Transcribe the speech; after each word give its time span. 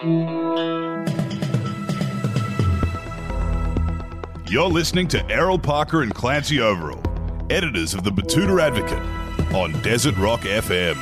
You're 0.00 0.68
listening 4.68 5.08
to 5.08 5.28
Errol 5.28 5.58
Parker 5.58 6.02
and 6.02 6.14
Clancy 6.14 6.60
Overall, 6.60 7.02
editors 7.50 7.94
of 7.94 8.04
the 8.04 8.10
Betoota 8.10 8.62
Advocate, 8.62 9.02
on 9.52 9.72
Desert 9.82 10.16
Rock 10.16 10.42
FM. 10.42 10.94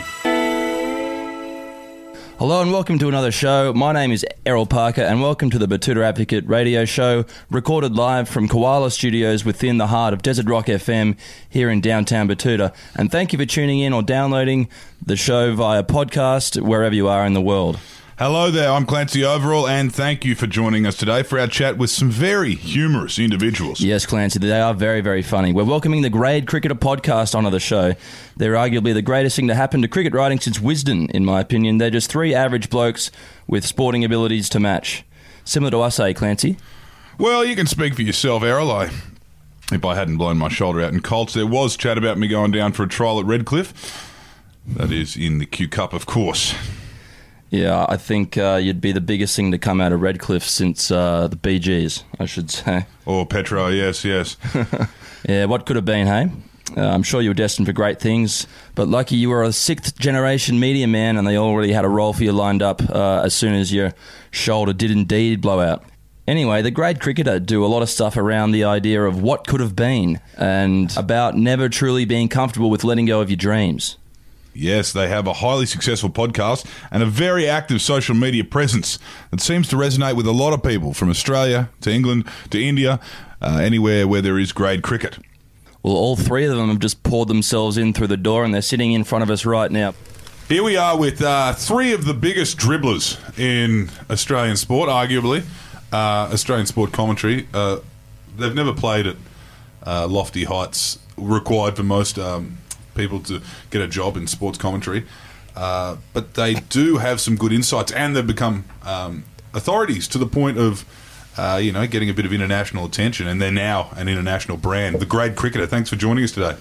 Hello 2.39 2.63
and 2.63 2.73
welcome 2.73 2.99
to 2.99 3.09
another 3.09 3.31
show. 3.31 3.75
My 3.75 3.93
name 3.93 4.13
is 4.13 4.25
Errol 4.47 4.65
Parker 4.65 5.03
and 5.03 5.21
welcome 5.21 5.51
to 5.51 5.59
the 5.59 5.69
Betoota 5.69 6.03
Advocate 6.03 6.47
radio 6.49 6.87
show, 6.87 7.27
recorded 7.51 7.97
live 7.97 8.31
from 8.31 8.49
Koala 8.49 8.91
Studios 8.91 9.45
within 9.45 9.77
the 9.77 9.89
heart 9.89 10.15
of 10.15 10.23
Desert 10.23 10.49
Rock 10.49 10.69
FM 10.69 11.19
here 11.51 11.69
in 11.69 11.83
downtown 11.83 12.29
Betoota. 12.29 12.75
And 12.95 13.13
thank 13.13 13.35
you 13.35 13.39
for 13.39 13.45
tuning 13.45 13.81
in 13.81 13.93
or 13.93 14.03
downloading 14.03 14.71
the 15.05 15.17
show 15.17 15.55
via 15.55 15.83
podcast 15.83 16.63
wherever 16.63 16.95
you 16.95 17.09
are 17.09 17.27
in 17.27 17.35
the 17.35 17.43
world. 17.43 17.79
Hello 18.19 18.51
there, 18.51 18.71
I'm 18.71 18.87
Clancy 18.87 19.23
Overall, 19.23 19.69
and 19.69 19.95
thank 19.95 20.25
you 20.25 20.35
for 20.35 20.47
joining 20.47 20.87
us 20.87 20.97
today 20.97 21.23
for 21.23 21.39
our 21.39 21.47
chat 21.47 21.77
with 21.77 21.91
some 21.91 22.09
very 22.09 22.55
humorous 22.55 23.19
individuals. 23.19 23.83
Yes, 23.83 24.07
Clancy, 24.07 24.39
they 24.39 24.59
are 24.59 24.73
very, 24.73 25.03
very 25.03 25.21
funny. 25.21 25.53
We're 25.53 25.65
welcoming 25.65 26.01
the 26.01 26.09
Grade 26.09 26.47
Cricketer 26.47 26.75
podcast 26.77 27.35
onto 27.35 27.51
the 27.51 27.61
show. 27.61 27.93
They're 28.35 28.55
arguably 28.55 28.95
the 28.95 29.03
greatest 29.03 29.37
thing 29.37 29.49
to 29.49 29.55
happen 29.55 29.83
to 29.83 29.89
cricket 29.89 30.15
writing 30.15 30.41
since 30.41 30.57
Wisden, 30.57 31.11
in 31.11 31.27
my 31.27 31.43
opinion. 31.43 31.77
They're 31.77 31.91
just 31.91 32.11
three 32.11 32.35
average 32.35 32.71
blokes 32.71 33.11
with 33.47 33.67
sporting 33.67 34.03
abilities 34.03 34.49
to 34.49 34.61
match. 34.61 35.05
Similar 35.45 35.73
to 35.73 35.83
us, 35.83 36.01
eh, 36.01 36.15
Clancy? 36.15 36.57
Well, 37.19 37.45
you 37.45 37.55
can 37.55 37.67
speak 37.67 37.97
for 37.97 38.03
yourself, 38.03 38.43
Errol. 38.43 38.71
I, 38.71 38.85
if 39.73 39.85
I 39.85 39.95
hadn't 39.95 40.17
blown 40.17 40.39
my 40.39 40.49
shoulder 40.49 40.81
out 40.81 40.95
in 40.95 41.01
Colts, 41.01 41.35
there 41.35 41.47
was 41.47 41.77
chat 41.77 41.99
about 41.99 42.17
me 42.17 42.29
going 42.29 42.51
down 42.51 42.73
for 42.73 42.85
a 42.85 42.89
trial 42.89 43.21
at 43.21 43.27
Redcliffe. 43.27 44.11
That 44.67 44.91
is 44.91 45.19
in 45.19 45.37
the 45.37 45.45
Q 45.45 45.69
Cup, 45.69 45.93
of 45.93 46.07
course. 46.07 46.55
Yeah, 47.51 47.87
I 47.89 47.97
think 47.97 48.37
uh, 48.37 48.59
you'd 48.61 48.81
be 48.81 48.93
the 48.93 49.01
biggest 49.01 49.37
thing 49.37 49.53
to 49.53 49.59
come 49.59 49.81
out 49.81 49.93
of 49.93 50.03
Redcliffe 50.03 50.45
since 50.45 50.91
uh, 50.91 51.29
the 51.29 51.37
Bee 51.37 51.59
Gees, 51.59 52.03
I 52.19 52.27
should 52.27 52.51
say. 52.51 52.87
Or 53.05 53.25
Petro, 53.25 53.69
yes, 53.69 54.05
yes. 54.05 54.37
Yeah, 55.29 55.47
what 55.47 55.67
could 55.67 55.75
have 55.75 55.85
been, 55.85 56.07
hey? 56.07 56.31
Uh, 56.77 56.83
I'm 56.89 57.03
sure 57.03 57.21
you 57.21 57.31
were 57.31 57.35
destined 57.35 57.67
for 57.67 57.73
great 57.73 58.01
things, 58.01 58.47
but 58.75 58.87
lucky 58.87 59.17
you 59.17 59.29
were 59.31 59.43
a 59.43 59.53
sixth 59.53 59.99
generation 59.99 60.61
media 60.61 60.87
man 60.87 61.17
and 61.17 61.27
they 61.27 61.37
already 61.37 61.73
had 61.73 61.85
a 61.85 61.89
role 61.89 62.13
for 62.13 62.23
you 62.23 62.33
lined 62.33 62.63
up 62.63 62.81
uh, 62.91 63.23
as 63.25 63.35
soon 63.35 63.55
as 63.55 63.73
your 63.73 63.93
shoulder 64.31 64.73
did 64.73 64.91
indeed 64.91 65.41
blow 65.41 65.61
out. 65.61 65.85
Anyway, 66.29 66.61
the 66.61 66.73
grade 66.73 67.01
cricketer 67.01 67.39
do 67.39 67.65
a 67.65 67.67
lot 67.67 67.83
of 67.83 67.89
stuff 67.89 68.17
around 68.17 68.51
the 68.51 68.65
idea 68.65 69.03
of 69.03 69.21
what 69.21 69.47
could 69.47 69.61
have 69.61 69.77
been 69.77 70.21
and 70.37 70.97
about 70.97 71.37
never 71.37 71.69
truly 71.69 72.05
being 72.05 72.29
comfortable 72.29 72.69
with 72.69 72.83
letting 72.83 73.07
go 73.07 73.21
of 73.21 73.31
your 73.31 73.37
dreams. 73.37 73.97
Yes, 74.57 74.93
they 74.93 75.09
have 75.09 75.27
a 75.27 75.35
highly 75.35 75.67
successful 75.67 76.09
podcast 76.09 76.67
and 76.91 77.03
a 77.03 77.07
very 77.07 77.47
active 77.47 77.83
social 77.83 78.15
media 78.15 78.43
presence 78.43 78.99
that 79.31 79.41
seems 79.41 79.69
to 79.69 79.77
resonate 79.77 80.17
with 80.17 80.27
a 80.27 80.33
lot 80.33 80.55
of 80.55 80.63
people 80.63 80.95
from 80.95 81.11
Australia 81.11 81.69
to 81.83 81.93
England 81.93 82.25
to 82.51 82.63
India, 82.63 82.99
uh, 83.43 83.59
anywhere 83.63 84.09
where 84.09 84.23
there 84.23 84.39
is 84.39 84.53
grade 84.53 84.83
cricket. 84.83 85.19
Well, 85.83 85.95
all 85.95 86.17
three 86.17 86.47
of 86.47 86.57
them 86.57 86.69
have 86.69 86.79
just 86.79 87.03
poured 87.03 87.29
themselves 87.29 87.77
in 87.77 87.93
through 87.93 88.07
the 88.07 88.17
door 88.17 88.45
and 88.45 88.55
they're 88.55 88.63
sitting 88.63 88.93
in 88.93 89.05
front 89.05 89.23
of 89.23 89.31
us 89.31 89.45
right 89.45 89.71
now. 89.71 89.95
Here 90.49 90.63
we 90.63 90.77
are 90.77 90.97
with 90.97 91.21
uh, 91.23 91.53
three 91.53 91.93
of 91.93 92.05
the 92.07 92.15
biggest 92.15 92.57
dribblers 92.57 93.19
in 93.39 93.91
Australian 94.09 94.57
sport, 94.57 94.89
arguably. 94.89 95.45
Uh, 95.93 96.31
Australian 96.33 96.67
sport 96.67 96.93
commentary. 96.93 97.47
Uh, 97.53 97.79
they've 98.37 98.55
never 98.55 98.73
played 98.73 99.07
at 99.07 99.17
uh, 99.85 100.07
lofty 100.09 100.45
heights 100.45 100.99
required 101.17 101.77
for 101.77 101.83
most 101.83 102.19
um, 102.19 102.59
people 102.97 103.21
to 103.21 103.41
get 103.71 103.83
a 103.83 103.87
job 103.87 104.17
in 104.17 104.27
sports 104.27 104.59
commentary. 104.59 105.05
Uh, 105.55 105.97
but 106.13 106.35
they 106.35 106.55
do 106.55 106.99
have 106.99 107.21
some 107.21 107.37
good 107.37 107.53
insights, 107.53 107.93
and 107.93 108.15
they've 108.15 108.27
become 108.27 108.65
um, 108.83 109.25
authorities 109.55 110.07
to 110.09 110.19
the 110.19 110.27
point 110.27 110.59
of, 110.59 110.85
uh, 111.39 111.59
you 111.63 111.73
know, 111.73 111.87
getting 111.87 112.11
a 112.11 112.15
bit 112.15 112.27
of 112.27 112.33
international 112.33 112.85
attention. 112.85 113.27
And 113.27 113.41
they're 113.41 113.51
now 113.51 113.91
an 113.97 114.09
international 114.09 114.59
brand. 114.59 115.01
The 115.01 115.07
Grade 115.07 115.37
Cricketer. 115.37 115.67
Thanks 115.67 115.89
for 115.89 115.97
joining 115.97 116.25
us 116.25 116.33
today. 116.33 116.57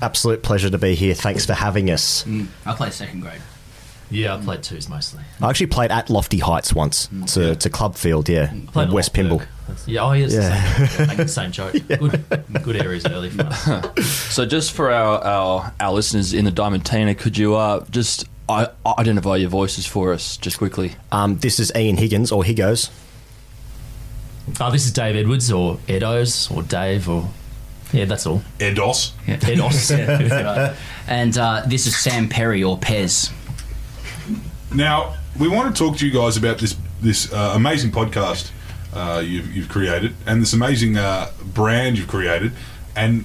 Absolute 0.00 0.42
pleasure 0.42 0.70
to 0.70 0.78
be 0.78 0.94
here. 0.94 1.14
Thanks 1.14 1.44
for 1.46 1.54
having 1.54 1.90
us. 1.90 2.26
I 2.64 2.72
play 2.72 2.90
second 2.90 3.20
grade. 3.20 3.42
Yeah, 4.10 4.34
I 4.36 4.40
played 4.40 4.62
twos 4.62 4.88
mostly. 4.88 5.22
I 5.40 5.48
actually 5.50 5.66
played 5.68 5.90
at 5.92 6.10
Lofty 6.10 6.38
Heights 6.38 6.74
once. 6.74 7.08
To, 7.34 7.54
to 7.54 7.70
Club 7.70 7.94
Field, 7.94 8.28
yeah. 8.28 8.52
I 8.52 8.70
played 8.72 8.88
in 8.88 8.94
West 8.94 9.12
Northburg. 9.14 9.14
Pymble. 9.14 9.38
That's- 9.68 9.86
Yeah, 9.88 10.00
oh, 10.02 10.12
yes, 10.12 10.32
Yeah. 10.32 10.78
the 10.78 10.86
same, 10.88 11.06
making 11.06 11.24
the 11.24 11.28
same 11.28 11.52
joke. 11.52 11.72
Good, 11.88 12.24
good 12.64 12.76
areas 12.76 13.06
early 13.06 13.30
for 13.30 13.42
us. 13.46 13.94
So, 14.34 14.46
just 14.46 14.72
for 14.72 14.90
our, 14.90 15.18
our, 15.24 15.72
our 15.80 15.92
listeners 15.92 16.32
in 16.32 16.44
the 16.44 16.50
Diamantina, 16.52 17.16
could 17.16 17.38
you 17.38 17.54
uh, 17.56 17.84
just 17.90 18.24
I, 18.48 18.68
identify 18.98 19.36
your 19.36 19.48
voices 19.50 19.86
for 19.86 20.12
us 20.12 20.36
just 20.36 20.58
quickly? 20.58 20.96
Um, 21.12 21.38
this 21.38 21.60
is 21.60 21.70
Ian 21.76 21.96
Higgins, 21.96 22.32
or 22.32 22.42
Higgos. 22.44 22.90
Oh, 24.60 24.70
this 24.72 24.84
is 24.86 24.92
Dave 24.92 25.14
Edwards 25.16 25.52
or 25.52 25.76
Edos 25.86 26.50
or 26.54 26.62
Dave 26.64 27.08
or 27.08 27.28
yeah, 27.92 28.04
that's 28.04 28.26
all. 28.26 28.42
Edos. 28.58 29.12
Edos. 29.26 29.90
yeah. 30.28 30.74
And 31.08 31.36
uh, 31.38 31.62
this 31.66 31.86
is 31.86 31.96
Sam 31.96 32.28
Perry 32.28 32.62
or 32.62 32.78
Pez. 32.78 33.32
Now, 34.74 35.16
we 35.38 35.48
want 35.48 35.74
to 35.74 35.78
talk 35.84 35.98
to 35.98 36.06
you 36.06 36.12
guys 36.12 36.36
about 36.36 36.58
this 36.58 36.76
this 37.00 37.32
uh, 37.32 37.52
amazing 37.54 37.90
podcast 37.90 38.50
uh, 38.92 39.22
you've, 39.24 39.54
you've 39.54 39.68
created 39.68 40.14
and 40.26 40.42
this 40.42 40.52
amazing 40.52 40.96
uh, 40.96 41.30
brand 41.54 41.96
you've 41.98 42.08
created. 42.08 42.52
And 42.94 43.24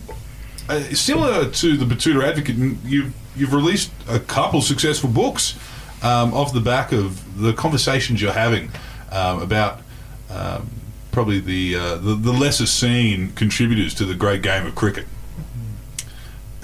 uh, 0.69 0.79
similar 0.93 1.49
to 1.49 1.77
the 1.77 1.85
Betoota 1.85 2.27
Advocate, 2.27 2.55
you've, 2.85 3.13
you've 3.35 3.53
released 3.53 3.91
a 4.07 4.19
couple 4.19 4.61
successful 4.61 5.09
books 5.09 5.57
um, 6.01 6.33
off 6.33 6.53
the 6.53 6.61
back 6.61 6.91
of 6.91 7.39
the 7.39 7.53
conversations 7.53 8.21
you're 8.21 8.31
having 8.31 8.71
um, 9.11 9.41
about 9.41 9.81
um, 10.29 10.69
probably 11.11 11.39
the, 11.39 11.75
uh, 11.75 11.95
the, 11.95 12.15
the 12.15 12.31
lesser 12.31 12.65
seen 12.65 13.31
contributors 13.33 13.93
to 13.95 14.05
the 14.05 14.15
great 14.15 14.41
game 14.41 14.65
of 14.65 14.75
cricket. 14.75 15.05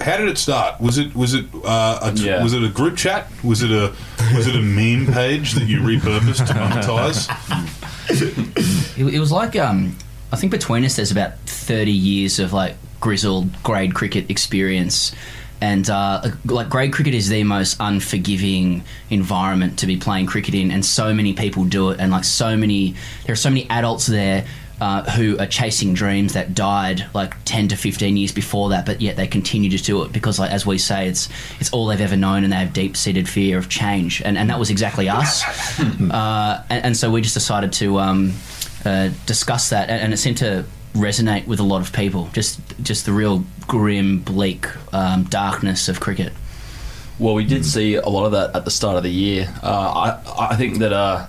How 0.02 0.16
did 0.16 0.28
it 0.28 0.38
start? 0.38 0.80
Was 0.80 0.98
it 0.98 1.14
was 1.14 1.34
it 1.34 1.46
uh, 1.64 1.98
a 2.02 2.12
t- 2.12 2.26
Yeah. 2.26 2.42
was 2.42 2.52
it 2.52 2.62
a 2.62 2.68
group 2.68 2.96
chat? 2.96 3.28
Was 3.42 3.62
it 3.62 3.70
a 3.70 3.92
was 4.34 4.46
it 4.46 4.54
a 4.56 4.60
meme 4.60 5.12
page 5.12 5.52
that 5.54 5.64
you 5.64 5.80
repurposed 5.80 6.46
to 6.48 6.52
monetize? 6.60 7.28
It, 8.98 9.14
it 9.14 9.18
was 9.20 9.32
like 9.32 9.56
um, 9.56 9.96
I 10.32 10.36
think 10.36 10.52
between 10.52 10.84
us 10.84 10.96
there's 10.96 11.10
about 11.12 11.38
30 11.46 11.90
years 11.92 12.38
of 12.38 12.52
like 12.52 12.76
grizzled 13.00 13.62
grade 13.62 13.94
cricket 13.94 14.30
experience. 14.30 15.12
And 15.60 15.88
uh, 15.88 16.22
like 16.44 16.68
grade 16.68 16.92
cricket 16.92 17.14
is 17.14 17.28
the 17.28 17.44
most 17.44 17.76
unforgiving 17.78 18.82
environment 19.10 19.78
to 19.78 19.86
be 19.86 19.96
playing 19.96 20.26
cricket 20.26 20.54
in, 20.56 20.72
and 20.72 20.84
so 20.84 21.14
many 21.14 21.34
people 21.34 21.64
do 21.64 21.90
it, 21.90 22.00
and 22.00 22.10
like 22.10 22.24
so 22.24 22.56
many, 22.56 22.96
there 23.26 23.32
are 23.34 23.36
so 23.36 23.48
many 23.48 23.70
adults 23.70 24.06
there 24.06 24.44
uh, 24.82 25.04
who 25.12 25.38
are 25.38 25.46
chasing 25.46 25.94
dreams 25.94 26.32
that 26.32 26.56
died 26.56 27.06
like 27.14 27.34
10 27.44 27.68
to 27.68 27.76
15 27.76 28.16
years 28.16 28.32
before 28.32 28.70
that, 28.70 28.84
but 28.84 29.00
yet 29.00 29.14
they 29.14 29.28
continue 29.28 29.70
to 29.70 29.80
do 29.80 30.02
it 30.02 30.12
because, 30.12 30.40
like 30.40 30.50
as 30.50 30.66
we 30.66 30.76
say, 30.76 31.06
it's 31.06 31.28
it's 31.60 31.72
all 31.72 31.86
they've 31.86 32.00
ever 32.00 32.16
known, 32.16 32.42
and 32.42 32.52
they 32.52 32.56
have 32.56 32.72
deep 32.72 32.96
seated 32.96 33.28
fear 33.28 33.58
of 33.58 33.68
change, 33.68 34.20
and 34.22 34.36
and 34.36 34.50
that 34.50 34.58
was 34.58 34.70
exactly 34.70 35.08
us. 35.08 35.44
uh, 36.10 36.64
and, 36.68 36.86
and 36.86 36.96
so 36.96 37.12
we 37.12 37.20
just 37.20 37.34
decided 37.34 37.72
to 37.74 38.00
um, 38.00 38.32
uh, 38.84 39.10
discuss 39.24 39.70
that, 39.70 39.88
and, 39.88 40.02
and 40.02 40.12
it 40.12 40.16
seemed 40.16 40.38
to 40.38 40.64
resonate 40.94 41.46
with 41.46 41.60
a 41.60 41.62
lot 41.62 41.80
of 41.80 41.92
people. 41.92 42.28
Just 42.32 42.58
just 42.82 43.06
the 43.06 43.12
real 43.12 43.44
grim, 43.68 44.18
bleak 44.18 44.66
um, 44.92 45.22
darkness 45.24 45.88
of 45.88 46.00
cricket. 46.00 46.32
Well, 47.20 47.34
we 47.34 47.44
did 47.44 47.64
see 47.64 47.94
a 47.94 48.08
lot 48.08 48.24
of 48.24 48.32
that 48.32 48.56
at 48.56 48.64
the 48.64 48.72
start 48.72 48.96
of 48.96 49.04
the 49.04 49.12
year. 49.12 49.48
Uh, 49.62 50.18
I, 50.26 50.46
I 50.50 50.56
think 50.56 50.78
that 50.78 50.92
uh, 50.92 51.26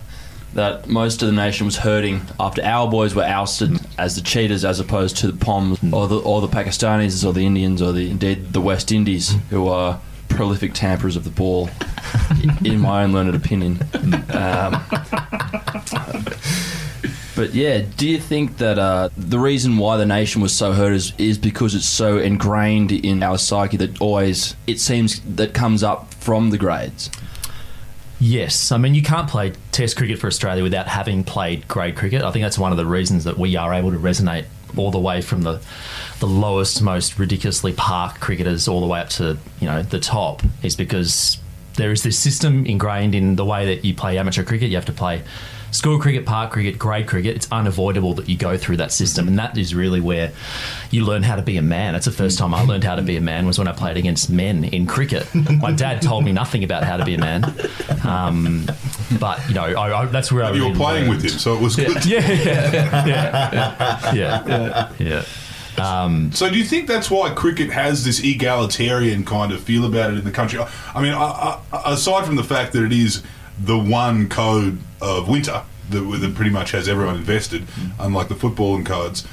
that 0.53 0.87
most 0.87 1.21
of 1.21 1.27
the 1.27 1.33
nation 1.33 1.65
was 1.65 1.77
hurting 1.77 2.21
after 2.39 2.63
our 2.63 2.89
boys 2.89 3.15
were 3.15 3.23
ousted 3.23 3.79
as 3.97 4.15
the 4.15 4.21
cheaters, 4.21 4.63
as 4.63 4.79
opposed 4.79 5.17
to 5.17 5.31
the 5.31 5.45
Poms 5.45 5.79
or 5.91 6.07
the 6.07 6.19
or 6.19 6.41
the 6.41 6.47
Pakistanis 6.47 7.25
or 7.25 7.33
the 7.33 7.45
Indians 7.45 7.81
or 7.81 7.91
the 7.91 8.09
indeed 8.09 8.53
the 8.53 8.61
West 8.61 8.91
Indies, 8.91 9.35
who 9.49 9.67
are 9.67 9.99
prolific 10.29 10.73
tamperers 10.73 11.15
of 11.15 11.23
the 11.23 11.29
ball, 11.29 11.69
in 12.63 12.79
my 12.79 13.03
own 13.03 13.13
learned 13.13 13.35
opinion. 13.35 13.79
Um, 14.31 14.83
but 17.35 17.53
yeah, 17.53 17.83
do 17.97 18.07
you 18.07 18.19
think 18.19 18.57
that 18.57 18.77
uh, 18.77 19.09
the 19.17 19.39
reason 19.39 19.77
why 19.77 19.97
the 19.97 20.05
nation 20.05 20.41
was 20.41 20.53
so 20.55 20.71
hurt 20.73 20.93
is, 20.93 21.13
is 21.17 21.37
because 21.37 21.73
it's 21.73 21.85
so 21.85 22.17
ingrained 22.17 22.91
in 22.91 23.23
our 23.23 23.37
psyche 23.37 23.77
that 23.77 23.99
always 24.01 24.55
it 24.67 24.79
seems 24.79 25.19
that 25.35 25.53
comes 25.53 25.83
up 25.83 26.13
from 26.15 26.51
the 26.51 26.57
grades? 26.57 27.09
Yes, 28.25 28.71
I 28.71 28.77
mean 28.77 28.95
you 28.95 29.01
can't 29.01 29.29
play 29.29 29.51
Test 29.73 29.97
cricket 29.97 30.17
for 30.17 30.27
Australia 30.27 30.63
without 30.63 30.87
having 30.87 31.25
played 31.25 31.67
grade 31.67 31.97
cricket. 31.97 32.23
I 32.23 32.31
think 32.31 32.43
that's 32.43 32.57
one 32.57 32.71
of 32.71 32.77
the 32.77 32.85
reasons 32.85 33.25
that 33.25 33.37
we 33.37 33.57
are 33.57 33.73
able 33.73 33.91
to 33.91 33.97
resonate 33.97 34.45
all 34.77 34.91
the 34.91 34.99
way 34.99 35.21
from 35.21 35.41
the 35.41 35.61
the 36.21 36.25
lowest, 36.25 36.81
most 36.81 37.19
ridiculously 37.19 37.73
park 37.73 38.21
cricketers 38.21 38.69
all 38.69 38.79
the 38.79 38.87
way 38.87 39.01
up 39.01 39.09
to 39.09 39.37
you 39.59 39.67
know 39.67 39.83
the 39.83 39.99
top 39.99 40.41
is 40.61 40.77
because 40.77 41.37
there 41.75 41.91
is 41.91 42.03
this 42.03 42.17
system 42.17 42.65
ingrained 42.65 43.13
in 43.13 43.35
the 43.35 43.43
way 43.43 43.65
that 43.75 43.83
you 43.83 43.93
play 43.93 44.17
amateur 44.17 44.45
cricket. 44.45 44.69
You 44.69 44.77
have 44.77 44.85
to 44.85 44.93
play 44.93 45.21
school 45.73 45.99
cricket, 45.99 46.25
park 46.25 46.51
cricket, 46.51 46.77
grade 46.79 47.07
cricket. 47.07 47.35
It's 47.35 47.51
unavoidable 47.51 48.13
that 48.13 48.29
you 48.29 48.37
go 48.37 48.57
through 48.57 48.77
that 48.77 48.91
system, 48.91 49.27
and 49.27 49.37
that 49.39 49.57
is 49.57 49.75
really 49.75 49.99
where 49.99 50.31
you 50.91 51.03
learn 51.03 51.23
how 51.23 51.35
to 51.35 51.41
be 51.41 51.57
a 51.57 51.61
man. 51.61 51.93
That's 51.93 52.05
the 52.05 52.11
first 52.11 52.37
time 52.37 52.53
I 52.53 52.61
learned 52.63 52.83
how 52.83 52.95
to 52.95 53.01
be 53.01 53.17
a 53.17 53.21
man 53.21 53.45
was 53.45 53.57
when 53.57 53.67
I 53.67 53.73
played 53.73 53.97
against 53.97 54.29
men 54.29 54.63
in 54.63 54.85
cricket. 54.85 55.27
My 55.33 55.71
dad 55.71 56.01
told 56.01 56.23
me 56.23 56.31
nothing 56.31 56.63
about 56.63 56.83
how 56.83 56.97
to 56.97 57.03
be 57.05 57.15
a 57.15 57.19
man. 57.19 57.43
Um, 58.05 58.65
but 59.19 59.45
you 59.47 59.55
know, 59.55 59.63
I, 59.63 60.01
I, 60.01 60.05
that's 60.05 60.31
where 60.31 60.43
I 60.43 60.51
You 60.51 60.69
were 60.69 60.75
playing 60.75 61.07
learned. 61.07 61.23
with 61.23 61.33
him, 61.33 61.39
so 61.39 61.55
it 61.55 61.61
was 61.61 61.75
good. 61.75 62.05
Yeah, 62.05 62.19
yeah, 62.29 63.05
yeah, 63.05 64.13
yeah, 64.13 64.93
yeah. 64.99 65.23
yeah 65.77 66.29
So 66.31 66.49
do 66.49 66.57
you 66.57 66.63
think 66.63 66.87
that's 66.87 67.09
why 67.09 67.31
cricket 67.33 67.71
has 67.71 68.03
this 68.03 68.23
egalitarian 68.23 69.25
kind 69.25 69.51
of 69.51 69.61
feel 69.61 69.85
about 69.85 70.11
it 70.11 70.17
in 70.17 70.23
the 70.23 70.31
country? 70.31 70.59
I 70.59 70.69
I 70.93 71.01
mean, 71.01 71.13
I, 71.13 71.59
I, 71.71 71.93
aside 71.93 72.25
from 72.25 72.35
the 72.35 72.43
fact 72.43 72.73
that 72.73 72.83
it 72.83 72.93
is 72.93 73.23
the 73.59 73.77
one 73.77 74.29
code 74.29 74.79
of 75.01 75.27
winter 75.27 75.63
that, 75.89 75.99
that 75.99 76.35
pretty 76.35 76.51
much 76.51 76.71
has 76.71 76.87
everyone 76.87 77.17
invested, 77.17 77.65
unlike 77.99 78.27
the 78.29 78.35
football 78.35 78.75
and 78.75 78.85
codes, 78.85 79.27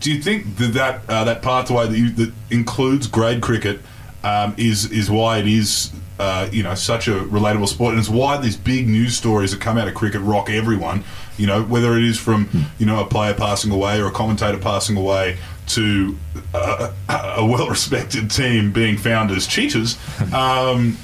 do 0.00 0.12
you 0.12 0.20
think 0.20 0.56
that 0.56 0.74
that, 0.74 1.00
uh, 1.08 1.24
that 1.24 1.42
pathway 1.42 1.86
that, 1.86 1.98
you, 1.98 2.10
that 2.10 2.32
includes 2.50 3.06
grade 3.06 3.40
cricket 3.40 3.80
um, 4.24 4.54
is 4.58 4.90
is 4.90 5.10
why 5.10 5.38
it 5.38 5.46
is 5.46 5.92
uh, 6.18 6.48
you 6.50 6.62
know 6.62 6.74
such 6.74 7.08
a 7.08 7.12
relatable 7.12 7.68
sport, 7.68 7.92
and 7.92 8.00
it's 8.00 8.08
why 8.08 8.36
these 8.38 8.56
big 8.56 8.88
news 8.88 9.16
stories 9.16 9.52
that 9.52 9.60
come 9.60 9.78
out 9.78 9.88
of 9.88 9.94
cricket 9.94 10.20
rock 10.22 10.50
everyone. 10.50 11.04
You 11.36 11.46
know, 11.46 11.62
whether 11.62 11.96
it 11.96 12.04
is 12.04 12.18
from 12.18 12.48
you 12.78 12.86
know 12.86 13.00
a 13.00 13.06
player 13.06 13.34
passing 13.34 13.70
away 13.70 14.00
or 14.00 14.06
a 14.06 14.12
commentator 14.12 14.58
passing 14.58 14.96
away 14.96 15.38
to 15.68 16.16
uh, 16.54 16.92
a 17.08 17.44
well-respected 17.44 18.30
team 18.30 18.72
being 18.72 18.96
found 18.96 19.30
as 19.30 19.46
cheaters. 19.46 19.98
Um, 20.32 20.98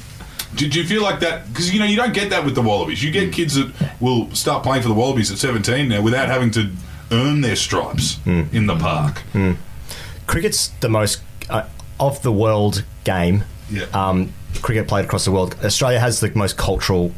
did 0.54 0.74
you 0.74 0.84
feel 0.86 1.02
like 1.02 1.20
that? 1.20 1.48
Because 1.48 1.72
you 1.72 1.78
know 1.80 1.86
you 1.86 1.96
don't 1.96 2.12
get 2.14 2.30
that 2.30 2.44
with 2.44 2.54
the 2.54 2.62
Wallabies. 2.62 3.02
You 3.02 3.10
get 3.10 3.32
kids 3.32 3.54
that 3.54 3.72
will 4.00 4.30
start 4.34 4.62
playing 4.62 4.82
for 4.82 4.88
the 4.88 4.94
Wallabies 4.94 5.30
at 5.32 5.38
17 5.38 5.88
now 5.88 6.00
without 6.02 6.28
having 6.28 6.50
to 6.52 6.70
earn 7.10 7.40
their 7.40 7.56
stripes 7.56 8.18
in 8.26 8.66
the 8.66 8.76
park. 8.76 9.22
cricket's 10.26 10.68
the 10.80 10.88
most 10.88 11.20
uh, 11.50 11.64
of 12.00 12.22
the 12.22 12.32
world 12.32 12.84
game. 13.04 13.44
Yeah. 13.70 13.84
Um, 13.94 14.32
cricket 14.60 14.86
played 14.88 15.04
across 15.06 15.24
the 15.24 15.32
world. 15.32 15.56
Australia 15.64 15.98
has 16.00 16.20
the 16.20 16.30
most 16.34 16.56
cultural 16.56 17.12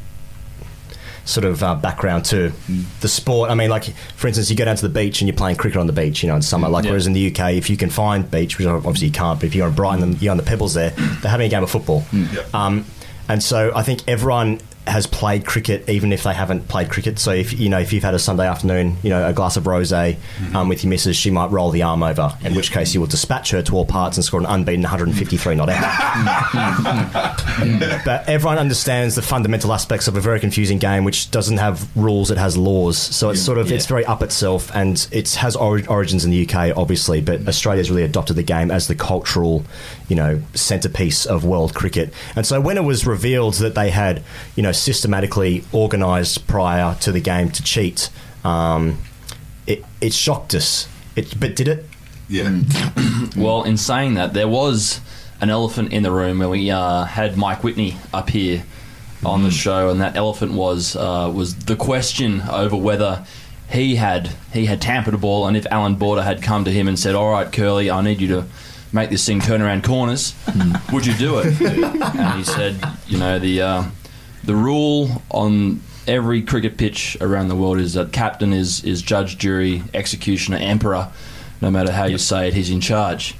sort 1.26 1.46
of 1.46 1.62
uh, 1.62 1.75
background 1.75 2.22
to 2.26 2.52
the 3.00 3.08
sport. 3.08 3.50
I 3.50 3.54
mean, 3.54 3.70
like 3.70 3.84
for 4.16 4.26
instance, 4.26 4.50
you 4.50 4.56
go 4.56 4.66
down 4.66 4.76
to 4.76 4.86
the 4.86 4.92
beach 4.92 5.20
and 5.22 5.28
you're 5.28 5.36
playing 5.36 5.56
cricket 5.56 5.78
on 5.78 5.86
the 5.86 5.92
beach, 5.92 6.22
you 6.22 6.28
know, 6.28 6.36
in 6.36 6.42
summer. 6.42 6.69
Like 6.69 6.84
Yeah. 6.84 6.90
whereas 6.90 7.06
in 7.06 7.14
the 7.14 7.28
UK, 7.34 7.54
if 7.54 7.70
you 7.70 7.76
can 7.78 7.88
find 7.88 8.31
beach, 8.31 8.58
which 8.58 8.66
obviously 8.66 9.06
you 9.06 9.12
can't, 9.12 9.40
but 9.40 9.46
if 9.46 9.54
you're 9.54 9.69
in 9.69 9.75
Brighton, 9.75 10.19
you're 10.20 10.32
on 10.32 10.36
the 10.36 10.42
pebbles 10.42 10.75
there. 10.75 10.90
They're 10.90 11.31
having 11.31 11.46
a 11.46 11.50
game 11.50 11.62
of 11.62 11.70
football. 11.70 12.04
Yeah. 12.12 12.42
Um, 12.52 12.84
and 13.28 13.42
so 13.42 13.72
I 13.74 13.82
think 13.82 14.02
everyone 14.08 14.60
has 14.86 15.06
played 15.06 15.46
cricket, 15.46 15.88
even 15.88 16.12
if 16.12 16.25
they 16.25 16.34
haven't 16.34 16.69
played 16.69 16.90
cricket. 16.90 17.19
So 17.19 17.32
if 17.32 17.58
you 17.58 17.69
know 17.69 17.78
if 17.78 17.92
you've 17.92 18.04
had 18.04 18.14
a 18.14 18.19
Sunday 18.19 18.46
afternoon, 18.46 18.96
you 19.02 19.10
know 19.10 19.26
a 19.26 19.32
glass 19.32 19.56
of 19.56 19.64
rosé 19.64 20.16
um, 20.54 20.69
with 20.69 20.84
your 20.84 20.90
missus, 20.90 21.16
she 21.16 21.31
might 21.31 21.50
roll 21.50 21.70
the 21.70 21.82
arm 21.82 22.02
over. 22.02 22.36
In 22.42 22.54
which 22.54 22.70
case, 22.70 22.94
you 22.94 23.00
will 23.00 23.06
dispatch 23.06 23.50
her 23.50 23.62
to 23.62 23.76
all 23.76 23.86
parts 23.86 24.16
and 24.16 24.25
score 24.25 24.40
an 24.40 24.46
unbeaten 24.46 24.82
153 24.82 25.54
not 25.54 25.69
out. 25.70 27.34
but 28.04 28.28
everyone 28.28 28.58
understands 28.58 29.14
the 29.14 29.22
fundamental 29.22 29.72
aspects 29.72 30.08
of 30.08 30.16
a 30.16 30.20
very 30.20 30.40
confusing 30.40 30.78
game, 30.78 31.04
which 31.04 31.31
doesn't 31.31 31.58
have 31.58 31.88
rules; 31.96 32.31
it 32.31 32.38
has 32.38 32.56
laws. 32.56 32.98
So 32.98 33.31
it's 33.31 33.40
sort 33.40 33.58
of 33.58 33.72
it's 33.72 33.86
very 33.86 34.04
up 34.04 34.22
itself, 34.22 34.70
and 34.75 35.06
it 35.10 35.34
has 35.34 35.56
ori- 35.56 35.86
origins 35.86 36.25
in 36.25 36.31
the 36.31 36.46
UK, 36.46 36.76
obviously. 36.76 37.20
But 37.20 37.48
Australia's 37.48 37.90
really 37.90 38.02
adopted 38.02 38.36
the 38.36 38.42
game 38.42 38.70
as 38.70 38.88
the 38.88 38.94
cultural, 38.94 39.64
you 40.08 40.16
know, 40.16 40.42
centerpiece 40.54 41.25
of 41.26 41.44
world 41.44 41.75
cricket. 41.75 42.12
And 42.36 42.46
so 42.46 42.60
when 42.60 42.76
it 42.76 42.84
was 42.84 43.06
revealed 43.06 43.54
that 43.54 43.75
they 43.75 43.90
had, 43.90 44.22
you 44.56 44.62
know, 44.62 44.72
systematically 44.74 45.64
organised 45.72 46.46
prior 46.46 46.94
to 47.00 47.12
the 47.12 47.20
game 47.20 47.50
to 47.50 47.62
cheat, 47.62 48.10
um, 48.44 48.98
it 49.66 49.84
it 50.00 50.12
shocked 50.12 50.54
us. 50.54 50.88
It, 51.16 51.38
but 51.38 51.56
did 51.56 51.68
it? 51.68 51.86
Yeah. 52.28 52.60
Well, 53.36 53.64
in 53.64 53.76
saying 53.76 54.14
that, 54.14 54.32
there 54.32 54.46
was 54.46 55.00
an 55.40 55.50
elephant 55.50 55.92
in 55.92 56.02
the 56.04 56.12
room 56.12 56.38
when 56.38 56.50
we 56.50 56.70
uh, 56.70 57.04
had 57.04 57.36
Mike 57.36 57.64
Whitney 57.64 57.96
up 58.12 58.30
here 58.30 58.64
on 59.24 59.42
the 59.42 59.50
show, 59.50 59.90
and 59.90 60.00
that 60.00 60.14
elephant 60.16 60.52
was 60.52 60.94
uh, 60.94 61.32
was 61.34 61.54
the 61.56 61.74
question 61.74 62.42
over 62.42 62.76
whether 62.76 63.24
he 63.70 63.96
had 63.96 64.30
he 64.52 64.66
had 64.66 64.80
tampered 64.80 65.14
a 65.14 65.18
ball, 65.18 65.46
and 65.46 65.56
if 65.56 65.66
Alan 65.66 65.96
Border 65.96 66.22
had 66.22 66.42
come 66.42 66.64
to 66.64 66.70
him 66.70 66.86
and 66.86 66.98
said, 66.98 67.14
"All 67.14 67.30
right, 67.30 67.50
Curly, 67.50 67.90
I 67.90 68.02
need 68.02 68.20
you 68.20 68.28
to." 68.28 68.46
Make 68.92 69.10
this 69.10 69.26
thing 69.26 69.40
turn 69.40 69.60
around 69.60 69.82
corners. 69.82 70.36
Would 70.92 71.04
you 71.04 71.14
do 71.14 71.40
it? 71.40 71.60
and 72.16 72.38
he 72.38 72.44
said, 72.44 72.76
"You 73.08 73.18
know 73.18 73.40
the 73.40 73.60
uh, 73.60 73.84
the 74.44 74.55
rule 74.55 75.23
on 75.31 75.81
every 76.06 76.43
cricket 76.43 76.76
pitch 76.76 77.17
around 77.20 77.49
the 77.49 77.56
world 77.56 77.79
is 77.79 77.94
that 77.94 78.12
captain 78.12 78.52
is 78.52 78.85
is 78.85 79.02
judge, 79.02 79.38
jury, 79.38 79.82
executioner, 79.93 80.58
emperor. 80.58 81.11
No 81.61 81.70
matter 81.70 81.93
how 81.93 82.05
you 82.05 82.19
say 82.19 82.49
it, 82.49 82.55
he's 82.55 82.70
in 82.70 82.81
charge. 82.81 83.35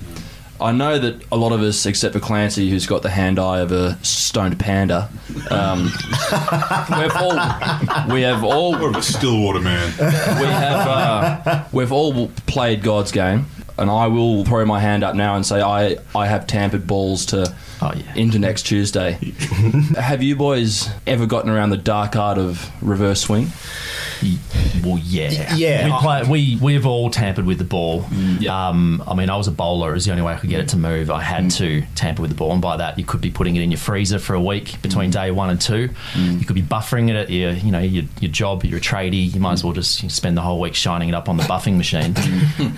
I 0.61 0.71
know 0.73 0.99
that 0.99 1.21
a 1.33 1.37
lot 1.37 1.53
of 1.53 1.61
us, 1.61 1.85
except 1.85 2.15
for 2.15 2.21
Clancy, 2.21 2.71
who's 2.71 2.87
got 2.87 3.03
the 3.03 3.11
hand 3.11 3.39
eye 3.39 3.59
of 3.59 3.73
a 3.73 3.99
stoned 4.03 4.59
panda, 4.59 5.11
um, 5.51 5.83
we've 6.99 7.17
all 7.17 7.35
we 8.15 8.23
have 8.23 8.45
all 8.45 8.79
More 8.79 8.89
of 8.89 8.97
a 8.97 9.03
Stillwater 9.03 9.61
man. 9.61 9.93
we 9.99 10.47
have 10.47 10.87
uh, 10.89 11.65
we've 11.73 11.93
all 11.93 12.29
played 12.47 12.83
God's 12.83 13.11
game, 13.12 13.47
and 13.77 13.91
I 13.91 14.06
will 14.06 14.45
throw 14.45 14.65
my 14.65 14.81
hand 14.81 15.03
up 15.03 15.17
now 15.17 15.35
and 15.35 15.45
say 15.45 15.61
I 15.61 15.97
I 16.15 16.27
have 16.27 16.47
tampered 16.47 16.87
balls 16.87 17.27
to 17.27 17.55
Oh, 17.84 17.92
yeah. 17.94 18.14
into 18.14 18.38
next 18.38 18.62
Tuesday. 18.62 19.12
have 19.98 20.22
you 20.22 20.36
boys 20.36 20.88
ever 21.06 21.26
gotten 21.26 21.50
around 21.50 21.70
the 21.70 21.76
dark 21.76 22.16
art 22.16 22.38
of 22.38 22.70
reverse 22.82 23.20
swing? 23.20 23.48
Well, 24.82 24.98
yeah, 25.04 25.54
Yeah. 25.56 25.86
We 25.86 26.00
play, 26.00 26.22
we 26.28 26.58
we've 26.60 26.86
all 26.86 27.10
tampered 27.10 27.44
with 27.44 27.58
the 27.58 27.64
ball. 27.64 28.06
Yeah. 28.38 28.69
Um, 28.69 29.02
I 29.06 29.14
mean, 29.14 29.28
I 29.28 29.36
was 29.36 29.48
a 29.48 29.52
bowler. 29.52 29.90
It 29.90 29.94
was 29.94 30.04
the 30.06 30.12
only 30.12 30.22
way 30.22 30.32
I 30.32 30.36
could 30.38 30.48
get 30.50 30.60
it 30.60 30.69
to 30.70 30.76
move. 30.78 31.10
I 31.10 31.20
had 31.20 31.50
to 31.52 31.82
tamper 31.94 32.22
with 32.22 32.31
the 32.31 32.36
ball, 32.36 32.52
and 32.52 32.62
by 32.62 32.76
that, 32.78 32.98
you 32.98 33.04
could 33.04 33.20
be 33.20 33.31
putting 33.31 33.56
it 33.56 33.62
in 33.62 33.70
your 33.70 33.78
freezer 33.78 34.19
for 34.19 34.34
a 34.34 34.40
week 34.40 34.81
between 34.82 35.10
day 35.10 35.31
one 35.31 35.50
and 35.50 35.60
two. 35.60 35.90
You 36.16 36.44
could 36.46 36.54
be 36.54 36.62
buffering 36.62 37.10
it 37.10 37.16
at 37.16 37.31
your, 37.31 37.52
you 37.52 37.70
know, 37.70 37.81
your, 37.81 38.04
your 38.20 38.31
job. 38.31 38.64
You're 38.64 38.78
a 38.78 38.81
tradie. 38.81 39.32
You 39.34 39.40
might 39.40 39.54
as 39.54 39.64
well 39.64 39.72
just 39.75 40.10
spend 40.10 40.36
the 40.36 40.42
whole 40.42 40.60
week 40.60 40.75
shining 40.75 41.10
it 41.10 41.14
up 41.14 41.28
on 41.28 41.36
the 41.36 41.42
buffing 41.44 41.76
machine. 41.76 42.14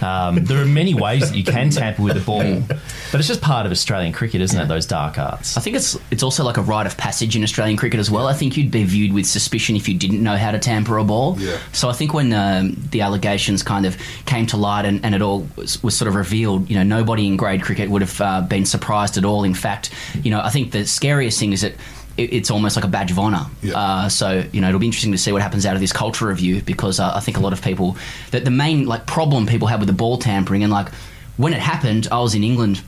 um, 0.03 0.45
there 0.45 0.61
are 0.61 0.67
many 0.67 0.95
ways 0.95 1.31
that 1.31 1.37
you 1.37 1.45
can 1.45 1.71
tamper 1.71 2.03
with 2.03 2.15
the 2.15 2.21
ball, 2.21 2.61
but 2.69 3.21
it's 3.21 3.29
just 3.29 3.41
part 3.41 3.67
of 3.67 3.73
Australian 3.73 4.13
cricket, 4.13 4.41
isn't 4.41 4.59
it? 4.61 4.67
Those 4.67 4.87
dark 4.97 5.19
arts. 5.19 5.57
I 5.59 5.61
think 5.61 5.77
it's 5.77 5.99
it's 6.11 6.23
also 6.23 6.43
like 6.43 6.57
a 6.57 6.63
rite 6.63 6.87
of 6.87 6.97
passage 6.97 7.37
in 7.37 7.43
Australian 7.43 7.77
cricket 7.77 8.01
as 8.01 8.11
well. 8.11 8.27
I 8.27 8.33
think 8.33 8.57
you'd 8.57 8.71
be 8.71 8.85
viewed 8.85 9.13
with 9.13 9.27
suspicion 9.27 9.77
if 9.77 9.89
you 9.89 9.97
didn't 9.99 10.23
know 10.23 10.37
how 10.37 10.53
to 10.53 10.59
tamper 10.59 10.97
a 10.97 11.05
ball. 11.05 11.37
Yeah. 11.39 11.59
So 11.73 11.91
I 11.91 11.93
think 11.93 12.15
when 12.15 12.33
um, 12.33 12.77
the 12.93 13.03
allegations 13.03 13.63
kind 13.63 13.85
of 13.85 13.97
came 14.25 14.47
to 14.47 14.57
light 14.57 14.87
and, 14.87 15.05
and 15.05 15.15
it 15.15 15.21
all 15.21 15.47
was, 15.57 15.83
was 15.83 15.95
sort 15.97 16.09
of 16.09 16.15
revealed, 16.15 16.71
you 16.71 16.77
know, 16.77 16.83
nobody 16.83 17.27
in 17.27 17.37
grade 17.37 17.63
cricket 17.63 17.91
would 17.91 18.03
have 18.03 18.21
uh, 18.21 18.41
been 18.41 18.65
surprised 18.65 19.19
at 19.19 19.25
all. 19.25 19.45
In 19.45 19.55
fact, 19.55 19.91
you 20.23 20.31
know, 20.31 20.41
I 20.41 20.49
think 20.49 20.73
the 20.73 20.87
scariest 20.87 21.39
thing 21.39 21.53
is 21.53 21.61
that 21.61 21.75
it's 22.17 22.51
almost 22.51 22.77
like 22.77 22.85
a 22.87 22.89
badge 22.89 23.11
of 23.11 23.19
honour. 23.19 23.45
Yeah. 23.63 23.79
Uh, 23.79 24.09
so 24.09 24.45
you 24.51 24.63
know, 24.63 24.69
it'll 24.69 24.81
be 24.81 24.87
interesting 24.87 25.13
to 25.13 25.19
see 25.19 25.33
what 25.33 25.43
happens 25.43 25.67
out 25.67 25.75
of 25.75 25.81
this 25.81 25.93
culture 25.93 26.27
review 26.27 26.63
because 26.63 26.99
uh, 26.99 27.13
I 27.15 27.21
think 27.21 27.37
a 27.37 27.41
lot 27.41 27.53
of 27.53 27.61
people 27.61 27.99
that 28.31 28.47
the 28.47 28.51
main 28.51 28.87
like 28.87 29.07
problem 29.07 29.47
people 29.47 29.69
have 29.69 29.81
with 29.81 29.89
the 29.89 29.99
ball 30.03 30.17
tampering 30.17 30.63
and 30.63 30.73
like 30.73 30.89
when 31.37 31.53
it 31.53 31.61
happened, 31.61 32.09
I 32.11 32.21
was 32.21 32.35
in 32.35 32.43
England 32.43 32.83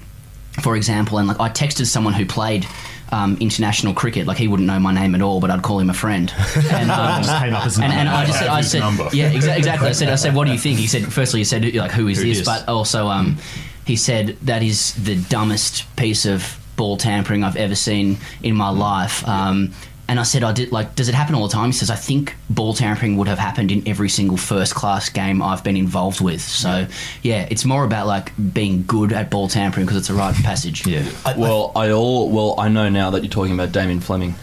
for 0.62 0.76
example, 0.76 1.18
and 1.18 1.28
like 1.28 1.40
I 1.40 1.48
texted 1.48 1.86
someone 1.86 2.12
who 2.14 2.26
played 2.26 2.66
um, 3.10 3.36
international 3.40 3.94
cricket, 3.94 4.26
like 4.26 4.36
he 4.36 4.48
wouldn't 4.48 4.66
know 4.66 4.78
my 4.78 4.92
name 4.92 5.14
at 5.14 5.22
all, 5.22 5.40
but 5.40 5.50
I'd 5.50 5.62
call 5.62 5.78
him 5.78 5.90
a 5.90 5.94
friend. 5.94 6.32
And, 6.70 6.90
um, 6.90 7.22
Just 7.22 7.42
came 7.42 7.54
up 7.54 7.64
as 7.66 7.78
and, 7.78 7.92
and 7.92 8.08
I 8.08 8.26
just 8.26 8.38
said, 8.38 8.48
I 8.48 8.60
said, 8.60 8.80
yeah, 9.14 9.32
exa- 9.32 9.56
exactly. 9.56 9.88
I 9.88 9.92
said, 9.92 10.08
I 10.10 10.16
said, 10.16 10.34
what 10.34 10.46
do 10.46 10.52
you 10.52 10.58
think? 10.58 10.78
He 10.78 10.86
said, 10.86 11.10
firstly, 11.12 11.40
he 11.40 11.44
said, 11.44 11.74
like, 11.74 11.90
who 11.90 12.08
is 12.08 12.18
Who 12.18 12.24
this? 12.28 12.40
is? 12.40 12.44
But 12.46 12.68
also, 12.68 13.06
um, 13.08 13.38
he 13.86 13.96
said 13.96 14.36
that 14.42 14.62
is 14.62 14.92
the 15.02 15.16
dumbest 15.16 15.84
piece 15.96 16.26
of 16.26 16.58
ball 16.76 16.96
tampering 16.96 17.42
I've 17.44 17.56
ever 17.56 17.74
seen 17.74 18.18
in 18.42 18.54
my 18.54 18.68
life. 18.70 19.26
Um, 19.26 19.72
and 20.08 20.18
I 20.18 20.22
said, 20.22 20.42
I 20.42 20.52
did 20.52 20.72
like, 20.72 20.94
does 20.94 21.10
it 21.10 21.14
happen 21.14 21.34
all 21.34 21.46
the 21.46 21.52
time? 21.52 21.66
He 21.66 21.72
says, 21.72 21.90
I 21.90 21.94
think 21.94 22.34
ball 22.48 22.72
tampering 22.72 23.18
would 23.18 23.28
have 23.28 23.38
happened 23.38 23.70
in 23.70 23.86
every 23.86 24.08
single 24.08 24.38
first 24.38 24.74
class 24.74 25.10
game 25.10 25.42
I've 25.42 25.62
been 25.62 25.76
involved 25.76 26.22
with. 26.22 26.40
So, 26.40 26.86
yeah, 27.22 27.46
it's 27.50 27.66
more 27.66 27.84
about 27.84 28.06
like 28.06 28.32
being 28.54 28.84
good 28.86 29.12
at 29.12 29.30
ball 29.30 29.48
tampering 29.48 29.84
because 29.84 29.98
it's 29.98 30.08
a 30.08 30.14
rite 30.14 30.38
of 30.38 30.44
passage. 30.44 30.86
yeah. 30.86 31.04
Well, 31.36 31.72
I 31.76 31.90
all 31.90 32.30
well 32.30 32.54
I 32.58 32.68
know 32.68 32.88
now 32.88 33.10
that 33.10 33.22
you're 33.22 33.30
talking 33.30 33.52
about 33.52 33.72
Damien 33.72 34.00
Fleming. 34.00 34.34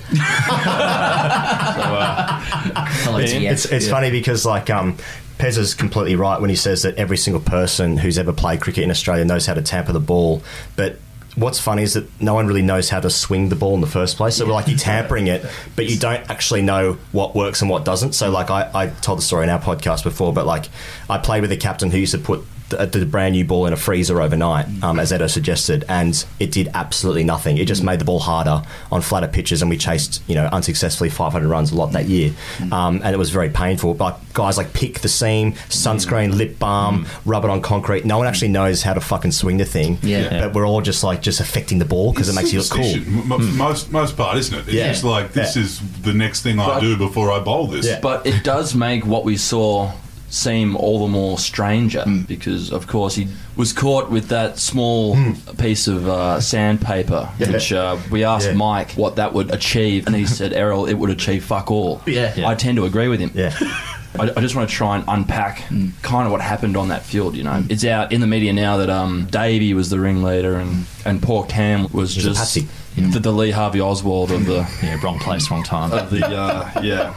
Hello 2.93 3.25
to 3.25 3.39
you. 3.39 3.49
It's 3.49 3.65
it's 3.65 3.89
funny 3.89 4.11
because 4.11 4.45
like 4.45 4.69
um, 4.69 4.97
Pez 5.39 5.57
is 5.57 5.73
completely 5.73 6.15
right 6.15 6.39
when 6.39 6.51
he 6.51 6.55
says 6.55 6.83
that 6.83 6.95
every 6.95 7.17
single 7.17 7.41
person 7.41 7.97
who's 7.97 8.19
ever 8.19 8.31
played 8.33 8.61
cricket 8.61 8.83
in 8.83 8.91
Australia 8.91 9.25
knows 9.25 9.45
how 9.47 9.55
to 9.55 9.61
tamper 9.61 9.93
the 9.93 9.99
ball, 9.99 10.43
but. 10.75 10.99
What's 11.35 11.59
funny 11.59 11.83
is 11.83 11.95
that 11.95 12.05
no 12.21 12.33
one 12.33 12.47
really 12.47 12.61
knows 12.61 12.89
how 12.89 12.99
to 13.01 13.09
swing 13.09 13.49
the 13.49 13.55
ball 13.55 13.75
in 13.75 13.81
the 13.81 13.87
first 13.87 14.15
place. 14.15 14.37
So, 14.37 14.45
we're 14.45 14.53
like, 14.53 14.67
you're 14.67 14.77
tampering 14.77 15.27
it, 15.27 15.45
but 15.75 15.89
you 15.89 15.97
don't 15.97 16.29
actually 16.29 16.61
know 16.61 16.93
what 17.11 17.35
works 17.35 17.61
and 17.61 17.69
what 17.69 17.83
doesn't. 17.83 18.13
So, 18.13 18.29
like, 18.31 18.49
I, 18.49 18.69
I 18.73 18.87
told 18.87 19.19
the 19.19 19.23
story 19.23 19.43
in 19.43 19.49
our 19.49 19.59
podcast 19.59 20.03
before, 20.03 20.31
but 20.33 20.45
like, 20.45 20.65
I 21.09 21.17
played 21.17 21.41
with 21.41 21.51
a 21.51 21.57
captain 21.57 21.91
who 21.91 21.97
used 21.97 22.13
to 22.13 22.19
put 22.19 22.45
the, 22.69 22.85
the 22.85 23.05
brand 23.05 23.33
new 23.33 23.45
ball 23.45 23.65
in 23.65 23.73
a 23.73 23.77
freezer 23.77 24.21
overnight, 24.21 24.67
mm. 24.67 24.83
um, 24.83 24.99
as 24.99 25.13
Edo 25.13 25.27
suggested, 25.27 25.85
and 25.87 26.25
it 26.39 26.51
did 26.51 26.69
absolutely 26.73 27.23
nothing. 27.23 27.57
It 27.57 27.65
just 27.65 27.81
mm. 27.81 27.85
made 27.85 27.99
the 27.99 28.05
ball 28.05 28.19
harder 28.19 28.63
on 28.91 29.01
flatter 29.01 29.27
pitches, 29.27 29.61
and 29.61 29.69
we 29.69 29.77
chased, 29.77 30.21
you 30.27 30.35
know, 30.35 30.47
unsuccessfully 30.47 31.09
500 31.09 31.47
runs 31.47 31.71
a 31.71 31.75
lot 31.75 31.91
that 31.91 32.05
year, 32.05 32.31
mm. 32.57 32.71
um, 32.71 33.01
and 33.03 33.13
it 33.13 33.17
was 33.17 33.29
very 33.29 33.49
painful. 33.49 33.93
But 33.93 34.19
guys 34.33 34.57
like 34.57 34.73
pick 34.73 34.99
the 34.99 35.09
seam, 35.09 35.53
sunscreen, 35.69 36.35
lip 36.35 36.57
balm, 36.59 37.05
rub 37.25 37.43
it 37.43 37.49
on 37.49 37.61
concrete. 37.61 38.05
No 38.05 38.17
one 38.17 38.27
actually 38.27 38.49
knows 38.49 38.81
how 38.83 38.93
to 38.93 39.01
fucking 39.01 39.31
swing 39.31 39.57
the 39.57 39.65
thing. 39.65 39.97
Yeah. 40.01 40.47
but 40.47 40.53
we're 40.53 40.67
all 40.67 40.81
just 40.81 41.03
like 41.03 41.21
just 41.21 41.39
affecting 41.39 41.79
the 41.79 41.85
ball 41.85 42.11
because 42.11 42.29
it 42.29 42.35
makes 42.35 42.51
you 42.51 42.59
look 42.59 42.69
cool. 42.69 42.83
Superstition, 42.83 43.31
m- 43.31 43.57
Most 43.57 43.91
most 43.91 44.17
part, 44.17 44.37
isn't 44.37 44.57
it? 44.57 44.61
It's 44.67 44.73
Yeah. 44.73 44.91
just 44.91 45.03
like 45.03 45.33
this 45.33 45.55
Yeah. 45.55 45.63
is 45.63 45.81
the 46.01 46.13
next 46.13 46.41
thing 46.41 46.59
I 46.59 46.65
But- 46.65 46.79
do 46.81 46.97
before 46.97 47.31
I 47.31 47.39
bowl 47.39 47.67
this. 47.67 47.85
Yeah. 47.85 47.99
But 48.01 48.25
it 48.25 48.43
does 48.43 48.75
make 48.75 49.05
what 49.05 49.23
we 49.23 49.37
saw 49.37 49.91
seem 50.35 50.75
all 50.75 50.99
the 50.99 51.07
more 51.07 51.37
stranger 51.39 52.03
because, 52.27 52.71
of 52.71 52.87
course, 52.87 53.15
he 53.15 53.27
was 53.55 53.71
caught 53.73 54.11
with 54.11 54.27
that 54.27 54.59
small 54.59 55.15
piece 55.57 55.87
of 55.87 56.07
uh, 56.09 56.39
sandpaper, 56.41 57.29
Yeah. 57.39 57.51
which 57.51 57.71
uh, 57.71 57.97
we 58.11 58.23
asked 58.25 58.47
Yeah. 58.47 58.53
Mike 58.55 58.91
what 58.93 59.15
that 59.15 59.33
would 59.33 59.51
achieve, 59.53 60.07
and 60.07 60.15
he 60.15 60.25
said, 60.25 60.51
"Errol, 60.53 60.85
it 60.85 60.95
would 60.95 61.09
achieve 61.09 61.43
fuck 61.45 61.71
all." 61.71 62.01
Yeah. 62.05 62.33
Yeah. 62.37 62.49
I 62.49 62.55
tend 62.55 62.75
to 62.77 62.85
agree 62.85 63.07
with 63.07 63.19
him. 63.21 63.31
Yeah. 63.33 63.53
I, 64.19 64.31
I 64.37 64.41
just 64.41 64.55
want 64.55 64.69
to 64.69 64.75
try 64.75 64.95
and 64.97 65.05
unpack 65.07 65.59
kind 66.01 66.25
of 66.25 66.31
what 66.31 66.41
happened 66.41 66.75
on 66.77 66.89
that 66.89 67.03
field. 67.03 67.35
You 67.35 67.43
know, 67.43 67.63
it's 67.69 67.83
out 67.85 68.11
in 68.11 68.21
the 68.21 68.27
media 68.27 68.53
now 68.53 68.77
that 68.77 68.89
um, 68.89 69.25
Davey 69.29 69.73
was 69.73 69.89
the 69.89 69.99
ringleader 69.99 70.55
and 70.55 70.85
and 71.05 71.21
poor 71.21 71.45
Cam 71.45 71.87
was 71.91 72.15
He's 72.15 72.23
just 72.23 72.39
patsy. 72.39 72.67
the, 72.97 73.19
the 73.19 73.31
Lee 73.31 73.51
Harvey 73.51 73.81
Oswald 73.81 74.31
of 74.31 74.45
the 74.45 74.67
Yeah, 74.83 74.99
wrong 75.03 75.19
place, 75.19 75.49
wrong 75.51 75.63
time. 75.63 75.91
of 75.91 76.09
the 76.09 76.25
uh, 76.25 76.81
yeah. 76.81 77.13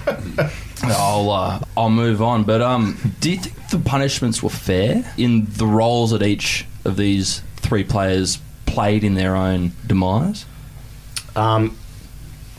I'll 0.85 1.31
uh, 1.31 1.61
I'll 1.77 1.91
move 1.91 2.23
on, 2.23 2.45
but 2.45 2.61
um, 2.63 2.97
do 3.21 3.31
you 3.33 3.39
think 3.39 3.69
the 3.71 3.79
punishments 3.79 4.43
were 4.43 4.49
fair 4.51 5.13
in 5.17 5.47
the 5.51 5.67
roles 5.67 6.13
that 6.13 6.23
each 6.23 6.67
of 6.85 6.97
these 6.97 7.43
three 7.57 7.83
players 7.85 8.39
played 8.67 9.03
in 9.05 9.15
their 9.15 9.35
own 9.35 9.73
demise? 9.87 10.45
Um, 11.35 11.77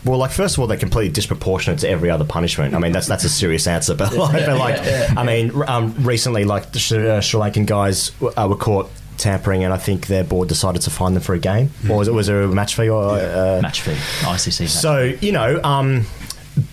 well, 0.04 0.18
like 0.18 0.30
first 0.30 0.56
of 0.56 0.60
all, 0.60 0.66
they're 0.66 0.78
completely 0.78 1.12
disproportionate 1.12 1.80
to 1.80 1.88
every 1.88 2.10
other 2.10 2.24
punishment. 2.24 2.74
I 2.74 2.78
mean, 2.78 2.92
that's 2.92 3.06
that's 3.06 3.24
a 3.24 3.28
serious 3.28 3.66
answer, 3.66 3.94
but 3.94 4.14
like, 4.14 4.46
but 4.46 4.58
like 4.58 4.78
I 5.16 5.22
mean, 5.24 5.52
um, 5.66 5.94
recently, 6.04 6.44
like 6.44 6.72
the 6.72 6.78
Sri, 6.78 7.08
uh, 7.08 7.20
Sri 7.20 7.40
Lankan 7.40 7.66
guys 7.66 8.12
uh, 8.22 8.46
were 8.48 8.56
caught 8.56 8.90
tampering, 9.18 9.62
and 9.62 9.72
I 9.72 9.76
think 9.76 10.06
their 10.06 10.24
board 10.24 10.48
decided 10.48 10.82
to 10.82 10.90
fine 10.90 11.14
them 11.14 11.22
for 11.22 11.34
a 11.34 11.38
game, 11.38 11.70
or 11.88 11.98
was 11.98 12.08
it 12.08 12.14
was 12.14 12.26
there 12.26 12.42
a 12.42 12.48
match 12.48 12.74
fee 12.74 12.88
or 12.88 13.18
uh, 13.18 13.60
match 13.62 13.82
fee, 13.82 13.92
ICC. 13.92 14.60
Match 14.60 14.70
so 14.70 15.02
you 15.20 15.32
know, 15.32 15.62
um, 15.62 16.06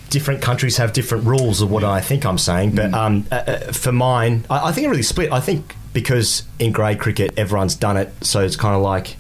different 0.09 0.41
countries 0.41 0.77
have 0.77 0.93
different 0.93 1.25
rules 1.25 1.61
of 1.61 1.69
what 1.69 1.83
I 1.83 2.01
think 2.01 2.25
I'm 2.25 2.37
saying. 2.37 2.75
But 2.75 2.93
um, 2.93 3.25
uh, 3.31 3.35
uh, 3.35 3.71
for 3.73 3.91
mine, 3.91 4.45
I, 4.49 4.69
I 4.69 4.71
think 4.71 4.85
it 4.85 4.89
really 4.89 5.03
split. 5.03 5.31
I 5.31 5.39
think 5.39 5.75
because 5.93 6.43
in 6.59 6.71
grade 6.71 6.99
cricket 6.99 7.33
everyone's 7.37 7.75
done 7.75 7.97
it, 7.97 8.11
so 8.21 8.41
it's 8.41 8.55
kind 8.55 8.75
of 8.75 8.81
like 8.81 9.17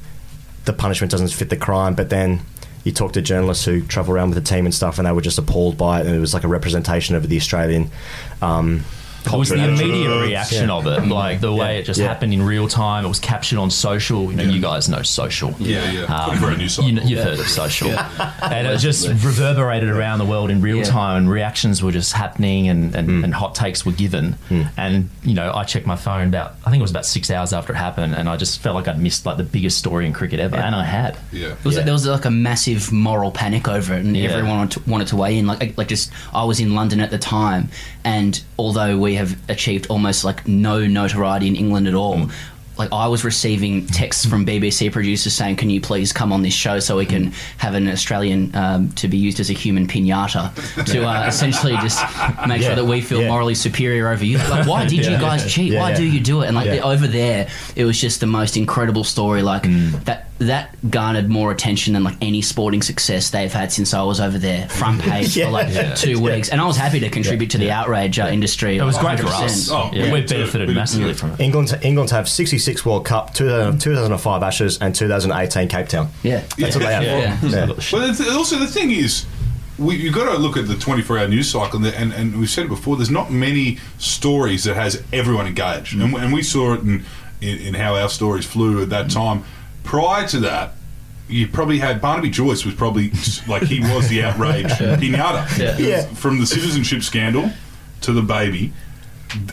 the 0.65 0.73
punishment 0.73 1.11
doesn't 1.11 1.29
fit 1.29 1.49
the 1.49 1.57
crime. 1.57 1.93
But 1.93 2.09
then 2.09 2.41
you 2.87 2.93
talk 2.93 3.13
to 3.13 3.21
journalists 3.21 3.65
who 3.65 3.81
travel 3.81 4.13
around 4.13 4.29
with 4.29 4.43
the 4.43 4.49
team 4.49 4.65
and 4.65 4.73
stuff, 4.73 4.97
and 4.97 5.07
they 5.07 5.11
were 5.11 5.21
just 5.21 5.37
appalled 5.37 5.77
by 5.77 5.99
it, 5.99 6.07
and 6.07 6.15
it 6.15 6.19
was 6.19 6.33
like 6.33 6.43
a 6.43 6.47
representation 6.47 7.15
of 7.15 7.27
the 7.27 7.37
Australian. 7.37 7.91
Um, 8.41 8.83
It 9.33 9.37
was 9.37 9.49
the 9.49 9.55
culture. 9.57 9.71
immediate 9.83 10.21
reaction 10.21 10.69
Yeah. 10.69 10.75
of 10.75 10.87
it, 10.87 11.07
like 11.07 11.39
the 11.41 11.53
way 11.53 11.73
Yeah. 11.75 11.79
it 11.79 11.83
just 11.85 11.99
Yeah. 11.99 12.07
happened 12.07 12.33
in 12.33 12.41
real 12.41 12.67
time. 12.67 13.05
It 13.05 13.07
was 13.09 13.19
captured 13.19 13.59
on 13.59 13.69
social. 13.71 14.29
You 14.31 14.37
know, 14.37 14.43
Yeah. 14.43 14.49
you 14.51 14.61
guys 14.61 14.89
know 14.89 15.01
social. 15.03 15.55
Yeah, 15.59 15.91
yeah. 15.91 16.01
Um, 16.03 16.37
For 16.37 16.49
a 16.51 16.57
news 16.57 16.73
cycle. 16.75 16.89
you, 16.91 17.01
you've 17.03 17.23
heard 17.23 17.39
of 17.39 17.47
social, 17.47 17.89
and 18.41 18.67
it 18.67 18.77
just 18.79 19.07
reverberated 19.07 19.89
around 19.89 20.19
the 20.19 20.25
world 20.25 20.49
in 20.49 20.61
real 20.61 20.77
Yeah. 20.77 20.83
time, 20.83 21.17
and 21.17 21.29
reactions 21.29 21.81
were 21.83 21.91
just 21.91 22.13
happening, 22.13 22.67
and, 22.69 22.95
and, 22.95 23.07
Hmm. 23.07 23.23
and 23.23 23.33
hot 23.33 23.55
takes 23.55 23.85
were 23.85 23.91
given. 23.91 24.35
And 24.77 25.09
you 25.23 25.33
know, 25.33 25.51
I 25.53 25.63
checked 25.63 25.85
my 25.87 25.95
phone 25.95 26.27
about 26.27 26.55
I 26.65 26.69
think 26.69 26.79
it 26.79 26.83
was 26.83 26.91
about 26.91 27.05
six 27.05 27.29
hours 27.31 27.53
after 27.53 27.73
it 27.73 27.77
happened, 27.77 28.15
and 28.15 28.27
I 28.29 28.37
just 28.37 28.61
felt 28.61 28.75
like 28.75 28.87
I'd 28.87 28.99
missed 28.99 29.25
like 29.25 29.37
the 29.37 29.43
biggest 29.43 29.77
story 29.77 30.05
in 30.05 30.13
cricket 30.13 30.39
ever, 30.39 30.55
and 30.57 30.75
I 30.75 30.83
had. 30.83 31.17
Yeah. 31.31 31.47
It 31.47 31.57
was 31.65 31.75
Yeah. 31.77 31.83
there 31.83 31.93
was 31.93 32.05
like 32.05 32.25
a 32.25 32.31
massive 32.31 32.91
moral 32.91 33.31
panic 33.31 33.67
over 33.67 33.93
it, 33.93 34.03
and 34.05 34.15
Yeah. 34.15 34.29
everyone 34.29 34.57
wanted 34.57 34.71
to, 34.83 34.89
wanted 34.89 35.07
to 35.07 35.15
weigh 35.15 35.37
in. 35.37 35.47
Like, 35.47 35.73
like 35.77 35.87
just 35.87 36.11
I 36.33 36.43
was 36.43 36.59
in 36.59 36.75
London 36.75 36.99
at 36.99 37.11
the 37.11 37.17
time, 37.17 37.69
and 38.03 38.39
although 38.57 38.97
we 38.97 39.15
have 39.17 39.37
achieved 39.49 39.87
almost 39.87 40.23
like 40.23 40.47
no 40.47 40.87
notoriety 40.87 41.47
in 41.47 41.55
England 41.55 41.87
at 41.87 41.93
all. 41.93 42.29
Like 42.77 42.93
I 42.93 43.07
was 43.07 43.23
receiving 43.23 43.87
texts 43.87 44.23
from 44.27 44.45
BBC 44.45 44.91
producers 44.91 45.33
saying, 45.33 45.55
"Can 45.55 45.71
you 45.71 45.81
please 45.81 46.13
come 46.13 46.31
on 46.31 46.43
this 46.43 46.53
show 46.53 46.79
so 46.79 46.95
we 46.95 47.07
can 47.07 47.31
have 47.57 47.73
an 47.73 47.87
Australian 47.87 48.55
um, 48.55 48.89
to 48.91 49.07
be 49.07 49.17
used 49.17 49.39
as 49.39 49.49
a 49.49 49.53
human 49.53 49.87
pinata 49.87 50.53
to 50.85 51.03
uh, 51.03 51.25
essentially 51.25 51.73
just 51.77 51.99
make 52.47 52.61
Yeah. 52.61 52.67
sure 52.67 52.75
that 52.75 52.85
we 52.85 53.01
feel 53.01 53.21
Yeah. 53.23 53.29
morally 53.29 53.55
superior 53.55 54.09
over 54.09 54.23
you? 54.23 54.37
Like, 54.37 54.67
why 54.67 54.85
did 54.85 55.03
you 55.07 55.17
guys 55.17 55.51
cheat? 55.51 55.73
Yeah, 55.73 55.79
why 55.81 55.89
yeah. 55.89 55.97
do 55.97 56.03
you 56.03 56.19
do 56.19 56.43
it?" 56.43 56.47
And 56.49 56.55
like 56.55 56.67
Yeah. 56.67 56.81
over 56.83 57.07
there, 57.07 57.47
it 57.75 57.83
was 57.85 57.99
just 57.99 58.19
the 58.19 58.27
most 58.27 58.55
incredible 58.57 59.03
story. 59.03 59.41
Like 59.41 59.63
that 60.05 60.26
that 60.39 60.75
garnered 60.89 61.29
more 61.29 61.51
attention 61.51 61.93
than 61.93 62.03
like 62.03 62.17
any 62.21 62.41
sporting 62.41 62.81
success 62.81 63.31
they've 63.31 63.51
had 63.51 63.71
since 63.71 63.93
I 63.93 64.03
was 64.03 64.19
over 64.19 64.37
there. 64.37 64.69
Front 64.69 65.01
page 65.03 65.35
Yeah. 65.35 65.45
for 65.45 65.51
like 65.51 65.73
Yeah. 65.73 65.95
two 65.95 66.19
weeks, 66.19 66.49
and 66.49 66.61
I 66.61 66.65
was 66.65 66.77
happy 66.77 66.99
to 66.99 67.09
contribute 67.09 67.51
to 67.51 67.57
the 67.57 67.71
outrage 67.71 68.19
uh, 68.19 68.27
industry. 68.27 68.77
It 68.77 68.83
was 68.83 68.97
great 68.97 69.19
for 69.19 69.27
us. 69.27 69.69
Oh, 69.71 69.89
yeah, 69.93 70.05
yeah, 70.05 70.13
we've 70.13 70.27
benefited 70.27 70.69
massively 70.69 71.13
from 71.13 71.31
it. 71.31 71.39
England, 71.39 71.77
England 71.81 72.11
have 72.11 72.29
66 72.29 72.85
World 72.85 73.05
Cup, 73.05 73.33
2000, 73.33 73.67
uh, 73.67 73.71
mm. 73.71 73.81
2005 73.81 74.43
Ashes, 74.43 74.77
and 74.79 74.93
2018 74.93 75.67
Cape 75.67 75.87
Town. 75.87 76.09
Yeah, 76.23 76.43
That's 76.57 76.75
what 76.75 76.85
they 76.85 76.93
have. 76.93 77.03
Yeah. 77.03 77.39
Yeah. 77.43 77.65
But 77.67 78.09
it's, 78.09 78.29
also 78.29 78.59
the 78.59 78.67
thing 78.67 78.91
is, 78.91 79.25
we, 79.77 79.95
you've 79.95 80.13
got 80.13 80.31
to 80.31 80.37
look 80.37 80.57
at 80.57 80.67
the 80.67 80.73
24-hour 80.73 81.27
news 81.27 81.51
cycle, 81.51 81.83
and, 81.83 81.95
and, 81.95 82.13
and 82.13 82.39
we've 82.39 82.49
said 82.49 82.65
it 82.65 82.69
before. 82.69 82.95
There's 82.95 83.11
not 83.11 83.31
many 83.31 83.77
stories 83.97 84.63
that 84.65 84.75
has 84.75 85.03
everyone 85.11 85.47
engaged, 85.47 85.95
mm. 85.95 86.03
and, 86.03 86.15
and 86.15 86.33
we 86.33 86.43
saw 86.43 86.73
it 86.73 86.81
in, 86.81 87.05
in, 87.41 87.57
in 87.59 87.73
how 87.73 87.95
our 87.95 88.09
stories 88.09 88.45
flew 88.45 88.81
at 88.81 88.89
that 88.89 89.07
mm. 89.07 89.13
time. 89.13 89.43
Prior 89.87 90.27
to 90.27 90.39
that, 90.41 90.73
you 91.29 91.47
probably 91.47 91.79
had 91.79 91.99
Barnaby 92.01 92.29
Joyce 92.29 92.65
was 92.65 92.75
probably 92.75 93.11
like 93.47 93.63
he 93.63 93.79
was 93.79 94.07
the 94.09 94.23
outrage 94.23 94.65
pinata. 95.01 95.57
Yeah. 95.57 95.77
Yeah. 95.77 96.01
From 96.13 96.39
the 96.39 96.45
citizenship 96.45 97.01
scandal 97.03 97.49
to 98.01 98.11
the 98.13 98.21
baby, 98.21 98.73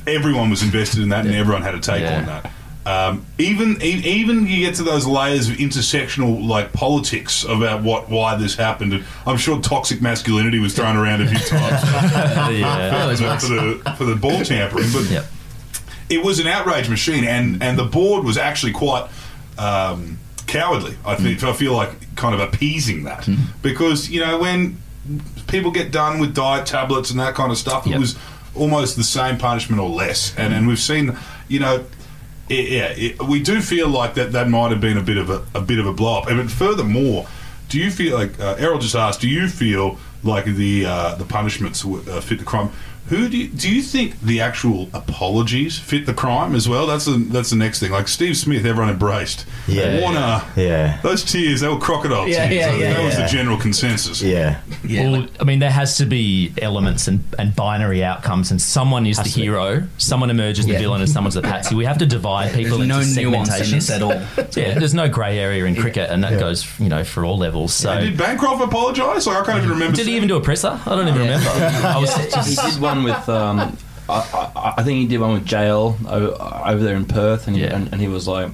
everyone 0.07 0.51
was 0.51 0.63
invested 0.63 1.03
in 1.03 1.09
that, 1.11 1.25
and 1.27 1.35
everyone 1.35 1.63
had 1.63 1.75
a 1.75 1.81
take 1.81 2.03
Yeah. 2.03 2.19
on 2.19 2.27
that. 2.27 2.51
Um, 2.87 3.27
even 3.39 3.81
e- 3.83 4.03
even 4.05 4.47
you 4.47 4.59
get 4.67 4.75
to 4.75 4.83
those 4.83 5.07
layers 5.07 5.49
of 5.49 5.57
intersectional 5.57 6.47
like 6.47 6.73
politics 6.75 7.43
about 7.45 7.83
what 7.83 8.11
why 8.11 8.37
this 8.37 8.57
happened. 8.57 8.93
And 8.93 9.05
I'm 9.27 9.39
sure 9.39 9.59
toxic 9.61 10.03
masculinity 10.03 10.59
was 10.59 10.75
thrown 10.77 10.97
around 10.97 11.23
a 11.23 11.27
few 11.29 11.39
times 11.49 11.83
yeah. 12.59 13.15
for, 13.17 13.39
for 13.39 13.55
the 13.55 13.95
for 13.97 14.05
the 14.05 14.17
ball 14.17 14.45
tampering, 14.45 14.91
but 14.93 15.09
Yep. 15.11 15.25
it 16.11 16.23
was 16.25 16.39
an 16.41 16.47
outrage 16.47 16.89
machine, 16.91 17.25
and 17.25 17.63
and 17.63 17.79
the 17.79 17.85
board 17.85 18.23
was 18.25 18.37
actually 18.37 18.73
quite 18.73 19.09
um, 19.57 20.19
cowardly. 20.47 20.97
I 21.05 21.15
think 21.17 21.43
I 21.43 21.53
feel 21.53 21.73
like 21.75 22.17
kind 22.17 22.35
of 22.35 22.41
appeasing 22.41 23.05
that 23.05 23.29
because 23.63 24.11
you 24.11 24.21
know 24.21 24.39
when 24.39 24.79
people 25.49 25.71
get 25.71 25.93
done 25.93 26.19
with 26.19 26.35
diet 26.35 26.67
tablets 26.67 27.11
and 27.11 27.21
that 27.21 27.35
kind 27.35 27.51
of 27.53 27.59
stuff, 27.59 27.87
it 27.87 27.91
was 28.01 28.17
almost 28.55 28.97
the 28.97 29.05
same 29.05 29.37
punishment 29.39 29.81
or 29.81 29.89
less, 29.89 30.35
and 30.37 30.55
and 30.55 30.67
we've 30.67 30.79
seen 30.81 31.17
you 31.49 31.61
know. 31.61 31.85
It, 32.47 32.69
yeah, 32.69 32.89
it, 32.95 33.23
we 33.23 33.43
do 33.43 33.63
feel 33.63 33.89
like 33.89 34.13
that 34.15 34.33
that 34.33 34.51
might 34.51 34.71
have 34.71 34.81
been 34.81 34.99
a 34.99 35.03
bit 35.03 35.17
of 35.17 35.31
a, 35.31 35.43
a 35.55 35.63
bit 35.63 35.79
of 35.79 35.87
a 35.87 35.95
blow 35.95 36.19
up. 36.19 36.29
And 36.29 36.53
furthermore, 36.53 37.27
do 37.71 37.79
you 37.79 37.91
feel 37.91 38.19
like 38.19 38.39
uh, 38.39 38.57
Errol 38.59 38.79
just 38.79 38.95
asked? 38.95 39.23
Do 39.23 39.31
you 39.31 39.49
feel 39.49 39.99
like 40.23 40.45
the 40.45 40.85
uh, 40.85 41.15
the 41.15 41.25
punishments 41.25 41.81
w- 41.85 42.05
uh, 42.11 42.21
fit 42.21 42.39
the 42.39 42.45
crime? 42.45 42.69
Who 43.15 43.29
do 43.29 43.37
you, 43.39 43.49
do 43.49 43.71
you 43.73 43.81
think 43.83 44.21
the 44.21 44.41
actual 44.41 44.89
apologies 44.93 45.79
fit 45.79 46.05
the 46.07 46.15
crime 46.15 46.55
as 46.55 46.69
well? 46.69 46.87
That's 46.87 47.05
the 47.05 47.13
that's 47.31 47.51
the 47.51 47.57
next 47.57 47.79
thing. 47.81 47.93
Like 47.93 48.09
Steve 48.09 48.37
Smith, 48.37 48.65
everyone 48.67 48.91
embraced. 48.91 49.47
Yeah. 49.69 50.01
Warner, 50.01 50.43
Yeah. 50.57 50.99
those 51.03 51.23
tears, 51.23 51.61
they 51.61 51.69
were 51.69 51.79
crocodile 51.79 52.27
Yeah, 52.29 52.49
tears. 52.49 52.61
yeah, 52.61 52.71
that 52.73 52.79
yeah, 53.01 53.05
was 53.05 53.17
the 53.17 53.27
general 53.27 53.57
consensus. 53.57 54.21
Yeah. 54.21 54.61
Yeah, 54.85 55.11
well, 55.11 55.27
I 55.41 55.45
mean, 55.45 55.61
there 55.61 55.71
has 55.71 55.97
to 55.99 56.07
be 56.07 56.53
elements 56.61 57.07
and, 57.09 57.23
and 57.39 57.55
binary 57.55 58.03
outcomes, 58.03 58.51
and 58.51 58.61
someone 58.61 59.07
is 59.07 59.17
the 59.19 59.25
to 59.25 59.35
be. 59.35 59.43
hero, 59.43 59.85
someone 59.99 60.31
emerges 60.31 60.67
the 60.67 60.73
Yeah. 60.73 60.79
villain, 60.81 61.01
and 61.01 61.09
someone's 61.11 61.35
the 61.35 61.43
patsy. 61.43 61.75
We 61.77 61.85
have 61.85 61.99
to 61.99 62.07
divide 62.07 62.53
people 62.53 62.79
There's 62.79 62.89
no 62.89 63.01
into 63.01 63.21
nuance 63.23 63.49
in 63.49 63.55
segmentations 63.65 63.71
this 63.73 63.91
at 63.91 64.03
all. 64.03 64.21
Yeah, 64.57 64.79
there's 64.79 64.95
no 64.95 65.09
grey 65.09 65.39
area 65.39 65.65
in 65.65 65.75
cricket, 65.77 66.11
and 66.11 66.23
that 66.25 66.33
Yeah. 66.33 66.41
goes, 66.41 66.67
you 66.81 66.89
know, 66.89 67.05
for 67.05 67.25
all 67.25 67.39
levels. 67.39 67.73
So, 67.75 67.99
Did 68.01 68.17
Bancroft 68.17 68.63
apologise? 68.63 69.27
Like 69.27 69.39
I 69.39 69.45
can't 69.45 69.59
even 69.59 69.71
remember. 69.71 69.97
did 69.97 70.07
he 70.07 70.17
even 70.17 70.29
do 70.29 70.37
a 70.37 70.41
presser? 70.41 70.79
I 70.85 70.91
don't 70.97 71.07
even 71.09 71.23
Yeah. 71.25 71.39
remember. 71.39 71.89
I 71.89 71.99
was 71.99 72.15
he 72.47 72.55
did 72.57 72.81
one 72.81 73.04
with. 73.05 73.29
Um, 73.29 73.77
I, 74.09 74.51
I, 74.57 74.75
I 74.79 74.83
think 74.83 74.99
he 74.99 75.07
did 75.07 75.19
one 75.21 75.33
with 75.33 75.47
JL 75.47 75.97
over, 76.11 76.37
over 76.71 76.83
there 76.85 76.97
in 76.97 77.07
Perth, 77.07 77.47
and, 77.49 77.57
Yeah. 77.57 77.75
and, 77.75 77.91
and 77.93 78.01
he 78.01 78.09
was 78.09 78.27
like, 78.29 78.51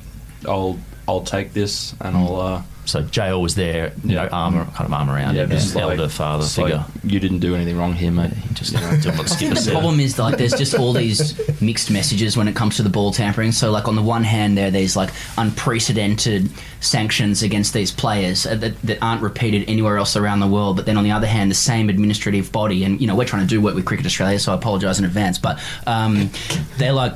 "I'll 0.47 0.79
I'll 1.09 1.23
take 1.25 1.53
this 1.53 1.95
and 2.01 2.17
I'll 2.17 2.41
uh, 2.41 2.63
so 2.91 3.03
JL 3.03 3.41
was 3.41 3.55
there, 3.55 3.93
you 4.05 4.15
know, 4.15 4.27
arm 4.29 4.55
kind 4.73 4.87
of 4.87 4.93
arm 4.93 5.09
around 5.11 5.35
Yeah, 5.37 5.45
him, 5.45 5.51
just 5.51 5.65
his 5.67 5.75
like- 5.77 5.85
elder 5.99 6.09
father 6.09 6.45
It's 6.45 6.59
like, 6.59 6.73
figure. 6.73 6.85
you 7.05 7.21
didn't 7.21 7.39
do 7.41 7.55
anything 7.55 7.77
wrong 7.79 7.93
here, 7.95 8.11
mate. 8.11 8.33
He 8.33 8.55
just 8.55 8.73
you 8.75 8.81
know, 8.81 8.91
did 8.91 9.07
what 9.07 9.07
I 9.07 9.17
think 9.17 9.29
Skipper 9.29 9.55
the 9.55 9.61
said. 9.61 9.73
problem 9.73 10.01
is 10.01 10.19
like 10.19 10.37
there's 10.39 10.53
just 10.55 10.75
all 10.75 10.93
these 10.93 11.39
mixed 11.61 11.91
messages 11.91 12.37
when 12.37 12.49
it 12.49 12.57
comes 12.57 12.77
to 12.77 12.83
the 12.83 12.91
ball 12.91 13.13
tampering. 13.13 13.53
So 13.53 13.71
like 13.71 13.89
on 13.89 13.97
the 13.97 14.03
one 14.03 14.25
hand, 14.25 14.59
there 14.59 14.71
there's 14.71 14.97
like 14.97 15.11
unprecedented 15.39 16.51
sanctions 16.81 17.43
against 17.43 17.75
these 17.75 17.93
players 17.93 18.47
uh, 18.47 18.55
that, 18.57 18.81
that 18.83 18.99
aren't 19.03 19.23
repeated 19.23 19.69
anywhere 19.69 19.97
else 19.99 20.17
around 20.17 20.41
the 20.41 20.47
world. 20.49 20.77
But 20.77 20.87
then 20.87 20.97
on 20.97 21.05
the 21.05 21.11
other 21.13 21.27
hand, 21.27 21.51
the 21.51 21.55
same 21.55 21.89
administrative 21.89 22.51
body, 22.51 22.85
and 22.85 23.01
you 23.01 23.07
know 23.07 23.15
we're 23.15 23.25
trying 23.27 23.43
to 23.43 23.49
do 23.49 23.61
work 23.61 23.75
with 23.75 23.85
Cricket 23.85 24.07
Australia, 24.07 24.39
so 24.39 24.53
I 24.53 24.55
apologise 24.57 24.99
in 24.99 25.05
advance. 25.05 25.39
But 25.39 25.59
um, 25.87 26.31
they're 26.79 26.93
like 26.93 27.13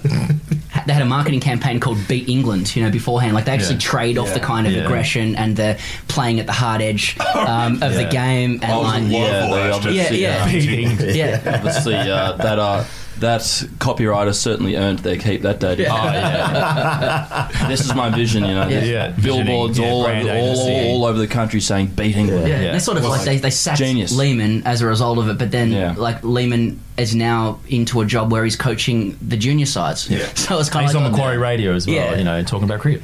they 0.87 0.93
had 0.93 1.03
a 1.03 1.07
marketing 1.07 1.41
campaign 1.41 1.81
called 1.81 1.99
Beat 2.09 2.29
England, 2.29 2.75
you 2.77 2.83
know, 2.83 2.91
beforehand. 2.91 3.35
Like 3.35 3.45
they 3.47 3.53
actually 3.53 3.75
Yeah. 3.77 3.81
trade 3.81 4.19
off 4.19 4.33
the 4.35 4.41
kind 4.41 4.67
of 4.67 4.73
Yeah. 4.73 4.83
aggression 4.85 5.37
and 5.37 5.57
the 5.57 5.79
playing 6.09 6.41
at 6.41 6.47
the 6.47 6.53
hard 6.53 6.83
edge 6.83 7.17
um, 7.35 7.83
of 7.83 7.95
the 7.95 8.05
game. 8.05 8.61
And 8.63 8.73
I 8.73 8.77
was 8.77 8.87
like, 8.87 9.03
in 9.03 9.11
yeah, 9.11 9.21
Liverpool 9.21 9.55
they 9.55 9.71
obviously, 9.71 10.23
Yeah, 10.23 10.47
year. 10.49 10.91
yeah. 11.15 11.41
yeah. 11.45 11.55
Obviously, 11.57 11.95
uh, 11.97 12.33
that 12.33 12.59
uh, 12.59 12.85
that 13.25 13.41
copywriter 13.79 14.35
certainly 14.35 14.77
earned 14.77 15.01
their 15.01 15.17
keep 15.19 15.43
that 15.43 15.61
day. 15.61 15.73
Oh 15.73 15.77
yeah, 15.85 17.49
This 17.69 17.81
is 17.81 17.95
my 17.95 18.11
vision, 18.11 18.45
you 18.45 18.55
know. 18.55 18.69
Yeah. 18.69 18.85
Yeah, 18.85 19.09
Billboards 19.11 19.79
yeah, 19.79 19.87
all, 19.91 20.07
over, 20.07 20.31
all, 20.31 20.87
all 20.87 21.05
over 21.07 21.19
the 21.19 21.27
country 21.27 21.61
saying 21.61 21.89
beat 21.89 22.17
England. 22.17 22.49
Yeah, 22.49 22.61
Yeah. 22.61 22.73
they 22.73 22.79
sort 22.79 22.97
of 22.97 23.03
Well, 23.03 23.13
like 23.13 23.23
they, 23.25 23.39
they 23.39 23.51
sacked 23.51 23.79
Genius. 23.79 24.13
Lehmann 24.17 24.63
as 24.65 24.81
a 24.81 24.87
result 24.87 25.19
of 25.19 25.29
it, 25.29 25.39
but 25.39 25.51
then 25.51 25.73
Yeah. 25.73 25.95
like 25.97 26.23
Lehmann 26.23 26.81
is 26.97 27.15
now 27.15 27.61
into 27.69 28.01
a 28.01 28.07
job 28.07 28.31
where 28.31 28.45
he's 28.45 28.57
coaching 28.57 29.19
the 29.21 29.37
junior 29.37 29.67
sides. 29.67 30.09
Yeah. 30.09 30.29
So 30.35 30.59
it's 30.59 30.69
kind 30.71 30.85
he's 30.87 30.95
of 30.95 30.99
on 31.03 31.05
like 31.05 31.13
Macquarie 31.13 31.39
Radio 31.39 31.75
as 31.75 31.87
well, 31.87 31.97
Yeah. 31.97 32.17
you 32.17 32.25
know, 32.25 32.43
talking 32.43 32.65
about 32.65 32.81
cricket. 32.81 33.03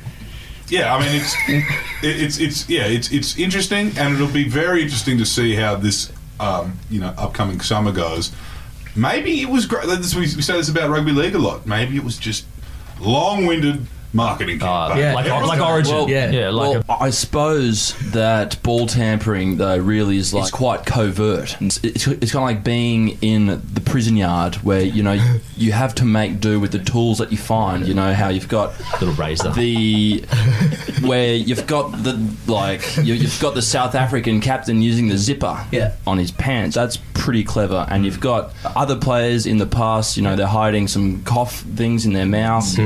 Yeah, 0.68 0.94
I 0.94 1.00
mean 1.00 1.20
it's 1.20 1.34
it, 1.48 2.20
it's 2.22 2.38
it's 2.38 2.68
yeah 2.68 2.84
it's 2.84 3.10
it's 3.10 3.36
interesting, 3.38 3.92
and 3.98 4.14
it'll 4.14 4.28
be 4.28 4.48
very 4.48 4.82
interesting 4.82 5.18
to 5.18 5.24
see 5.26 5.54
how 5.56 5.74
this 5.74 6.12
um, 6.38 6.78
you 6.88 7.00
know 7.00 7.12
upcoming 7.18 7.60
summer 7.60 7.90
goes. 7.92 8.30
Maybe 8.96 9.40
it 9.40 9.48
was 9.48 9.66
great. 9.66 9.86
We, 9.86 10.26
say 10.26 10.54
this 10.54 10.68
about 10.68 10.90
rugby 10.90 11.12
league 11.12 11.34
a 11.34 11.38
lot. 11.38 11.66
Maybe 11.66 11.96
it 11.96 12.04
was 12.04 12.18
just 12.18 12.44
long-winded 13.00 13.86
marketing 14.12 14.62
Uh, 14.62 14.88
campaign. 14.88 14.98
Yeah. 15.04 15.14
like 15.14 15.24
Everyone's 15.26 15.48
like 15.48 15.58
gonna- 15.58 15.70
Origin, 15.72 15.94
Well, 15.94 16.10
Yeah. 16.10 16.30
yeah, 16.30 16.50
like 16.50 16.88
well, 16.88 16.98
I 17.00 17.10
suppose 17.10 17.94
that 18.12 18.62
ball 18.62 18.86
tampering 18.86 19.56
though 19.58 19.76
really 19.78 20.16
is 20.16 20.34
like 20.34 20.50
quite 20.52 20.84
covert. 20.86 21.56
It's, 21.60 21.78
it's, 21.82 22.06
it's 22.06 22.32
kind 22.32 22.42
of 22.50 22.56
like 22.56 22.64
being 22.64 23.18
in 23.22 23.46
the 23.74 23.80
prison 23.80 24.16
yard 24.16 24.56
where 24.56 24.80
you 24.82 25.02
know 25.02 25.18
you 25.56 25.72
have 25.72 25.94
to 25.96 26.04
make 26.04 26.40
do 26.40 26.58
with 26.60 26.72
the 26.72 26.78
tools 26.78 27.18
that 27.18 27.30
you 27.32 27.38
find. 27.38 27.86
You 27.86 27.94
know 27.94 28.12
how 28.14 28.28
you've 28.28 28.48
got 28.48 28.72
a 28.94 29.04
little 29.04 29.14
razor. 29.14 29.50
the 29.52 30.24
where 31.02 31.34
you've 31.34 31.66
got 31.66 31.92
the 32.02 32.18
like 32.46 32.82
you, 32.98 33.14
you've 33.14 33.40
got 33.40 33.54
the 33.54 33.62
South 33.62 33.94
African 33.94 34.40
captain 34.40 34.82
using 34.82 35.08
the 35.08 35.18
zipper 35.18 35.64
Yeah. 35.70 35.92
on 36.06 36.18
his 36.18 36.30
pants. 36.30 36.74
That's 36.74 36.98
pretty 37.14 37.44
clever. 37.44 37.86
And 37.90 38.04
you've 38.04 38.20
got 38.20 38.52
other 38.64 38.96
players 38.96 39.46
in 39.46 39.58
the 39.58 39.66
past. 39.66 40.16
You 40.16 40.22
know 40.22 40.36
they're 40.36 40.46
hiding 40.46 40.88
some 40.88 41.22
cough 41.24 41.60
things 41.76 42.04
in 42.06 42.12
their 42.12 42.26
mouth. 42.26 42.76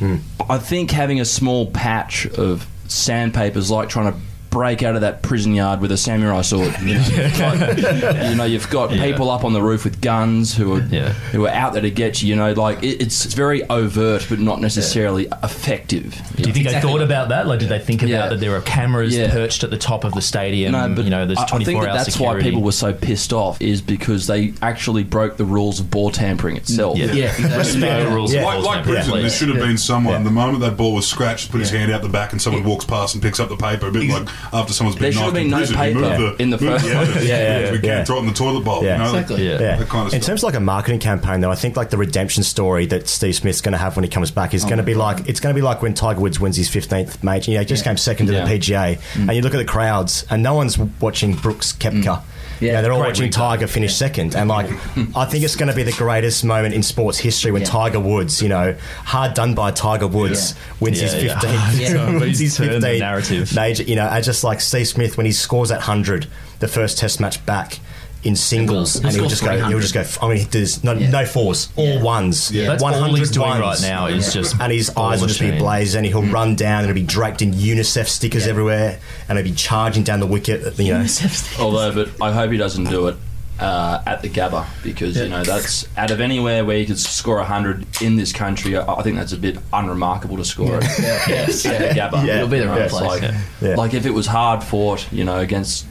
Hmm. 0.00 0.16
I 0.48 0.56
think 0.56 0.90
having 0.90 1.20
a 1.20 1.26
small 1.26 1.70
patch 1.70 2.26
of 2.26 2.66
sandpaper 2.88 3.58
is 3.58 3.70
like 3.70 3.90
trying 3.90 4.12
to 4.12 4.18
break 4.50 4.82
out 4.82 4.94
of 4.96 5.00
that 5.02 5.22
prison 5.22 5.54
yard 5.54 5.80
with 5.80 5.92
a 5.92 5.96
samurai 5.96 6.42
sword. 6.42 6.74
You 6.82 6.94
know, 6.94 7.30
like- 7.38 8.28
you 8.30 8.34
know 8.34 8.44
you've 8.44 8.68
got 8.70 8.90
Yeah. 8.92 9.02
people 9.04 9.30
up 9.30 9.44
on 9.44 9.52
the 9.52 9.62
roof 9.62 9.84
with 9.84 10.00
guns 10.00 10.54
who 10.54 10.74
are 10.74 10.80
Yeah. 10.90 11.10
who 11.32 11.46
are 11.46 11.50
out 11.50 11.72
there 11.72 11.82
to 11.82 11.90
get 11.90 12.22
you. 12.22 12.28
You 12.30 12.36
know, 12.36 12.52
like 12.52 12.82
it, 12.82 13.00
it's, 13.00 13.24
it's 13.24 13.34
very 13.34 13.68
overt, 13.70 14.26
but 14.28 14.38
not 14.40 14.60
necessarily 14.60 15.28
effective. 15.42 16.20
Do 16.36 16.42
you 16.48 16.52
think 16.52 16.66
they 16.68 16.80
thought 16.80 17.02
about 17.02 17.28
that? 17.30 17.46
Like, 17.46 17.60
did 17.60 17.68
they 17.68 17.78
think 17.78 18.02
about 18.02 18.10
Yeah. 18.10 18.28
that 18.28 18.40
there 18.40 18.54
are 18.56 18.60
cameras 18.62 19.16
Yeah. 19.16 19.30
perched 19.30 19.62
at 19.64 19.70
the 19.70 19.76
top 19.78 20.04
of 20.04 20.12
the 20.14 20.22
stadium? 20.22 20.72
No, 20.72 20.88
but 20.88 21.04
you 21.04 21.10
know, 21.10 21.26
there's 21.26 21.38
I- 21.38 21.44
I 21.44 21.64
think 21.64 21.80
that 21.82 21.88
hour 21.90 21.96
that's 21.96 22.12
security. 22.12 22.38
why 22.38 22.42
people 22.50 22.62
were 22.62 22.72
so 22.72 22.92
pissed 22.92 23.32
off 23.32 23.60
is 23.60 23.80
because 23.80 24.26
they 24.26 24.52
actually 24.62 25.04
broke 25.04 25.36
the 25.36 25.44
rules 25.44 25.78
of 25.80 25.90
ball 25.90 26.10
tampering 26.10 26.56
itself. 26.56 26.96
Yeah. 26.98 27.12
Yeah, 27.12 27.24
exactly. 27.26 27.58
Respect 27.58 28.04
the 28.08 28.14
rules. 28.14 28.32
Yeah. 28.32 28.40
of 28.40 28.46
Like, 28.46 28.64
like 28.64 28.74
tampering, 28.76 28.94
prison, 28.96 29.20
there 29.20 29.30
should 29.30 29.48
have 29.50 29.58
been 29.58 29.78
someone. 29.78 30.14
Yeah. 30.14 30.22
The 30.24 30.30
moment 30.30 30.60
that 30.60 30.76
ball 30.76 30.94
was 30.94 31.06
scratched, 31.06 31.50
put 31.50 31.60
his 31.60 31.70
hand 31.70 31.92
out 31.92 32.02
the 32.02 32.08
back, 32.08 32.32
and 32.32 32.40
someone 32.40 32.64
walks 32.64 32.84
past 32.84 33.14
and 33.14 33.22
picks 33.22 33.38
up 33.40 33.48
the 33.48 33.56
paper. 33.56 33.88
A 33.88 33.92
bit 33.92 34.08
like 34.08 34.28
after 34.52 34.72
someone's 34.72 34.96
There 34.98 35.10
been 35.10 35.12
should 35.12 35.22
have 35.22 35.34
knifed 35.34 35.36
in 35.36 35.42
been 35.44 35.50
no 35.50 35.56
prison. 35.58 35.76
paper 35.76 36.00
move 36.00 36.36
the, 36.38 36.42
in 36.42 36.50
the 36.50 36.58
first 36.58 36.84
evidence. 36.86 37.12
place. 37.12 37.28
Yeah, 37.28 37.38
yeah, 37.60 37.70
we 37.72 37.76
yeah. 37.78 37.82
can't 37.82 38.06
throw 38.06 38.16
it 38.16 38.20
in 38.20 38.26
the 38.26 38.32
toilet 38.34 38.64
bowl. 38.64 38.84
Yeah. 38.84 38.92
you 38.92 38.98
know? 38.98 39.18
Exactly. 39.18 39.46
Yeah. 39.46 39.52
Yeah. 39.60 39.76
That 39.76 39.88
kind 39.88 40.06
of 40.08 40.14
in 40.14 40.20
stuff. 40.20 40.26
terms 40.28 40.40
of 40.42 40.44
like 40.48 40.54
a 40.54 40.60
marketing 40.60 41.00
campaign, 41.00 41.40
though, 41.40 41.50
I 41.50 41.54
think 41.54 41.76
like 41.76 41.90
the 41.90 41.98
redemption 41.98 42.42
story 42.42 42.86
that 42.86 43.08
Steve 43.08 43.34
Smith's 43.36 43.60
going 43.60 43.72
to 43.72 43.78
have 43.78 43.96
when 43.96 44.04
he 44.04 44.10
comes 44.10 44.30
back 44.30 44.54
is 44.54 44.64
oh 44.64 44.68
going 44.68 44.78
to 44.78 44.84
be 44.84 44.94
like 44.94 45.28
it's 45.28 45.40
going 45.40 45.54
to 45.54 45.58
be 45.58 45.62
like 45.64 45.82
when 45.82 45.94
Tiger 45.94 46.20
Woods 46.20 46.40
wins 46.40 46.56
his 46.56 46.68
fifteenth 46.68 47.22
major. 47.22 47.50
You 47.50 47.56
know, 47.58 47.62
he 47.62 47.66
just 47.66 47.84
came 47.84 47.96
second 47.96 48.26
to 48.28 48.32
Yeah. 48.32 48.44
the 48.44 48.58
PGA, 48.58 48.98
mm. 48.98 49.20
and 49.28 49.34
you 49.34 49.42
look 49.42 49.54
at 49.54 49.58
the 49.58 49.64
crowds, 49.64 50.24
and 50.30 50.42
no 50.42 50.54
one's 50.54 50.78
watching 50.78 51.34
Brooks 51.34 51.72
Koepka. 51.72 52.02
Mm. 52.02 52.22
Yeah. 52.60 52.66
You 52.66 52.72
know, 52.74 52.82
they're 52.82 52.92
all 52.92 53.00
watching 53.00 53.30
Tiger 53.30 53.66
finish 53.66 53.94
second, 53.94 54.34
and 54.36 54.48
like 54.48 54.66
I 55.16 55.24
think 55.24 55.44
it's 55.44 55.56
going 55.56 55.70
to 55.70 55.74
be 55.74 55.82
the 55.82 55.92
greatest 55.92 56.44
moment 56.44 56.74
in 56.74 56.82
sports 56.82 57.18
history 57.18 57.50
when 57.52 57.62
Yeah. 57.62 57.68
Tiger 57.68 58.00
Woods, 58.00 58.42
you 58.42 58.48
know, 58.48 58.76
hard 59.04 59.34
done 59.34 59.54
by 59.54 59.70
Tiger 59.70 60.06
Woods, 60.06 60.54
wins 60.78 61.00
Yeah, 61.00 61.08
his 61.08 61.24
yeah. 61.24 61.38
fifteenth, 61.40 61.80
Yeah. 61.94 62.18
wins 62.18 62.38
his 62.38 62.56
Turned 62.58 62.70
15th 62.84 62.98
narrative. 62.98 63.54
major. 63.54 63.82
You 63.84 63.96
know, 63.96 64.06
I 64.08 64.20
just 64.20 64.44
like 64.44 64.60
Steve 64.60 64.86
Smith 64.88 65.16
when 65.16 65.26
he 65.26 65.32
scores 65.32 65.70
that 65.70 65.80
hundred, 65.82 66.26
the 66.58 66.68
first 66.68 66.98
Test 66.98 67.18
match 67.20 67.44
back 67.46 67.78
in 68.22 68.36
singles, 68.36 68.96
and 68.96 69.10
he'll 69.14 69.26
just 69.28 69.42
go. 69.42 69.56
He'll 69.68 69.80
just 69.80 69.94
go. 69.94 70.04
I 70.20 70.28
mean, 70.34 70.46
there's 70.50 70.84
no, 70.84 70.92
Yeah. 70.92 71.08
no 71.10 71.24
fours, 71.24 71.68
all 71.76 71.86
Yeah. 71.94 72.02
ones. 72.02 72.50
Yeah. 72.50 72.66
That's 72.66 72.82
all 72.82 72.90
100 72.92 73.16
he's 73.18 73.30
doing 73.30 73.48
ones. 73.48 73.60
right 73.60 73.80
now 73.88 74.06
is 74.06 74.32
just 74.32 74.56
And 74.60 74.70
his 74.72 74.90
eyes 74.96 75.20
will 75.20 75.28
just 75.28 75.40
be 75.40 75.46
machine. 75.46 75.60
blazed, 75.62 75.94
and 75.94 76.04
he'll 76.04 76.22
run 76.22 76.54
down, 76.54 76.80
and 76.84 76.86
he'll 76.88 76.94
be 76.94 77.02
draped 77.02 77.40
in 77.40 77.52
UNICEF 77.54 78.08
stickers 78.08 78.44
Yeah. 78.44 78.50
everywhere, 78.50 78.98
and 79.28 79.38
he'll 79.38 79.44
be 79.46 79.52
charging 79.54 80.02
down 80.02 80.20
the 80.20 80.26
wicket. 80.26 80.78
You 80.78 80.92
know, 80.94 81.06
Although, 81.58 81.92
but 81.94 82.08
I 82.22 82.32
hope 82.32 82.50
he 82.52 82.58
doesn't 82.58 82.84
do 82.90 83.08
it 83.08 83.16
uh, 83.58 84.00
at 84.06 84.22
the 84.22 84.28
Gabba 84.28 84.64
because 84.82 85.16
you 85.18 85.28
know 85.28 85.42
that's 85.44 85.86
out 85.96 86.10
of 86.10 86.20
anywhere 86.20 86.64
where 86.64 86.76
you 86.78 86.86
could 86.86 86.98
score 86.98 87.42
hundred 87.42 87.86
in 88.02 88.16
this 88.16 88.32
country. 88.32 88.76
I, 88.76 88.90
I 88.94 89.02
think 89.02 89.16
that's 89.16 89.32
a 89.32 89.36
bit 89.38 89.58
unremarkable 89.72 90.36
to 90.38 90.44
score 90.44 90.78
it. 90.80 90.84
Yeah, 90.98 91.26
yeah, 91.28 91.34
at 91.42 91.46
the 91.48 92.00
Gabba. 92.00 92.26
Yeah. 92.26 92.36
It'll 92.36 92.48
be 92.48 92.58
the 92.58 92.64
You 92.64 92.70
right 92.70 92.80
it's 92.82 92.92
place. 92.92 93.06
Like, 93.06 93.22
Yeah. 93.22 93.40
Yeah. 93.62 93.74
like 93.76 93.92
if 93.94 94.04
it 94.06 94.12
was 94.14 94.26
hard 94.26 94.62
fought, 94.62 95.06
you 95.12 95.24
know, 95.24 95.38
against 95.38 95.84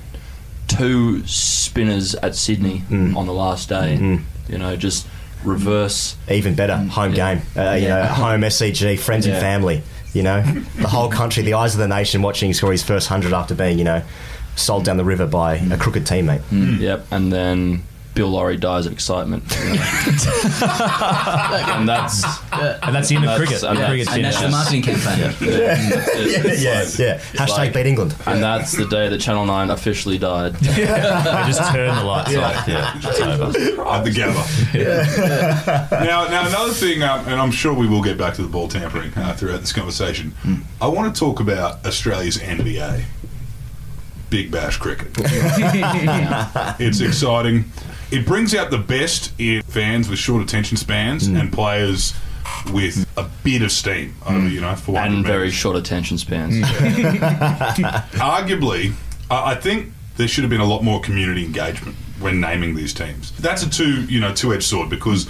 two 0.70 1.26
spinners 1.28 2.16
at 2.16 2.36
Sydney 2.36 2.84
Mm. 2.90 3.16
on 3.18 3.26
the 3.26 3.34
last 3.34 3.68
day, 3.70 3.96
you 4.48 4.58
know, 4.58 4.76
just 4.76 5.06
reverse. 5.44 6.16
even 6.30 6.54
better, 6.56 6.78
home 6.78 7.14
Yeah. 7.14 7.36
game. 7.36 7.42
Uh, 7.58 7.72
You 7.76 7.88
know, 7.90 8.04
home 8.26 8.44
SCG, 8.44 8.96
friends 8.98 9.26
and 9.26 9.36
family. 9.38 9.82
You 10.14 10.24
know, 10.24 10.42
the 10.78 10.88
whole 10.88 11.10
country, 11.10 11.44
the 11.44 11.54
eyes 11.54 11.74
of 11.76 11.80
the 11.80 11.88
nation, 11.88 12.22
watching 12.24 12.50
him 12.50 12.54
score 12.54 12.72
his 12.72 12.82
first 12.84 13.08
hundred 13.10 13.32
after 13.34 13.54
being, 13.54 13.78
you 13.78 13.84
know, 13.84 14.02
sold 14.56 14.84
down 14.84 14.98
the 14.98 15.04
river 15.04 15.26
by 15.28 15.56
a 15.56 15.78
crooked 15.78 16.06
teammate. 16.06 16.42
Yep, 16.52 17.06
and 17.12 17.32
then 17.32 17.84
Bill 18.16 18.28
Lawry 18.30 18.58
dies 18.58 18.86
of 18.86 18.92
excitement. 18.92 19.44
you 19.64 19.66
know. 19.76 19.82
and 21.76 21.88
that's 21.88 22.24
and 22.52 22.94
that's 22.96 23.08
the 23.10 23.16
end 23.16 23.26
of 23.26 23.38
cricket. 23.38 23.64
and 23.64 23.78
The 23.78 23.82
that's- 23.82 23.90
cricket's 23.90 24.12
And 24.14 24.26
that's 24.26 24.42
the 24.42 24.50
marketing 24.50 24.82
campaign. 24.82 25.20
yeah, 25.40 25.78
yeah, 26.54 26.86
yeah. 26.98 27.20
Hashtag 27.34 27.50
like- 27.50 27.74
beat 27.74 27.86
England. 27.86 28.16
and 28.26 28.44
that's 28.44 28.72
the 28.74 28.88
day 28.88 29.08
that 29.10 29.22
Channel 29.22 29.46
Nine 29.46 29.70
officially 29.70 30.18
died. 30.18 30.56
They 30.60 31.46
just 31.48 31.72
turn 31.72 31.96
the 31.96 32.04
lights 32.04 32.36
off. 32.36 32.68
Yeah, 32.68 32.94
it's 32.98 33.20
over. 33.22 33.46
at 33.88 34.04
the 34.04 34.12
Gabba. 34.12 35.92
now, 36.06 36.28
now 36.28 36.48
another 36.48 36.74
thing, 36.74 37.04
um, 37.04 37.26
and 37.28 37.40
I'm 37.40 37.52
sure 37.52 37.74
we 37.74 37.88
will 37.88 38.02
get 38.04 38.18
back 38.18 38.34
to 38.36 38.42
the 38.42 38.48
ball 38.50 38.68
tampering 38.68 39.14
uh, 39.16 39.34
throughout 39.34 39.62
this 39.62 39.72
conversation. 39.74 40.34
I 40.82 40.88
want 40.88 41.14
to 41.14 41.20
talk 41.20 41.40
about 41.40 41.86
Australia's 41.86 42.38
NBA, 42.38 43.04
Big 44.30 44.52
Bash 44.52 44.78
cricket. 44.78 45.12
it's 46.80 47.00
exciting. 47.02 47.66
It 48.12 48.26
brings 48.26 48.56
out 48.56 48.72
the 48.72 48.78
best 48.78 49.32
in 49.40 49.62
fans 49.64 50.10
with 50.10 50.20
short 50.20 50.42
attention 50.42 50.78
spans 50.78 51.28
mm. 51.28 51.40
and 51.40 51.54
players 51.54 52.14
with 52.72 53.08
a 53.18 53.30
bit 53.44 53.62
of 53.62 53.72
steam 53.72 54.16
over, 54.26 54.40
mm. 54.40 54.52
you 54.52 54.62
know, 54.62 54.76
for 54.76 54.98
and 54.98 55.26
very 55.26 55.52
short 55.52 55.76
attention 55.76 56.18
spans. 56.18 56.56
Mm. 56.56 57.20
arguably, 58.14 58.94
I 59.30 59.52
I 59.52 59.56
think 59.56 59.94
there 60.18 60.28
should 60.28 60.44
have 60.44 60.52
been 60.52 60.62
a 60.62 60.66
lot 60.66 60.84
more 60.84 61.00
community 61.00 61.46
engagement 61.46 61.96
when 62.20 62.42
naming 62.42 62.76
these 62.76 62.94
teams. 62.94 63.32
That's 63.38 63.64
a 63.64 63.70
two, 63.70 64.04
you 64.06 64.20
know, 64.20 64.34
two-edged 64.34 64.64
sword 64.64 64.90
because 64.90 65.30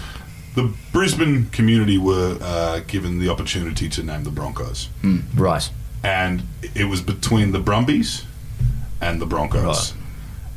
the 0.56 0.74
Brisbane 0.92 1.50
community 1.52 1.98
were 1.98 2.38
uh, 2.42 2.80
given 2.88 3.20
the 3.20 3.30
opportunity 3.30 3.88
to 3.90 4.04
name 4.04 4.24
the 4.24 4.32
Broncos, 4.32 4.90
Right. 5.36 5.70
and 6.04 6.44
it 6.76 6.86
was 6.86 7.02
between 7.02 7.52
the 7.52 7.60
Brumbies 7.60 8.26
and 9.00 9.22
the 9.22 9.26
Broncos. 9.26 9.94
Right. 9.94 9.94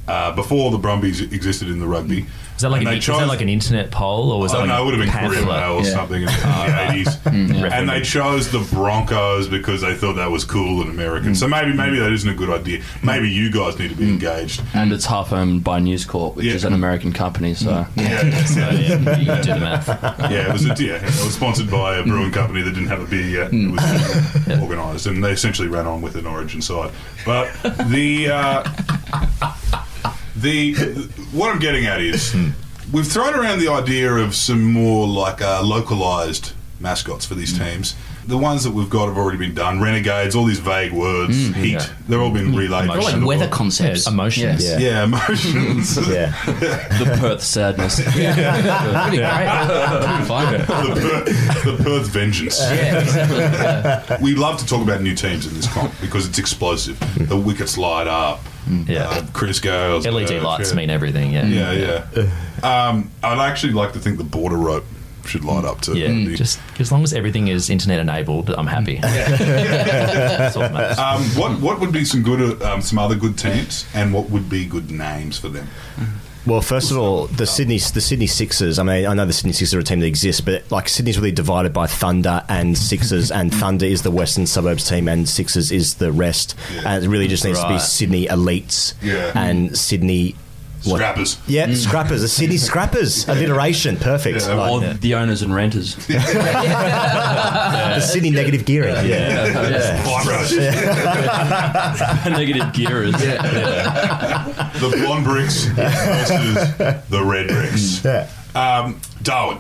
Uh, 0.09 0.35
before 0.35 0.73
the 0.73 0.79
Brumbies 0.79 1.21
existed 1.21 1.69
in 1.69 1.79
the 1.79 1.87
rugby. 1.87 2.27
Is 2.57 2.63
that 2.63 2.71
like 2.71 2.81
And 2.81 2.89
an, 2.89 2.95
they 2.95 2.99
is 2.99 3.07
that 3.07 3.19
chose- 3.21 3.29
like 3.29 3.41
an 3.41 3.49
internet 3.49 3.93
poll 3.93 4.33
or 4.33 4.41
was 4.41 4.53
Oh 4.53 4.57
that 4.59 4.67
like 4.67 4.69
no, 4.69 4.83
it 4.83 4.85
would 4.85 4.95
have 4.95 5.03
been 5.05 5.13
Courier 5.13 5.45
pamphlet? 5.45 5.61
Mail 5.61 5.73
or 5.75 5.83
Yeah. 5.85 5.91
something 5.95 6.23
in 6.23 6.27
the 6.27 6.87
eighties, 6.91 7.09
mm, 7.19 7.71
and 7.73 7.89
they 7.89 8.01
chose 8.03 8.51
the 8.51 8.59
Broncos 8.75 9.47
because 9.49 9.81
they 9.81 9.95
thought 9.95 10.15
that 10.15 10.31
was 10.31 10.45
cool 10.45 10.81
and 10.83 10.91
American. 10.91 11.33
Mm. 11.33 11.37
So 11.37 11.47
maybe 11.47 11.73
maybe 11.73 11.97
mm. 11.97 12.01
that 12.01 12.13
isn't 12.13 12.29
a 12.29 12.35
good 12.35 12.51
idea. 12.51 12.83
Maybe 13.05 13.31
you 13.31 13.51
guys 13.53 13.79
need 13.79 13.91
to 13.91 13.95
be 13.97 14.09
engaged. 14.09 14.61
And 14.75 14.93
it's 14.93 15.07
half 15.07 15.33
owned 15.33 15.63
by 15.63 15.79
News 15.79 16.05
Corp, 16.05 16.35
which 16.37 16.47
Yeah. 16.47 16.55
is 16.55 16.65
an 16.65 16.73
American 16.73 17.13
company. 17.13 17.55
So 17.55 17.87
Yeah, 17.95 18.45
So, 18.47 18.59
yeah, 18.61 19.19
you 19.19 19.27
can 19.27 19.43
do 19.43 19.55
the 19.55 19.61
math. 19.61 19.89
yeah, 20.31 20.49
it 20.49 20.53
was 20.53 20.65
a, 20.65 20.85
yeah, 20.85 20.97
it 20.97 21.03
was 21.05 21.35
sponsored 21.35 21.71
by 21.71 21.97
a 21.99 22.03
brewing 22.03 22.33
company 22.33 22.61
that 22.63 22.73
didn't 22.73 22.89
have 22.89 23.03
a 23.03 23.07
beer 23.07 23.29
yet. 23.45 23.51
It 23.53 23.71
was 23.71 24.61
organised, 24.63 25.07
and 25.07 25.23
they 25.23 25.31
essentially 25.31 25.69
ran 25.69 25.87
on 25.87 26.03
with 26.03 26.17
an 26.17 26.27
Origin 26.27 26.61
side. 26.61 26.91
But 27.25 27.53
the 27.89 28.31
uh, 28.31 28.65
the 30.37 30.75
what 31.33 31.51
I'm 31.51 31.59
getting 31.59 31.87
at 31.87 32.01
is 32.01 32.35
we've 32.93 33.07
thrown 33.07 33.35
around 33.35 33.59
the 33.59 33.69
idea 33.69 34.13
of 34.13 34.35
some 34.35 34.63
more 34.63 35.07
like 35.07 35.41
uh, 35.41 35.63
localized 35.63 36.53
mascots 36.81 37.25
for 37.25 37.35
these 37.35 37.53
mm. 37.55 37.73
teams. 37.73 37.97
The 38.25 38.39
ones 38.39 38.63
that 38.63 38.71
we've 38.71 38.89
got 38.89 39.09
have 39.09 39.19
already 39.19 39.39
been 39.39 39.55
done. 39.55 39.81
Renegades, 39.81 40.37
all 40.37 40.45
these 40.45 40.61
vague 40.61 40.93
words, 40.93 41.37
mm. 41.37 41.55
heat. 41.55 41.73
Yeah. 41.73 41.87
They've 42.09 42.21
all 42.21 42.31
been 42.31 42.53
mm. 42.53 42.57
relayed. 42.57 42.89
They're 42.89 42.99
like 42.99 43.27
weather 43.27 43.41
world. 43.41 43.51
concepts. 43.51 44.07
Yeah, 44.07 44.13
emotions. 44.13 44.65
Yeah. 44.65 44.79
Yeah. 44.79 44.89
Yeah, 44.89 45.05
emotions. 45.05 46.09
Yeah. 46.09 46.31
the 47.01 47.17
Perth 47.19 47.43
sadness. 47.43 47.97
That'd 48.05 49.11
be 49.11 49.17
great. 49.17 49.27
That'd 49.27 50.21
be 50.21 50.29
fun. 50.29 50.53
the, 50.53 51.01
Perth, 51.01 51.65
the 51.65 51.83
Perth 51.83 52.07
vengeance. 52.09 52.61
Yeah, 52.61 53.01
exactly. 53.01 54.17
We 54.23 54.37
love 54.37 54.59
to 54.61 54.67
talk 54.67 54.83
about 54.83 55.01
new 55.01 55.17
teams 55.17 55.47
in 55.47 55.55
this 55.55 55.73
comp 55.73 55.93
because 56.01 56.29
it's 56.29 56.39
explosive. 56.39 57.01
The 57.29 57.37
wickets 57.37 57.77
light 57.77 58.07
up. 58.07 58.41
Yeah. 58.69 59.09
Uh, 59.09 59.27
Chris 59.33 59.61
Gayle's. 59.61 60.07
LED 60.07 60.31
uh, 60.33 60.43
lights 60.43 60.71
yeah. 60.71 60.77
mean 60.77 60.91
everything. 60.91 61.33
Yeah. 61.33 61.47
Yeah, 61.47 62.07
yeah. 62.15 62.89
Um, 62.89 63.11
I'd 63.23 63.39
actually 63.39 63.73
like 63.73 63.93
to 63.95 63.99
think 63.99 64.19
the 64.19 64.25
border 64.25 64.57
rope 64.57 64.85
should 65.25 65.45
light 65.45 65.65
up 65.65 65.81
too. 65.81 65.97
Yeah, 65.97 66.09
The- 66.09 66.35
just 66.37 66.59
as 66.79 66.91
long 66.93 67.03
as 67.03 67.13
everything 67.13 67.49
is 67.49 67.71
internet 67.71 68.01
enabled, 68.01 68.51
I'm 68.51 68.67
happy. 68.67 68.97
That's 69.03 70.57
all 70.57 70.63
that 70.63 70.73
matters. 70.73 70.99
um, 70.99 71.23
what 71.41 71.61
what 71.61 71.81
would 71.81 71.93
be 71.93 72.05
some 72.05 72.23
good 72.23 72.61
uh, 72.63 72.73
um, 72.75 72.83
some 72.83 72.99
other 72.99 73.15
good 73.17 73.39
teams, 73.39 73.87
and 73.95 74.13
what 74.13 74.31
would 74.31 74.49
be 74.49 74.67
good 74.67 74.91
names 74.91 75.39
for 75.39 75.49
them? 75.49 75.69
Well, 76.45 76.61
first 76.61 76.91
of 76.91 76.99
all, 76.99 77.29
the 77.29 77.47
Sydney 77.47 77.79
the 77.79 78.01
Sydney 78.01 78.27
Sixers. 78.27 78.79
I 78.81 78.83
mean, 78.83 79.07
I 79.07 79.15
know 79.15 79.25
the 79.25 79.33
Sydney 79.33 79.53
Sixers 79.53 79.75
are 79.75 79.79
a 79.79 79.85
team 79.85 80.01
that 80.01 80.07
exists, 80.07 80.41
but 80.41 80.69
like 80.73 80.89
Sydney's 80.89 81.17
really 81.17 81.31
divided 81.31 81.73
by 81.73 81.87
Thunder 81.87 82.45
and 82.49 82.77
Sixers, 82.77 83.31
and 83.31 83.55
Thunder 83.63 83.87
is 83.87 84.03
the 84.03 84.11
Western 84.11 84.47
Suburbs 84.47 84.89
team, 84.89 85.07
and 85.09 85.29
Sixers 85.29 85.71
is 85.71 85.95
the 85.95 86.11
rest. 86.11 86.57
Yeah. 86.75 86.83
And 86.87 87.05
it 87.05 87.09
really 87.09 87.29
just 87.29 87.45
needs 87.45 87.61
to 87.61 87.69
be 87.69 87.79
Sydney 87.79 88.27
elites 88.27 88.95
Yeah. 89.03 89.33
and 89.37 89.77
Sydney. 89.79 90.35
What- 90.85 90.99
Scrappers. 90.99 91.39
Yeah, 91.47 91.73
scrappers. 91.75 92.21
The 92.23 92.29
Sydney 92.29 92.57
scrappers. 92.57 93.29
Alliteration. 93.29 93.97
Perfect. 93.97 94.41
Yeah. 94.43 94.55
Like, 94.55 94.71
or 94.71 94.95
the 94.95 95.15
owners 95.15 95.43
and 95.43 95.55
renters. 95.55 95.95
the 96.07 98.01
Sydney 98.01 98.31
negative 98.31 98.65
gearing. 98.65 98.95
Yeah. 99.07 99.53
Vibros. 100.03 100.53
Negative 102.31 102.73
gearers. 102.73 103.13
the 103.13 104.91
blonde 105.05 105.25
bricks 105.25 105.65
versus 105.65 106.55
the 107.09 107.23
red 107.25 107.49
bricks. 107.49 108.05
Yeah. 108.05 108.29
Um, 108.55 109.01
Darwin. 109.23 109.59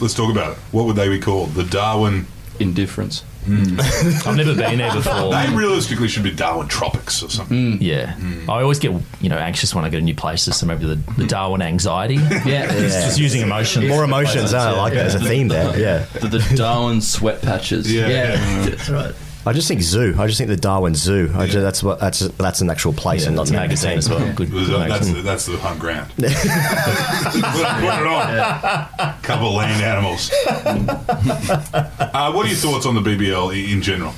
Let's 0.00 0.14
talk 0.14 0.30
about 0.30 0.52
it. 0.52 0.58
What 0.70 0.86
would 0.86 0.96
they 0.96 1.08
be 1.08 1.18
called? 1.18 1.54
The 1.54 1.64
Darwin. 1.64 2.26
Indifference. 2.60 3.24
Hmm. 3.48 4.28
I've 4.28 4.36
never 4.36 4.54
been 4.54 4.78
there 4.78 4.92
before. 4.92 5.30
They 5.32 5.48
realistically 5.54 6.08
should 6.08 6.22
be 6.22 6.32
Darwin 6.32 6.68
Tropics 6.68 7.22
or 7.22 7.30
something. 7.30 7.72
Hmm. 7.72 7.82
Yeah, 7.82 8.14
hmm. 8.14 8.50
I 8.50 8.62
always 8.62 8.78
get 8.78 8.92
you 9.20 9.28
know 9.28 9.38
anxious 9.38 9.74
when 9.74 9.84
I 9.84 9.88
go 9.88 9.98
to 9.98 10.04
new 10.04 10.14
places. 10.14 10.56
So 10.56 10.66
maybe 10.66 10.86
the, 10.86 10.96
the 11.16 11.26
Darwin 11.26 11.62
anxiety. 11.62 12.14
Yeah. 12.14 12.72
It's 12.72 12.94
just 13.04 13.18
using 13.18 13.42
emotions. 13.42 13.88
More 13.88 14.04
emotions. 14.04 14.54
I 14.54 14.72
like 14.72 14.94
that 14.94 15.06
as 15.06 15.14
a 15.14 15.20
theme 15.20 15.48
there. 15.48 15.78
Yeah. 15.78 16.04
The, 16.20 16.28
the 16.28 16.56
Darwin 16.56 17.00
sweat 17.00 17.42
patches. 17.42 17.92
Yeah. 17.92 18.08
Yeah, 18.08 18.64
that's 18.68 18.88
right. 18.90 19.14
I 19.48 19.54
just 19.54 19.66
think 19.66 19.80
zoo. 19.80 20.14
I 20.18 20.26
just 20.26 20.36
think 20.36 20.50
the 20.50 20.58
Darwin 20.58 20.94
Zoo. 20.94 21.32
I 21.34 21.46
just, 21.46 21.58
that's 21.58 21.82
what 21.82 21.98
that's 21.98 22.18
that's 22.20 22.60
an 22.60 22.68
actual 22.68 22.92
place 22.92 23.22
Yeah, 23.22 23.28
and 23.28 23.36
not 23.36 23.48
a 23.48 23.54
an 23.54 23.60
magazine 23.60 23.96
as 23.96 24.10
well. 24.10 24.18
Good, 24.34 24.50
That's, 24.50 24.68
good 24.68 24.90
that's, 24.90 25.06
the, 25.10 25.22
that's 25.22 25.46
the 25.46 25.56
hunt 25.56 25.80
ground. 25.80 26.10
put, 26.16 26.26
put 26.26 26.34
it 26.34 28.06
on. 28.06 29.22
Couple 29.22 29.48
of 29.48 29.54
land 29.54 29.82
animals. 29.82 30.30
uh, 30.46 32.30
what 32.32 32.44
are 32.44 32.48
your 32.50 32.58
thoughts 32.58 32.84
on 32.84 32.94
the 32.94 33.00
BBL 33.00 33.72
in 33.72 33.80
general? 33.80 34.12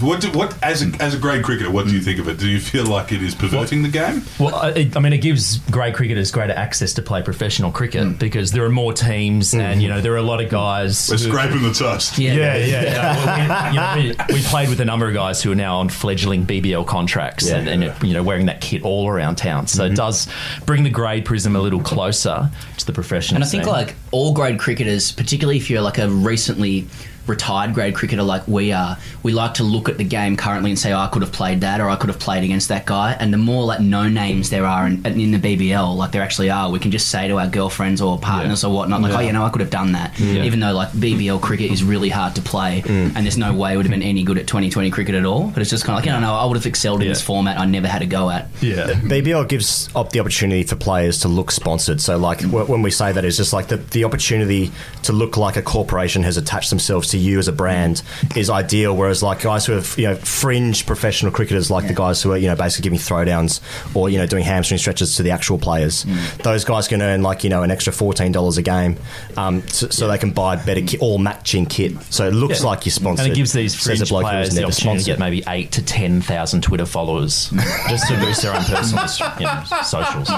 What, 0.00 0.20
do, 0.20 0.30
what 0.30 0.60
as 0.62 0.82
a, 0.82 0.90
as 1.02 1.14
a 1.14 1.18
grade 1.18 1.44
cricketer, 1.44 1.70
what 1.70 1.86
do 1.86 1.94
you 1.94 2.00
think 2.00 2.18
of 2.18 2.28
it? 2.28 2.38
Do 2.38 2.48
you 2.48 2.58
feel 2.58 2.84
like 2.84 3.12
it 3.12 3.22
is 3.22 3.34
perverting 3.34 3.82
the 3.82 3.88
game? 3.88 4.22
Well, 4.38 4.54
I- 4.54 4.90
I 4.94 4.98
mean, 5.00 5.12
it 5.12 5.18
gives 5.18 5.58
grade 5.70 5.94
cricketers 5.94 6.30
greater 6.30 6.52
access 6.52 6.94
to 6.94 7.02
play 7.02 7.22
professional 7.22 7.70
cricket 7.70 8.04
hmm. 8.04 8.12
because 8.14 8.52
there 8.52 8.64
are 8.64 8.70
more 8.70 8.92
teams, 8.92 9.52
hmm. 9.52 9.60
and 9.60 9.82
you 9.82 9.88
know 9.88 10.00
there 10.00 10.12
are 10.12 10.18
a 10.18 10.22
lot 10.22 10.42
of 10.42 10.50
guys. 10.50 11.08
We're 11.08 11.16
who- 11.16 11.30
scraping 11.30 11.62
the 11.62 11.72
dust. 11.72 12.18
Yeah. 12.18 12.34
Yeah, 12.34 12.56
yeah. 12.56 12.82
yeah. 12.82 13.14
Well, 13.16 13.70
we, 13.96 14.04
you 14.04 14.14
know, 14.14 14.24
we, 14.28 14.34
we 14.34 14.42
played 14.42 14.68
with 14.68 14.80
a 14.80 14.84
number 14.84 15.08
of 15.08 15.14
guys 15.14 15.42
who 15.42 15.52
are 15.52 15.56
now 15.56 15.78
on 15.78 15.88
fledgling 15.88 16.46
BBL 16.46 16.86
contracts 16.86 17.48
Yeah. 17.48 17.58
and, 17.58 17.84
and 17.84 18.02
you 18.02 18.14
know 18.14 18.22
wearing 18.22 18.46
that 18.46 18.60
kit 18.60 18.82
all 18.82 19.08
around 19.08 19.36
town. 19.36 19.66
So 19.66 19.84
it 19.84 19.88
mm-hmm. 19.88 19.94
does 19.96 20.28
bring 20.66 20.82
the 20.82 20.90
grade 20.90 21.24
prism 21.24 21.56
a 21.56 21.60
little 21.60 21.80
closer 21.80 22.50
to 22.78 22.86
the 22.86 22.92
professional. 22.92 23.36
And 23.36 23.44
I 23.44 23.46
think 23.46 23.64
scene. 23.64 23.72
like 23.72 23.94
all 24.10 24.32
grade 24.32 24.58
cricketers, 24.58 25.12
particularly 25.12 25.56
if 25.56 25.70
you're 25.70 25.82
like 25.82 25.98
a 25.98 26.08
recently 26.08 26.86
retired 27.26 27.74
grade 27.74 27.94
cricketer 27.94 28.22
like 28.22 28.46
we 28.46 28.72
are, 28.72 28.98
we 29.22 29.32
like 29.32 29.54
to 29.54 29.62
look 29.64 29.88
at 29.88 29.98
the 29.98 30.04
game 30.04 30.36
currently 30.36 30.70
and 30.70 30.78
say, 30.78 30.92
oh, 30.92 30.98
I 30.98 31.08
could 31.08 31.22
have 31.22 31.32
played 31.32 31.60
that 31.62 31.80
or 31.80 31.88
I 31.88 31.96
could 31.96 32.08
have 32.10 32.18
played 32.18 32.44
against 32.44 32.68
that 32.68 32.86
guy. 32.86 33.16
And 33.18 33.32
the 33.32 33.38
more 33.38 33.64
like 33.64 33.80
no 33.80 34.08
names 34.08 34.50
there 34.50 34.66
are 34.66 34.86
in, 34.86 35.04
in 35.06 35.30
the 35.30 35.38
BBL, 35.38 35.96
like 35.96 36.12
there 36.12 36.22
actually 36.22 36.50
are, 36.50 36.70
we 36.70 36.78
can 36.78 36.90
just 36.90 37.08
say 37.08 37.28
to 37.28 37.38
our 37.38 37.48
girlfriends 37.48 38.00
or 38.00 38.18
partners 38.18 38.64
or 38.64 38.72
whatnot, 38.74 39.00
like, 39.02 39.12
oh, 39.12 39.20
you 39.20 39.32
know, 39.32 39.44
I 39.44 39.50
could 39.50 39.60
have 39.60 39.70
done 39.70 39.92
that. 39.92 40.18
Even 40.20 40.60
though 40.60 40.72
like 40.72 40.90
BBL 40.90 41.40
cricket 41.40 41.70
is 41.70 41.82
really 41.82 42.08
hard 42.08 42.34
to 42.36 42.42
play 42.42 42.82
mm. 42.84 43.12
and 43.14 43.24
there's 43.24 43.38
no 43.38 43.54
way 43.54 43.74
it 43.74 43.76
would 43.76 43.86
have 43.86 43.90
been 43.92 44.02
any 44.02 44.22
good 44.24 44.38
at 44.38 44.46
2020 44.46 44.90
cricket 44.90 45.14
at 45.14 45.24
all. 45.24 45.48
But 45.50 45.60
it's 45.62 45.70
just 45.70 45.84
kind 45.84 45.96
of 45.96 46.02
like, 46.02 46.06
you 46.06 46.12
know, 46.12 46.20
no, 46.20 46.34
I 46.34 46.44
would 46.44 46.56
have 46.56 46.66
excelled 46.66 47.00
in 47.00 47.06
Yeah. 47.06 47.12
this 47.12 47.22
format 47.22 47.58
I 47.58 47.64
never 47.66 47.88
had 47.88 48.02
a 48.02 48.06
go 48.06 48.30
at. 48.30 48.48
yeah. 48.60 48.86
BBL 48.88 49.48
gives 49.48 49.88
up 49.94 50.10
the 50.10 50.20
opportunity 50.20 50.62
for 50.64 50.76
players 50.76 51.20
to 51.20 51.28
look 51.28 51.50
sponsored. 51.50 52.00
So, 52.00 52.16
like 52.18 52.40
wh- 52.42 52.68
when 52.68 52.82
we 52.82 52.90
say 52.90 53.12
that, 53.12 53.24
it's 53.24 53.36
just 53.36 53.52
like 53.52 53.68
the, 53.68 53.76
the 53.76 54.04
opportunity 54.04 54.70
to 55.02 55.12
look 55.12 55.36
like 55.36 55.56
a 55.56 55.62
corporation 55.62 56.22
has 56.22 56.36
attached 56.36 56.70
themselves 56.70 57.08
to 57.10 57.13
you 57.18 57.38
as 57.38 57.48
a 57.48 57.52
brand 57.52 58.02
is 58.36 58.50
ideal. 58.50 58.96
Whereas, 58.96 59.22
like 59.22 59.40
guys 59.42 59.66
who 59.66 59.72
have 59.72 59.94
you 59.98 60.06
know 60.08 60.14
fringe 60.16 60.86
professional 60.86 61.32
cricketers, 61.32 61.70
like 61.70 61.86
the 61.88 61.94
guys 61.94 62.22
who 62.22 62.32
are 62.32 62.36
you 62.38 62.48
know 62.48 62.56
basically 62.56 62.84
giving 62.84 62.98
throwdowns 62.98 63.60
or 63.94 64.08
you 64.10 64.18
know 64.18 64.26
doing 64.26 64.44
hamstring 64.44 64.78
stretches 64.78 65.16
to 65.16 65.22
the 65.22 65.30
actual 65.30 65.58
players, 65.58 66.04
those 66.42 66.64
guys 66.64 66.88
can 66.88 67.02
earn 67.02 67.22
like 67.22 67.44
you 67.44 67.50
know 67.50 67.62
an 67.62 67.70
extra 67.70 67.92
fourteen 67.92 68.32
dollars 68.32 68.58
a 68.58 68.62
game, 68.62 68.96
um, 69.36 69.66
so, 69.68 69.88
so 69.88 70.08
they 70.08 70.18
can 70.18 70.30
buy 70.32 70.56
better 70.56 70.80
kit, 70.80 71.00
all 71.00 71.18
matching 71.18 71.66
kit. 71.66 71.92
So 72.10 72.26
it 72.28 72.32
looks 72.34 72.60
Yeah. 72.60 72.66
like 72.68 72.84
you're 72.86 72.92
sponsored. 72.92 73.26
And 73.26 73.32
it 73.32 73.36
gives 73.36 73.52
these 73.52 73.72
Says 73.78 73.86
a 74.00 74.06
fringe 74.06 74.08
bloke 74.10 74.22
players 74.24 74.46
was 74.48 74.54
the 74.54 74.60
never 74.62 74.72
opportunity 74.72 75.04
to 75.04 75.10
get 75.10 75.18
maybe 75.18 75.42
eight 75.48 75.72
to 75.72 75.82
ten 75.84 76.20
thousand 76.20 76.62
Twitter 76.62 76.86
followers 76.86 77.50
just 77.88 78.08
to 78.08 78.16
boost 78.18 78.42
their 78.42 78.54
own 78.54 78.64
personal 78.64 79.04
you 79.38 79.46
know, 79.46 79.62
socials. 79.82 80.28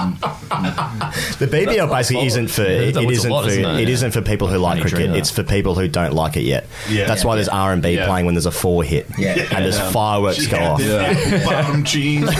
The 1.39 1.47
BBL 1.47 1.89
basically 1.89 2.25
isn't 2.27 2.47
for 2.49 2.63
Yeah, 2.63 2.67
it, 2.69 2.93
that 2.93 3.03
it 3.03 3.05
was 3.07 3.17
a 3.17 3.19
isn't 3.21 3.31
lot, 3.31 3.43
for 3.45 3.49
isn't 3.51 3.65
it? 3.65 3.79
it 3.81 3.89
isn't 3.89 4.11
for 4.11 4.21
people 4.21 4.47
who 4.47 4.57
like 4.57 4.81
cricket. 4.81 4.97
dream, 4.99 5.13
It's 5.13 5.29
for 5.31 5.43
people 5.43 5.75
who 5.75 5.87
don't 5.87 6.13
like 6.13 6.37
it 6.37 6.43
yet. 6.43 6.66
Yeah. 6.89 7.05
That's 7.07 7.25
why 7.25 7.35
there's 7.35 7.49
R 7.49 7.73
and 7.73 7.81
B 7.81 7.95
Yeah. 7.95 8.05
playing 8.05 8.25
when 8.25 8.35
there's 8.35 8.45
a 8.45 8.51
four 8.51 8.83
hit 8.83 9.07
Yeah. 9.17 9.35
and 9.51 9.65
there's 9.65 9.79
fireworks 9.91 10.45
go 10.47 10.57
off. 10.57 10.81
Yeah. 10.81 11.45
Bottom 11.45 11.83
cheese. 11.83 12.29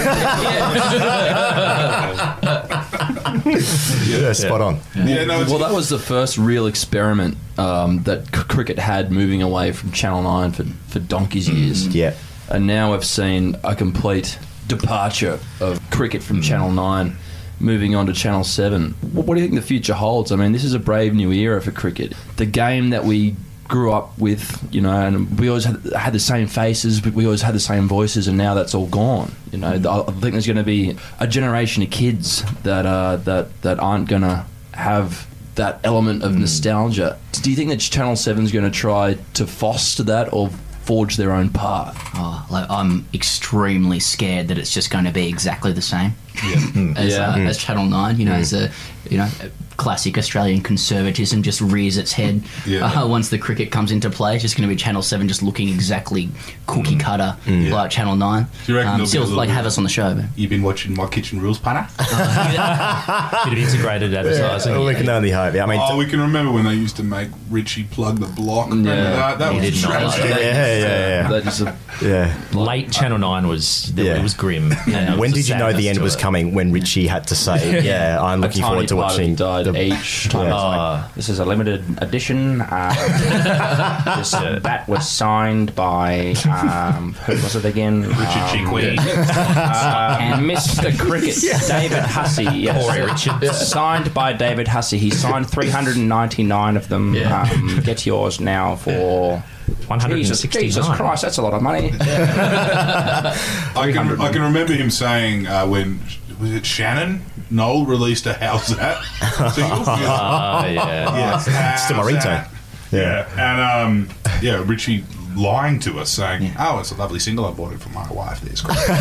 Yeah, 4.07 4.33
spot 4.33 4.61
on. 4.61 4.79
Yeah, 4.95 5.25
no, 5.25 5.41
it's, 5.41 5.49
Well, 5.49 5.59
that 5.59 5.73
was 5.73 5.89
the 5.89 5.99
first 5.99 6.37
real 6.37 6.67
experiment 6.67 7.37
um, 7.57 8.03
that 8.03 8.25
c- 8.25 8.43
cricket 8.43 8.79
had 8.79 9.11
moving 9.11 9.41
away 9.41 9.71
from 9.71 9.91
Channel 9.91 10.23
9 10.23 10.51
for, 10.51 10.63
for 10.87 10.99
donkey's 10.99 11.49
years. 11.49 11.87
Yeah. 11.87 12.13
And 12.49 12.65
now 12.67 12.91
we've 12.93 13.03
seen 13.05 13.55
a 13.63 13.75
complete 13.75 14.37
departure 14.67 15.39
of 15.59 15.79
cricket 15.91 16.23
from 16.23 16.41
Channel 16.41 16.71
9 16.71 17.15
moving 17.59 17.95
on 17.95 18.05
to 18.07 18.13
Channel 18.13 18.43
7. 18.43 18.91
Wh- 18.91 19.15
What 19.15 19.35
do 19.35 19.41
you 19.41 19.47
think 19.47 19.59
the 19.59 19.65
future 19.65 19.93
holds? 19.93 20.31
I 20.31 20.35
mean, 20.35 20.51
this 20.51 20.63
is 20.63 20.73
a 20.73 20.79
brave 20.79 21.13
new 21.13 21.31
era 21.31 21.61
for 21.61 21.71
cricket. 21.71 22.13
The 22.37 22.45
game 22.45 22.89
that 22.91 23.05
we 23.05 23.35
grew 23.67 23.91
up 23.91 24.17
with, 24.17 24.67
you 24.73 24.81
know, 24.81 24.91
and 24.91 25.39
we 25.39 25.49
always 25.49 25.65
had, 25.65 25.83
had 25.93 26.13
the 26.13 26.19
same 26.19 26.47
faces, 26.47 27.01
but 27.01 27.13
we 27.13 27.25
always 27.25 27.41
had 27.41 27.53
the 27.53 27.59
same 27.59 27.87
voices, 27.87 28.27
and 28.27 28.37
now 28.37 28.53
that's 28.53 28.73
all 28.73 28.87
gone. 28.87 29.31
You 29.51 29.59
know, 29.59 29.67
I 29.67 30.01
I 30.01 30.11
think 30.11 30.33
there's 30.33 30.47
going 30.47 30.57
to 30.57 30.63
be 30.63 30.97
a 31.19 31.27
generation 31.27 31.83
of 31.83 31.89
kids 31.89 32.43
that 32.63 32.85
uh, 32.85 33.17
that 33.17 33.61
that 33.61 33.79
aren't 33.79 34.07
going 34.09 34.23
to 34.23 34.45
have 34.73 35.27
that 35.55 35.79
element 35.83 36.23
of 36.23 36.35
nostalgia. 36.37 37.17
Do 37.31 37.49
you 37.49 37.55
think 37.55 37.69
that 37.71 37.79
Channel 37.79 38.15
7 38.15 38.43
is 38.45 38.51
going 38.51 38.65
to 38.65 38.71
try 38.71 39.17
to 39.33 39.47
foster 39.47 40.03
that 40.03 40.31
or 40.31 40.49
forge 40.83 41.17
their 41.17 41.31
own 41.31 41.49
path? 41.49 41.97
Oh, 42.15 42.47
like 42.49 42.69
I'm 42.69 43.05
extremely 43.13 43.99
scared 43.99 44.47
that 44.47 44.57
it's 44.57 44.73
just 44.73 44.89
going 44.89 45.05
to 45.05 45.11
be 45.11 45.27
exactly 45.27 45.73
the 45.73 45.81
same. 45.81 46.13
as, 46.97 47.13
Yeah. 47.13 47.29
uh, 47.31 47.37
as 47.39 47.57
Channel 47.57 47.85
Nine. 47.85 48.19
You 48.19 48.25
know, 48.25 48.33
as 48.33 48.53
a 48.53 48.71
you 49.09 49.17
know 49.17 49.29
classic 49.77 50.17
Australian 50.17 50.59
conservatism 50.61 51.43
just 51.43 51.61
rears 51.61 51.97
its 51.97 52.11
head 52.11 52.41
Yeah. 52.65 52.83
uh, 52.85 53.07
once 53.07 53.29
the 53.29 53.37
cricket 53.37 53.71
comes 53.71 53.91
into 53.91 54.09
play. 54.09 54.33
It's 54.33 54.41
just 54.41 54.57
going 54.57 54.67
to 54.67 54.73
be 54.73 54.75
Channel 54.75 55.03
Seven 55.03 55.27
just 55.27 55.43
looking 55.43 55.69
exactly 55.69 56.29
cookie 56.65 56.95
cutter 56.97 57.37
like 57.47 57.91
Channel 57.91 58.15
Nine. 58.15 58.45
Mm. 58.45 58.65
Do 58.65 58.71
you 58.71 58.77
reckon 58.77 58.91
um, 58.93 58.97
there'll 58.97 59.07
still 59.07 59.27
like 59.27 59.49
have 59.49 59.65
us 59.67 59.77
on 59.77 59.83
the 59.83 59.89
show. 59.89 60.15
But. 60.15 60.25
You've 60.35 60.49
been 60.49 60.63
watching 60.63 60.95
My 60.95 61.07
Kitchen 61.07 61.39
Rules, 61.39 61.59
Punter? 61.59 61.87
Bit 61.97 63.53
of 63.53 63.57
integrated 63.59 64.13
advertising. 64.13 64.83
we 64.83 64.95
can 64.95 65.07
only 65.09 65.31
hope. 65.31 65.53
Yeah, 65.53 65.63
I 65.63 65.67
mean, 65.67 65.79
Oh, 65.81 65.95
we 65.97 66.05
can 66.05 66.19
remember 66.21 66.51
when 66.51 66.65
they 66.65 66.73
used 66.73 66.95
to 66.97 67.03
make 67.03 67.29
Richie 67.49 67.83
plug 67.85 68.19
the 68.19 68.25
block. 68.27 68.69
Yeah. 68.71 68.83
that? 68.83 69.39
That 69.39 69.53
was 69.53 69.63
did 69.63 69.81
not 69.83 70.03
like 70.03 70.15
tragic. 70.15 70.29
that. 70.35 70.41
yeah, 70.41 70.77
yeah, 70.77 71.07
yeah, 71.21 71.27
That 71.29 71.45
is 71.47 71.61
a, 71.61 71.77
yeah. 72.01 72.35
Late 72.59 72.91
Channel 72.91 73.19
Nine 73.19 73.47
was 73.47 73.91
Yeah. 73.95 74.17
it 74.17 74.23
was 74.23 74.33
grim. 74.33 74.71
And 74.87 75.13
it 75.13 75.19
When 75.19 75.31
a 75.31 75.33
did 75.35 75.47
you 75.47 75.55
know 75.55 75.71
the 75.71 75.87
end 75.89 75.99
was 75.99 76.15
it. 76.15 76.19
Coming? 76.27 76.53
When 76.53 76.73
Richie 76.73 77.07
had 77.07 77.27
to 77.27 77.35
say, 77.35 77.81
"Yeah, 77.91 78.21
I'm 78.21 78.41
looking 78.41 78.61
forward 78.61 78.89
to 78.89 78.97
watching." 78.97 79.35
died 79.35 79.65
the- 79.65 79.81
each 79.81 80.27
time. 80.29 80.47
Yeah. 80.47 80.53
It's 80.55 80.63
like, 80.63 80.77
Ah. 80.77 81.11
This 81.15 81.29
is 81.29 81.39
a 81.39 81.45
limited 81.45 81.81
edition. 82.01 82.59
Um, 82.61 82.95
this, 84.17 84.31
that 84.31 84.83
was 84.87 85.07
signed 85.09 85.73
by 85.73 86.33
um, 86.51 87.13
who 87.25 87.33
was 87.33 87.55
it 87.55 87.63
again? 87.65 88.01
Richard 88.01 88.43
um, 88.43 88.49
Chickweed. 88.49 88.99
uh, 88.99 90.37
Mr. 90.39 90.97
Cricket, 90.99 91.35
David 91.67 92.03
Hussey. 92.03 92.43
Yes. 92.43 92.83
Corey 92.83 93.01
Richards. 93.05 93.67
Signed 93.67 94.13
by 94.13 94.33
David 94.33 94.67
Hussey. 94.67 94.97
He 94.97 95.09
signed 95.11 95.49
399 95.49 96.75
of 96.77 96.89
them. 96.89 97.13
Yeah. 97.15 97.43
Um, 97.43 97.81
get 97.85 98.05
yours 98.05 98.39
now 98.41 98.75
for. 98.75 99.41
Jesus, 99.89 100.43
169. 100.43 100.61
Jesus 100.63 100.87
Christ, 100.97 101.21
that's 101.23 101.37
a 101.37 101.41
lot 101.41 101.53
of 101.53 101.61
money. 101.61 101.91
I 102.01 103.91
can, 103.93 104.19
I 104.21 104.31
can 104.31 104.41
remember 104.41 104.73
him 104.73 104.89
saying 104.89 105.47
uh, 105.47 105.65
when 105.67 105.99
was 106.39 106.53
it 106.53 106.65
Shannon 106.65 107.21
Noll 107.49 107.85
released 107.85 108.25
a 108.25 108.33
"How's 108.33 108.67
That" 108.75 109.01
single. 109.55 109.83
Ah, 109.87 110.65
yeah. 110.65 111.39
yeah, 111.47 111.75
Still 111.75 111.97
my 111.97 112.03
"How's 112.03 112.11
ringtone. 112.13 112.23
that?" 112.23 112.51
Yeah, 112.91 113.27
and 113.37 113.61
um, 113.61 114.09
yeah, 114.41 114.63
Richie 114.65 115.03
lying 115.37 115.79
to 115.79 115.99
us 115.99 116.09
saying, 116.09 116.51
"Oh, 116.59 116.79
it's 116.79 116.91
a 116.91 116.95
lovely 116.95 117.19
single. 117.19 117.45
I 117.45 117.51
bought 117.51 117.73
it 117.73 117.79
for 117.79 117.89
my 117.89 118.11
wife. 118.11 118.41
There's 118.41 118.61
great." 118.61 118.77
I 118.89 118.95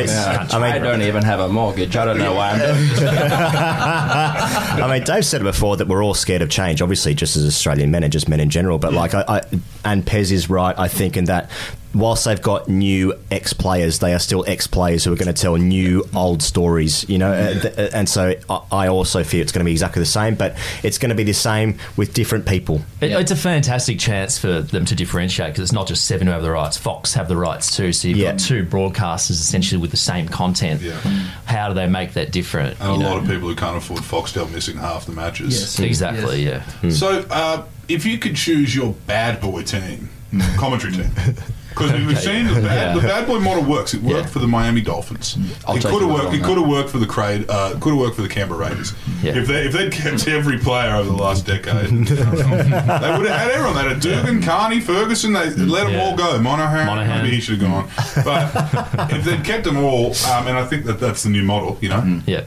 mean, 0.00 0.08
I, 0.10 0.48
I 0.50 0.72
mean, 0.72 0.82
don't 0.82 1.02
even 1.02 1.22
have 1.22 1.40
a 1.40 1.48
mortgage. 1.48 1.96
I 1.96 2.04
don't 2.04 2.18
know 2.18 2.34
why 2.34 2.50
I'm 2.50 2.58
doing 2.58 2.88
this. 2.88 3.02
I 3.22 4.88
mean, 4.90 5.04
Dave 5.04 5.24
said 5.24 5.40
it 5.40 5.44
before 5.44 5.76
that 5.76 5.88
we're 5.88 6.04
all 6.04 6.14
scared 6.14 6.42
of 6.42 6.50
change. 6.50 6.82
Obviously, 6.82 7.14
just 7.14 7.36
as 7.36 7.46
Australian 7.46 7.90
men 7.90 8.02
and 8.02 8.12
just 8.12 8.28
men 8.28 8.40
in 8.40 8.50
general. 8.50 8.78
But 8.78 8.92
like, 8.92 9.14
I, 9.14 9.24
I 9.28 9.40
and 9.84 10.04
Pez 10.04 10.32
is 10.32 10.50
right. 10.50 10.78
I 10.78 10.88
think 10.88 11.16
in 11.16 11.24
that 11.26 11.50
whilst 11.94 12.24
they've 12.24 12.40
got 12.40 12.68
new 12.68 13.14
ex 13.30 13.52
players, 13.52 13.98
they 13.98 14.14
are 14.14 14.18
still 14.18 14.44
ex 14.46 14.66
players 14.66 15.04
who 15.04 15.12
are 15.12 15.16
going 15.16 15.32
to 15.32 15.40
tell 15.40 15.56
new 15.56 16.08
old 16.14 16.42
stories. 16.42 17.08
You 17.08 17.18
know, 17.18 17.32
uh, 17.32 17.60
th- 17.60 17.78
uh, 17.78 17.90
and 17.94 18.08
so 18.08 18.34
I, 18.48 18.60
I 18.72 18.88
also 18.88 19.24
fear 19.24 19.42
it's 19.42 19.52
going 19.52 19.60
to 19.64 19.64
be 19.64 19.72
exactly 19.72 20.00
the 20.00 20.06
same. 20.06 20.34
But 20.34 20.56
it's 20.82 20.98
going 20.98 21.10
to 21.10 21.14
be 21.14 21.24
the 21.24 21.32
same 21.34 21.78
with 21.96 22.14
different 22.14 22.46
people. 22.46 22.82
It, 23.00 23.12
It's 23.12 23.30
a 23.30 23.36
fantastic 23.36 23.98
chance 23.98 24.38
for 24.38 24.60
them 24.62 24.84
to 24.86 24.94
differentiate 24.94 25.50
because 25.52 25.62
it's 25.64 25.72
not 25.72 25.86
just 25.86 26.04
Seven 26.06 26.26
who 26.26 26.32
have 26.32 26.42
the 26.42 26.50
rights; 26.50 26.76
Fox 26.76 27.14
have 27.14 27.28
the 27.28 27.36
rights 27.36 27.76
too. 27.76 27.92
So 27.92 28.08
you've 28.08 28.18
Yeah. 28.18 28.32
got 28.32 28.40
two 28.40 28.64
broadcasters 28.64 29.30
essentially 29.32 29.80
with 29.80 29.90
the 29.90 29.96
same 29.96 30.28
content. 30.28 30.80
Yeah. 30.80 30.98
How 31.44 31.68
do 31.68 31.74
they 31.74 31.86
make 31.86 32.14
that 32.14 32.32
different? 32.32 32.78
And 32.80 32.90
a 32.90 32.98
know? 32.98 33.08
lot 33.10 33.18
of 33.18 33.24
people 33.28 33.48
who 33.48 33.54
can't 33.54 33.76
afford 33.76 34.00
Foxtel 34.00 34.50
missing 34.50 34.76
half 34.76 35.06
the 35.06 35.12
matches. 35.12 35.78
Exactly. 35.78 36.44
Yeah. 36.44 36.62
So, 36.90 37.24
uh, 37.30 37.64
if 37.88 38.06
you 38.06 38.18
could 38.18 38.36
choose 38.36 38.74
your 38.74 38.94
bad 39.06 39.40
boy 39.40 39.62
team, 39.62 40.08
commentary 40.56 40.92
team, 40.94 41.10
because 41.74 41.92
we've 42.06 42.18
seen 42.18 42.46
the 42.46 42.60
bad, 42.60 42.96
the 42.96 43.00
bad 43.00 43.26
boy 43.26 43.38
model 43.38 43.64
works. 43.64 43.94
It 43.94 44.02
worked 44.02 44.26
Yeah. 44.26 44.32
for 44.32 44.38
the 44.38 44.46
Miami 44.48 44.80
Dolphins. 44.80 45.36
I'll 45.66 45.76
it 45.76 45.82
could 45.84 46.02
have 46.02 46.10
worked. 46.10 46.34
It 46.34 46.42
could 46.42 46.58
have 46.58 46.66
worked 46.68 46.90
for 46.90 46.98
the 46.98 47.06
Craig. 47.06 47.46
Uh, 47.48 47.74
could 47.80 47.90
have 47.90 47.98
worked 47.98 48.16
for 48.16 48.22
the 48.22 48.28
Canberra 48.28 48.68
Raiders. 48.68 48.92
Yeah. 49.22 49.36
If 49.36 49.46
they 49.48 49.62
if 49.66 49.72
they'd 49.72 49.90
kept 49.92 50.28
every 50.28 50.58
player 50.58 50.94
over 50.96 51.08
the 51.08 51.16
last 51.16 51.46
decade, 51.46 51.86
they 52.06 52.14
would 52.14 53.26
have 53.26 53.26
had 53.26 53.50
everyone. 53.50 53.74
They 53.74 53.88
had 53.88 54.00
Dugan, 54.00 54.42
Carney, 54.42 54.80
Ferguson. 54.80 55.32
They 55.32 55.50
let 55.50 55.84
them 55.84 55.92
Yeah. 55.94 56.02
all 56.04 56.16
go. 56.16 56.38
Monahan, 56.38 56.86
Monahan. 56.86 57.22
maybe 57.24 57.36
he 57.36 57.40
should 57.40 57.60
have 57.60 57.70
gone. 57.70 57.88
But 58.24 59.10
if 59.12 59.24
they'd 59.24 59.44
kept 59.44 59.64
them 59.64 59.78
all, 59.78 60.14
um, 60.30 60.46
and 60.48 60.58
I 60.58 60.64
think 60.64 60.84
that 60.86 61.00
that's 61.00 61.22
the 61.22 61.30
new 61.30 61.42
model. 61.44 61.78
You 61.80 61.88
know, 61.90 62.20
Yeah. 62.26 62.42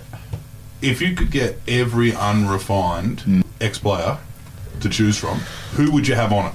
if 0.82 1.02
you 1.02 1.16
could 1.16 1.32
get 1.32 1.60
every 1.68 2.14
unrefined 2.16 3.24
Mm. 3.28 3.44
ex 3.62 3.78
player 3.80 4.18
to 4.82 4.90
choose 4.90 5.18
from, 5.18 5.40
who 5.76 5.92
would 5.92 6.08
you 6.08 6.16
have 6.16 6.32
on 6.34 6.48
it? 6.48 6.54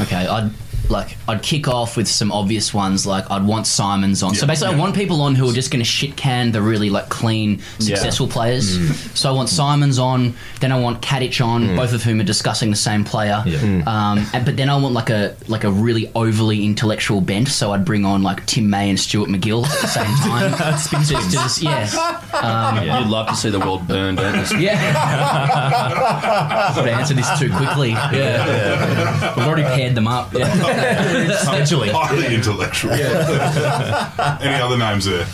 Okay, 0.00 0.26
I'd 0.26 0.50
like 0.90 1.16
I'd 1.28 1.42
kick 1.42 1.68
off 1.68 1.96
with 1.96 2.08
some 2.08 2.32
obvious 2.32 2.72
ones 2.74 3.06
like 3.06 3.30
I'd 3.30 3.46
want 3.46 3.66
Symonds 3.66 4.22
on. 4.22 4.34
so 4.34 4.46
basically, 4.46 4.72
yeah. 4.72 4.76
I 4.78 4.80
want 4.80 4.94
people 4.94 5.20
on 5.22 5.34
who 5.34 5.48
are 5.48 5.52
just 5.52 5.70
going 5.70 5.80
to 5.80 5.84
shit 5.84 6.16
can 6.16 6.52
the 6.52 6.62
really 6.62 6.90
like 6.90 7.08
clean, 7.08 7.60
successful 7.78 8.26
players. 8.28 8.78
Mm. 8.78 9.16
So 9.16 9.28
I 9.30 9.32
want 9.32 9.48
Symonds 9.48 9.98
on. 9.98 10.34
Then 10.60 10.72
I 10.72 10.78
want 10.80 11.02
Katich 11.02 11.44
on. 11.44 11.68
Mm. 11.68 11.76
Both 11.76 11.92
of 11.92 12.02
whom 12.02 12.20
are 12.20 12.24
discussing 12.24 12.70
the 12.70 12.76
same 12.76 13.04
player. 13.04 13.42
Yeah. 13.46 13.58
Mm. 13.58 13.86
Um, 13.86 14.26
and, 14.34 14.44
but 14.44 14.56
then 14.56 14.68
I 14.68 14.76
want 14.76 14.94
like 14.94 15.10
a 15.10 15.36
like 15.48 15.64
a 15.64 15.70
really 15.70 16.10
overly 16.14 16.64
intellectual 16.64 17.20
bent. 17.20 17.48
So 17.48 17.72
I'd 17.72 17.84
bring 17.84 18.04
on 18.04 18.22
like 18.22 18.44
Tim 18.46 18.68
May 18.70 18.90
and 18.90 18.98
Stuart 18.98 19.28
MacGill 19.28 19.64
at 19.64 19.80
the 19.80 19.86
same 19.86 20.06
time. 20.16 20.50
Just- 21.04 21.30
just- 21.30 21.64
um, 21.64 22.84
yeah, 22.84 23.00
You'd 23.00 23.08
love 23.08 23.28
to 23.28 23.34
see 23.36 23.50
the 23.50 23.58
world 23.60 23.86
burn, 23.86 24.14
don't 24.14 24.50
you? 24.52 24.58
yeah. 24.58 26.72
I've 26.76 26.86
answered 26.86 27.16
this 27.16 27.38
too 27.38 27.50
quickly. 27.54 27.90
Yeah, 27.90 29.34
I've 29.36 29.46
already 29.46 29.62
paired 29.64 29.94
them 29.94 30.08
up. 30.08 30.32
Scheduling. 30.80 31.90
Highly 31.92 32.34
intellectual. 32.34 32.92
Any 32.92 34.62
other 34.62 34.76
names 34.78 35.04
there? 35.04 35.26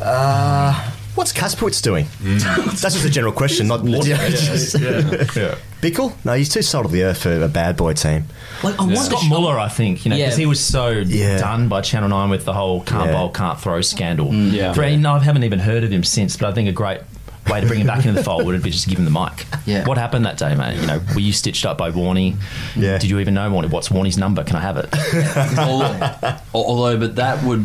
Uh, 0.00 0.90
what's 1.14 1.32
Kasprowicz 1.32 1.80
doing? 1.82 2.06
Mm. 2.22 2.40
That's 2.80 2.94
just 2.94 3.04
a 3.04 3.10
general 3.10 3.32
question, 3.32 3.66
not 3.68 3.84
just, 3.84 4.76
Bichel? 5.80 6.12
No, 6.24 6.32
he's 6.34 6.48
too 6.48 6.62
salt 6.62 6.86
of 6.86 6.92
the 6.92 7.04
earth 7.04 7.22
for 7.22 7.42
a 7.42 7.48
bad 7.48 7.76
boy 7.76 7.92
team. 7.92 8.24
Like 8.62 8.78
I 8.80 8.84
want 8.84 8.98
Scott 8.98 9.22
the 9.22 9.28
Muller, 9.28 9.58
I 9.58 9.68
think, 9.68 10.04
you 10.04 10.10
know, 10.10 10.16
Yeah. 10.16 10.26
because 10.26 10.38
he 10.38 10.46
was 10.46 10.60
so 10.60 10.88
Yeah. 10.88 11.38
done 11.38 11.68
by 11.68 11.80
Channel 11.82 12.08
Nine 12.08 12.30
with 12.30 12.44
the 12.44 12.54
whole 12.54 12.80
can't 12.82 13.06
Yeah. 13.10 13.12
bowl, 13.12 13.28
can't 13.30 13.60
throw 13.60 13.80
scandal. 13.82 14.28
Mm. 14.30 14.52
Yeah. 14.52 14.72
For- 14.72 14.84
you 14.86 14.96
know, 14.96 15.14
I 15.14 15.18
haven't 15.20 15.44
even 15.44 15.58
heard 15.60 15.84
of 15.84 15.92
him 15.92 16.02
since, 16.02 16.36
but 16.36 16.48
I 16.48 16.52
think 16.52 16.68
a 16.68 16.72
great 16.72 17.00
way 17.48 17.60
to 17.60 17.66
bring 17.66 17.80
him 17.80 17.86
back 17.86 18.04
into 18.06 18.12
the 18.12 18.24
fold 18.24 18.46
would 18.46 18.54
it 18.54 18.62
be 18.62 18.70
just 18.70 18.84
to 18.84 18.90
give 18.90 18.98
him 18.98 19.04
the 19.04 19.10
mic. 19.10 19.46
Yeah. 19.66 19.84
What 19.86 19.98
happened 19.98 20.24
that 20.26 20.38
day, 20.38 20.54
mate? 20.54 20.80
You 20.80 20.86
know, 20.86 21.00
were 21.14 21.20
you 21.20 21.32
stitched 21.32 21.64
up 21.66 21.76
by 21.78 21.90
Warney? 21.90 22.36
Yeah. 22.76 22.98
Did 22.98 23.10
you 23.10 23.18
even 23.20 23.34
know 23.34 23.50
Warney? 23.50 23.70
What's 23.70 23.88
Warney's 23.90 24.16
number? 24.18 24.44
Can 24.44 24.56
I 24.56 24.60
have 24.60 24.76
it? 24.76 25.58
although, 25.58 26.36
although, 26.54 26.98
but 26.98 27.16
that 27.16 27.42
would, 27.44 27.64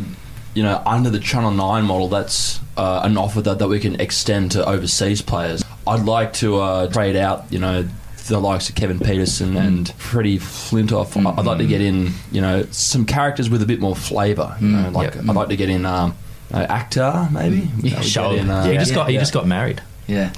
you 0.54 0.64
know, 0.64 0.82
under 0.86 1.10
the 1.10 1.20
Channel 1.20 1.52
9 1.52 1.84
model, 1.86 2.08
that's 2.10 2.60
uh, 2.78 3.02
an 3.04 3.18
offer 3.18 3.42
that, 3.42 3.60
that 3.60 3.68
we 3.68 3.80
can 3.80 4.00
extend 4.00 4.52
to 4.52 4.66
overseas 4.68 5.22
players. 5.22 5.64
I'd 5.88 6.04
like 6.06 6.34
to 6.34 6.58
uh, 6.60 6.88
trade 6.92 7.16
out, 7.16 7.46
you 7.50 7.60
know, 7.60 7.88
the 8.28 8.40
likes 8.40 8.70
of 8.70 8.76
Kevin 8.76 9.00
Pietersen 9.00 9.58
and 9.58 9.90
Freddie 9.94 10.38
Flintoff. 10.38 11.18
I'd 11.38 11.46
like 11.46 11.58
to 11.58 11.66
get 11.66 11.82
in, 11.82 12.12
you 12.32 12.42
know, 12.42 12.64
some 12.70 13.06
characters 13.06 13.50
with 13.50 13.64
a 13.64 13.66
bit 13.66 13.80
more 13.80 13.96
flavour. 13.96 14.56
You 14.62 14.68
know, 14.68 14.90
like 14.92 15.16
Yep. 15.16 15.24
I'd 15.30 15.36
like 15.36 15.48
to 15.50 15.56
get 15.58 15.70
in 15.70 15.86
um, 15.86 16.16
uh, 16.54 16.66
actor, 16.70 17.28
maybe. 17.32 17.70
Yeah, 17.82 17.96
I 17.96 17.98
would 18.00 18.06
Show. 18.06 18.32
in, 18.32 18.50
uh, 18.50 18.64
he 18.66 18.74
just 18.78 18.92
yeah, 18.92 18.96
got 18.96 19.08
he 19.08 19.14
yeah. 19.16 19.20
just 19.20 19.34
got 19.34 19.48
married. 19.48 19.82
yeah. 20.08 20.32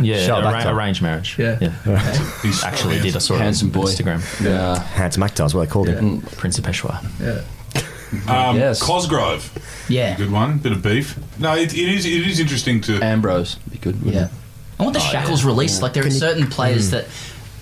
Yeah, 0.00 0.26
Show 0.26 0.36
arra- 0.36 0.74
arranged 0.74 1.00
marriage. 1.02 1.38
Yeah. 1.38 1.58
He's 2.42 2.62
Actually, 2.64 3.00
did 3.00 3.14
I 3.14 3.18
saw 3.20 3.34
it 3.36 3.40
Handsome 3.40 3.68
on 3.68 3.72
boy. 3.72 3.84
Instagram. 3.84 4.44
Yeah. 4.44 4.78
Handsome 4.82 5.22
actor 5.22 5.44
is 5.44 5.54
what 5.54 5.66
they 5.66 5.70
called 5.72 5.88
him. 5.88 6.20
Prince 6.22 6.58
of 6.58 6.64
Peshawar. 6.64 7.00
Yeah. 7.20 7.40
Um, 8.28 8.56
Yes. 8.56 8.80
Cosgrove, 8.80 9.50
Yeah. 9.88 10.16
good 10.16 10.30
one. 10.30 10.58
Bit 10.58 10.70
of 10.70 10.82
beef. 10.82 11.18
No, 11.40 11.56
it, 11.56 11.72
it 11.74 11.88
is. 11.88 12.06
It 12.06 12.24
is 12.24 12.38
interesting 12.38 12.80
to. 12.82 13.00
Ambrose 13.02 13.56
be 13.68 13.78
good. 13.78 13.96
Yeah. 14.04 14.26
it? 14.26 14.30
I 14.78 14.82
want 14.84 14.94
the 14.94 15.00
shackles 15.00 15.44
released. 15.44 15.82
Like 15.82 15.94
there 15.94 16.06
are 16.06 16.10
certain 16.10 16.46
players 16.46 16.90
that 16.90 17.06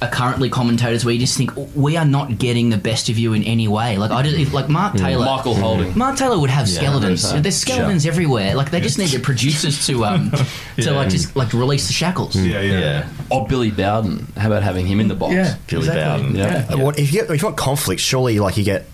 are 0.03 0.11
currently 0.11 0.51
commentators 0.51 1.05
where 1.05 1.15
you 1.15 1.21
just 1.21 1.37
think 1.37 1.51
we 1.75 1.97
are 1.97 2.05
not 2.05 2.39
getting 2.39 2.71
the 2.71 2.77
best 2.77 3.09
of 3.09 3.19
you 3.19 3.33
in 3.33 3.43
any 3.45 3.69
way. 3.69 3.97
Like 3.97 4.11
I 4.11 4.23
just 4.23 4.37
if- 4.37 4.53
like 4.53 4.69
Mark 4.69 4.97
Taylor. 4.97 5.25
Michael 5.25 5.55
Holding. 5.55 5.97
Mark 5.97 6.17
Taylor 6.19 6.39
would 6.39 6.51
have 6.51 6.69
skeletons. 6.69 7.23
there's. 7.31 7.43
There's 7.43 7.57
skeletons 7.57 8.07
everywhere. 8.07 8.55
Like 8.55 8.71
they 8.71 8.81
just 8.81 8.99
need 8.99 9.09
the 9.11 9.21
producers 9.21 9.87
to 9.87 10.05
um 10.05 10.31
to 10.31 10.47
Yeah. 10.77 10.91
like 10.93 11.09
just 11.09 11.35
like 11.37 11.53
release 11.53 11.87
the 11.87 11.93
shackles. 11.93 12.37
yeah, 12.37 12.61
yeah. 12.61 12.81
Yeah. 12.81 13.09
Or 13.31 13.47
Billy 13.47 13.71
Bowden. 13.71 14.27
How 14.37 14.49
about 14.49 14.63
having 14.63 14.87
him 14.87 15.01
in 15.01 15.09
the 15.09 15.15
box? 15.15 15.35
Yeah, 15.35 15.57
Billy 15.69 15.87
Bowden. 15.89 16.35
Yeah. 16.35 16.75
What, 16.75 16.99
if, 16.99 17.13
you 17.13 17.21
get, 17.21 17.31
if 17.31 17.41
you 17.41 17.47
want 17.47 17.57
conflict, 17.57 18.01
surely 18.01 18.39
like 18.41 18.57
you 18.57 18.65
get 18.65 18.87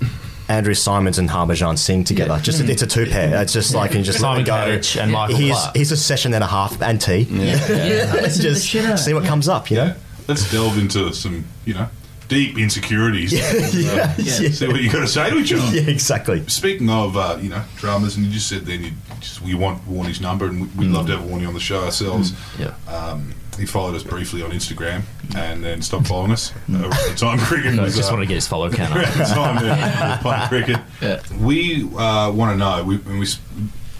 Andrew 0.48 0.74
Symonds 0.74 1.18
and 1.18 1.28
Harbhajan 1.28 1.78
Singh 1.78 2.04
together. 2.04 2.38
Just 2.42 2.60
it's 2.62 2.82
a 2.82 2.86
two 2.86 3.06
pair. 3.06 3.42
It's 3.42 3.52
just 3.52 3.74
like 3.74 3.94
and 3.94 4.04
just 4.04 4.20
Simon 4.20 4.44
let 4.44 4.82
go. 4.94 5.00
And 5.00 5.12
Michael 5.12 5.36
here's, 5.36 5.56
Clarke. 5.56 5.76
here's 5.76 5.92
a 5.92 5.96
session 5.96 6.32
and 6.34 6.42
a 6.42 6.46
half 6.46 6.80
and 6.80 7.00
tea. 7.00 7.26
Yeah, 7.30 7.52
listen 8.14 8.42
to 8.42 8.48
the 8.54 8.54
just 8.54 9.04
see 9.04 9.14
what 9.14 9.24
comes 9.24 9.48
up. 9.48 9.70
You 9.70 9.76
know. 9.76 9.94
Let's 10.28 10.50
delve 10.52 10.78
into 10.78 11.12
some, 11.14 11.44
you 11.64 11.74
know, 11.74 11.88
deep 12.28 12.58
insecurities. 12.58 13.32
yeah, 13.32 14.14
yeah. 14.18 14.50
See 14.50 14.68
what 14.68 14.82
you 14.82 14.92
got 14.92 15.00
to 15.00 15.06
say 15.08 15.30
to 15.30 15.36
each 15.38 15.52
other. 15.52 15.62
Yeah, 15.74 15.88
exactly. 15.90 16.46
Speaking 16.48 16.90
of, 16.90 17.16
uh, 17.16 17.38
you 17.40 17.48
know, 17.48 17.64
dramas, 17.76 18.16
and 18.16 18.26
you 18.26 18.32
just 18.32 18.48
said 18.48 18.66
then 18.66 18.84
you 18.84 18.90
just 19.20 19.40
we 19.42 19.54
want 19.54 19.82
Warney's 19.88 20.20
number, 20.20 20.46
and 20.46 20.60
we- 20.60 20.86
we'd 20.86 20.90
love 20.92 21.06
to 21.06 21.16
have 21.16 21.26
Warney 21.26 21.48
on 21.48 21.54
the 21.54 21.60
show 21.60 21.82
ourselves. 21.84 22.32
Yeah. 22.58 22.74
Um, 22.86 23.34
he 23.58 23.66
followed 23.66 23.96
us 23.96 24.04
briefly 24.04 24.42
on 24.42 24.50
Instagram, 24.52 25.02
and 25.34 25.64
then 25.64 25.82
stopped 25.82 26.06
following 26.06 26.30
us. 26.30 26.52
Uh, 26.72 26.74
around 26.82 26.90
the 26.92 27.14
time 27.16 27.38
cricket 27.48 27.78
I 27.78 27.82
was, 27.82 27.96
just 27.96 28.10
uh, 28.10 28.14
want 28.14 28.22
to 28.22 28.28
get 28.28 28.34
his 28.36 28.46
follow 28.46 28.70
count 28.70 28.94
around 28.94 29.06
up. 29.06 29.14
the 29.14 29.24
time 29.24 29.64
yeah, 29.64 30.16
we 30.16 30.22
playing 30.22 30.48
cricket. 30.48 30.80
Yeah. 31.02 31.22
We 31.44 31.82
uh, 31.96 32.30
want 32.30 32.52
to 32.52 32.56
know. 32.56 32.84
We, 32.84 32.98
we 32.98 33.26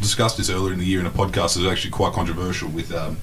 discussed 0.01 0.37
this 0.37 0.49
earlier 0.51 0.73
in 0.75 0.79
the 0.79 0.85
year 0.85 1.01
in 1.01 1.07
a 1.07 1.11
podcast 1.11 1.55
that 1.55 1.63
was 1.63 1.73
actually 1.73 1.91
quite 1.91 2.13
controversial 2.13 2.69
with 2.69 2.95
um, 2.95 3.17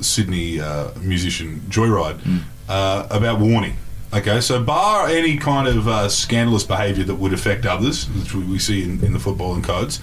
Sydney 0.00 0.60
uh, 0.60 0.90
musician 1.00 1.60
Joyride 1.68 2.20
uh, 2.68 3.06
about 3.10 3.38
Warney. 3.38 3.74
Okay, 4.12 4.40
so 4.40 4.62
bar 4.62 5.08
any 5.08 5.36
kind 5.36 5.66
of 5.68 5.88
uh, 5.88 6.08
scandalous 6.08 6.64
behaviour 6.64 7.04
that 7.04 7.16
would 7.16 7.32
affect 7.32 7.66
others, 7.66 8.08
which 8.10 8.34
we, 8.34 8.58
see 8.58 8.82
in, 8.82 9.04
in 9.04 9.12
the 9.12 9.18
football 9.18 9.54
and 9.54 9.64
codes, 9.64 10.00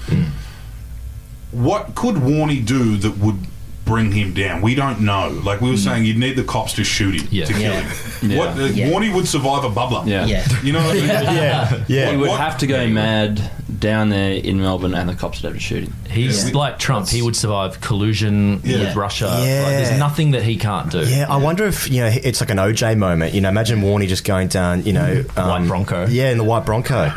what 1.51 1.95
could 1.95 2.15
Warney 2.15 2.63
do 2.65 2.97
that 2.97 3.17
would 3.17 3.37
bring 3.85 4.11
him 4.11 4.33
down? 4.33 4.61
We 4.61 4.75
don't 4.75 5.01
know. 5.01 5.29
Like 5.43 5.61
we 5.61 5.69
were 5.69 5.77
saying, 5.77 6.05
you'd 6.05 6.17
need 6.17 6.35
the 6.35 6.43
cops 6.43 6.73
to 6.73 6.83
shoot 6.83 7.19
him 7.21 7.27
Yeah. 7.31 7.45
to 7.45 7.53
kill 7.53 7.61
Yeah. 7.61 7.81
him. 7.81 8.31
Yeah. 8.31 8.37
What 8.37 8.49
uh, 8.57 8.63
Yeah. 8.65 8.89
Warney 8.89 9.13
would 9.13 9.27
survive 9.27 9.63
a 9.63 9.69
bubbler. 9.69 10.05
Yeah. 10.07 10.25
Yeah. 10.25 10.45
You 10.63 10.71
know 10.73 10.79
what 10.85 10.91
I 10.95 10.99
mean? 10.99 11.07
yeah, 11.09 11.83
yeah. 11.87 12.11
He 12.11 12.17
would 12.17 12.29
What- 12.29 12.39
have 12.39 12.57
to 12.59 12.67
go 12.67 12.87
mad 12.87 13.41
down 13.79 14.09
there 14.09 14.31
in 14.33 14.61
Melbourne, 14.61 14.93
and 14.93 15.09
the 15.09 15.13
cops 15.15 15.41
would 15.41 15.49
have 15.49 15.55
to 15.55 15.59
shoot 15.59 15.83
him. 15.83 15.93
He's 16.09 16.49
Yeah. 16.49 16.57
like 16.57 16.79
Trump. 16.79 17.09
He 17.09 17.21
would 17.21 17.35
survive 17.35 17.81
collusion 17.81 18.61
Yeah. 18.63 18.79
with 18.79 18.95
Russia. 18.95 19.25
Yeah. 19.43 19.63
Like, 19.63 19.71
there's 19.77 19.99
nothing 19.99 20.31
that 20.31 20.43
he 20.43 20.55
can't 20.57 20.89
do. 20.89 20.99
Yeah, 20.99 21.25
I 21.27 21.37
wonder 21.37 21.65
if 21.65 21.89
you 21.89 22.01
know 22.01 22.11
it's 22.23 22.39
like 22.39 22.49
an 22.51 22.57
OJ 22.59 22.95
moment. 22.95 23.33
You 23.33 23.41
know, 23.41 23.49
imagine 23.49 23.81
Warney 23.81 24.07
just 24.07 24.23
going 24.23 24.47
down, 24.47 24.85
you 24.85 24.93
know, 24.93 25.23
um, 25.35 25.47
White 25.49 25.67
Bronco. 25.67 26.05
Yeah, 26.07 26.29
in 26.31 26.37
the 26.37 26.43
white 26.43 26.65
Bronco. 26.65 27.11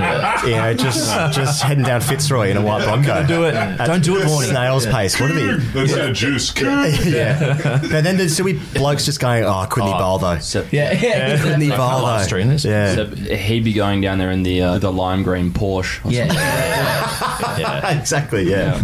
You 0.45 0.51
know, 0.57 0.75
just 0.75 1.13
just 1.35 1.63
heading 1.63 1.85
down 1.85 2.01
Fitzroy 2.01 2.49
in 2.51 2.57
a 2.57 2.63
white 2.63 2.85
Bronco. 2.85 3.25
do 3.27 3.45
it. 3.45 3.53
Don't 3.79 4.03
do 4.03 4.17
it, 4.17 4.27
Warney. 4.27 4.49
Snail's 4.51 4.87
pace. 4.87 5.21
What 5.21 5.31
are 5.31 5.35
they? 5.35 5.57
That's 5.85 5.93
a 5.93 6.13
juice. 6.57 7.07
yeah. 7.07 7.79
But 7.91 8.03
then 8.05 8.17
there's 8.17 8.33
still 8.33 8.47
be 8.47 8.61
blokes 8.75 9.05
just 9.05 9.21
going, 9.21 9.45
oh, 9.45 9.67
couldn't 9.71 9.89
he 9.89 9.95
Oh. 9.95 9.99
bowl 9.99 10.19
though? 10.19 10.39
So, 10.39 10.67
Yeah, 10.73 10.93
yeah. 11.01 11.39
Couldn't 11.41 11.61
he 11.61 11.69
No 11.69 11.77
bowl 11.77 12.03
live 12.03 12.21
though? 12.23 12.27
stream 12.27 12.49
this. 12.49 12.65
Yeah. 12.65 12.95
so 12.95 13.07
he'd 13.07 13.65
be 13.65 13.73
going 13.73 14.01
down 14.01 14.19
there 14.19 14.31
in 14.31 14.43
the 14.43 14.63
uh, 14.63 14.79
the 14.79 14.91
lime 14.93 15.23
green 15.23 15.53
Porsche. 15.53 16.05
or 16.05 16.13
Yeah. 16.13 16.27
Yeah. 17.59 17.99
exactly. 17.99 18.51
Yeah. 18.51 18.83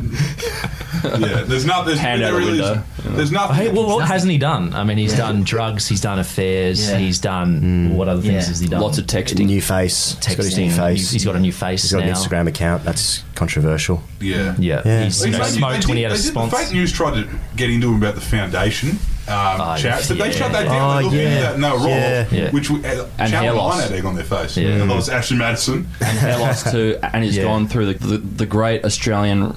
Yeah, 1.04 1.42
there's 1.44 1.64
not. 1.64 1.84
There's, 1.86 1.98
Hand 1.98 2.20
there 2.22 2.28
out 2.28 2.34
a 2.34 2.36
really 2.38 2.52
window. 2.60 2.82
Is, 2.98 3.16
there's 3.16 3.32
nothing. 3.32 3.56
Hey, 3.56 3.70
well, 3.72 3.86
what 3.86 4.06
hasn't 4.08 4.30
he 4.32 4.38
done? 4.38 4.72
I 4.74 4.84
mean, 4.84 4.98
he's 4.98 5.16
done 5.16 5.42
drugs. 5.44 5.88
He's 5.88 6.00
done 6.00 6.18
affairs. 6.18 6.88
Yeah. 6.90 6.98
He's 6.98 7.18
done 7.18 7.94
what 7.96 8.08
other 8.08 8.20
things 8.22 8.32
Yeah. 8.34 8.48
has 8.48 8.60
he 8.60 8.68
done? 8.68 8.80
Lots 8.80 8.98
of 8.98 9.06
texting. 9.06 9.46
New 9.46 9.60
face. 9.62 10.16
He's 10.24 10.36
got 10.36 10.44
his 10.44 10.56
new 10.56 10.68
Texting. 10.70 10.76
face. 10.76 11.10
He's 11.10 11.24
got 11.24 11.36
a 11.36 11.40
new 11.40 11.52
face 11.52 11.82
He's 11.82 11.92
got 11.92 12.00
now. 12.00 12.06
an 12.08 12.14
Instagram 12.14 12.48
account. 12.48 12.84
That's 12.84 13.22
controversial. 13.34 14.02
yeah. 14.20 14.54
Yeah, 14.58 14.82
Yeah. 14.84 15.04
he's 15.04 15.24
you 15.24 15.32
know, 15.32 15.38
They 15.38 15.44
did- 15.44 15.52
smoked 15.54 15.88
when 15.88 15.96
he 15.96 16.02
had 16.04 16.12
a 16.12 16.16
did- 16.16 16.22
sponsor. 16.24 16.56
The 16.56 16.62
fake 16.64 16.72
news 16.74 16.92
tried 16.92 17.14
to 17.14 17.28
get 17.56 17.70
into 17.70 17.88
him 17.88 17.96
about 17.96 18.14
the 18.14 18.20
foundation 18.20 18.90
um, 19.28 19.60
Oh, 19.60 19.76
chat, 19.76 20.04
but 20.08 20.18
they 20.18 20.26
yeah. 20.26 20.30
shut 20.32 20.52
that 20.52 20.64
down. 20.64 20.90
Oh, 20.90 20.96
they 20.96 21.02
looked 21.04 21.14
into 21.16 21.28
yeah. 21.30 21.40
that 21.40 21.54
and 21.54 21.64
they 21.64 21.70
were 21.70 21.76
raw, 21.76 21.86
Yeah. 21.86 22.26
Yeah. 22.30 22.50
which 22.50 22.70
we, 22.70 22.84
uh, 22.84 23.04
And 23.18 23.30
Channel 23.30 23.40
hair 23.40 23.52
loss. 23.52 23.74
9 23.78 23.82
had 23.88 23.92
egg 23.98 24.04
on 24.04 24.14
their 24.16 24.24
face. 24.24 24.56
Yeah. 24.56 24.68
And 24.70 24.90
that 24.90 24.94
was 24.96 25.08
Ashley 25.08 25.36
Madison. 25.38 25.88
and 26.00 26.18
hair 26.18 26.38
loss 26.38 26.70
too, 26.70 26.98
and 27.02 27.22
he's 27.24 27.36
Yeah. 27.36 27.44
gone 27.44 27.68
through 27.68 27.92
the, 27.94 28.06
the, 28.06 28.18
the 28.18 28.46
great 28.46 28.84
Australian. 28.84 29.56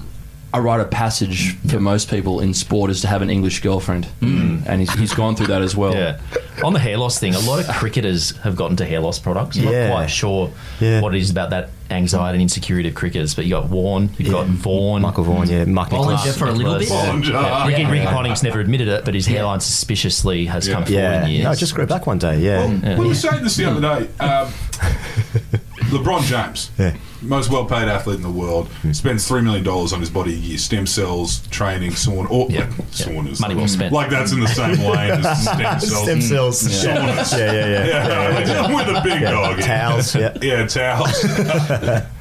A 0.56 0.62
rite 0.62 0.80
of 0.80 0.89
passage 0.89 1.58
for 1.68 1.82
most 1.82 2.10
people 2.10 2.39
in 2.39 2.54
sport 2.54 2.89
is 2.89 3.02
to 3.02 3.08
have 3.08 3.22
an 3.22 3.30
English 3.30 3.60
girlfriend, 3.62 4.08
mm. 4.22 4.65
and 4.65 4.80
he's, 4.80 4.94
he's 4.94 5.13
gone 5.13 5.36
through 5.36 5.48
that 5.48 5.62
as 5.62 5.76
well. 5.76 5.94
Yeah. 5.94 6.18
On 6.63 6.72
the 6.72 6.80
hair 6.80 6.98
loss 6.98 7.20
thing, 7.20 7.36
a 7.36 7.39
lot 7.39 7.60
of 7.60 7.68
cricketers 7.76 8.38
have 8.38 8.56
gotten 8.56 8.78
to 8.78 8.86
hair 8.86 9.02
loss 9.02 9.20
products. 9.20 9.58
I'm 9.58 9.65
Yeah. 9.68 9.88
not 9.89 9.94
quite 9.96 10.08
sure 10.10 10.52
Yeah. 10.80 11.02
what 11.02 11.13
it 11.13 11.20
is 11.20 11.30
about 11.30 11.50
that 11.50 11.72
anxiety 11.91 12.36
and 12.36 12.41
insecurity 12.41 12.88
of 12.88 12.96
cricketers, 12.96 13.36
but 13.36 13.44
you 13.44 13.52
got 13.52 13.70
Warren, 13.70 14.10
you've 14.18 14.32
got 14.32 14.48
Vaughan, 14.48 15.02
Michael 15.02 15.26
Vaughan. 15.26 15.50
Yeah. 15.50 15.65
Mark 15.65 15.89
Bollinger 15.89 16.12
Nicholas. 16.15 16.38
for 16.38 16.48
a 16.48 16.52
little 16.54 16.80
bit. 16.80 16.89
Nicholas. 16.89 17.06
Bollinger. 17.30 17.68
Ricky, 17.68 17.82
Yeah. 17.82 17.91
Ricky 17.91 18.06
Ponting's 18.06 18.41
never 18.44 18.62
admitted 18.62 18.88
it, 18.88 19.04
but 19.04 19.13
his 19.13 19.28
hairline 19.28 19.60
suspiciously 19.60 20.46
has 20.46 20.70
come 20.70 20.86
forward 20.86 20.89
Yeah. 21.02 21.26
in 21.26 21.32
years. 21.32 21.44
No, 21.44 21.54
just 21.56 21.76
grew 21.76 21.86
back 21.86 22.08
one 22.08 22.18
day. 22.18 22.39
Yeah. 22.39 22.65
Well, 22.65 23.00
we 23.00 23.08
were 23.10 23.13
saying 23.13 23.44
this 23.44 23.58
the 23.58 23.65
other 23.70 23.82
day. 23.82 24.08
Um, 24.24 24.54
LeBron 25.97 26.21
James, 26.23 26.71
Yeah. 26.77 26.95
most 27.21 27.49
well-paid 27.49 27.88
athlete 27.88 28.17
in 28.17 28.21
the 28.21 28.29
world, 28.31 28.67
hmm. 28.81 28.91
spends 28.91 29.27
three 29.27 29.41
million 29.41 29.63
dollars 29.63 29.93
on 29.93 29.99
his 29.99 30.10
body 30.10 30.34
a 30.34 30.38
year, 30.38 30.58
stem 30.58 30.86
cells, 30.86 31.45
training, 31.47 31.91
sauna, 31.91 32.29
or 32.29 32.47
Yeah. 32.49 32.67
saunas. 32.91 33.39
Money 33.39 33.55
well 33.55 33.67
spent. 33.67 33.93
Like 33.93 34.10
that's 34.10 34.31
in 34.31 34.39
the 34.39 34.47
same 34.47 34.79
lane 34.79 35.25
as 35.25 35.43
stem 35.43 35.79
cells. 35.79 36.03
Stem 36.03 36.21
cells. 36.21 36.63
Saunas. 36.63 37.38
Yeah, 37.45 37.51
yeah, 37.51 37.86
yeah. 37.86 38.39
Yeah, 38.39 38.75
with 38.75 38.88
a 38.88 39.01
big 39.03 39.21
dog. 39.21 39.60
Towels. 39.60 40.15
Yeah. 40.15 40.38
Yeah, 40.41 40.67
towels. 40.67 41.23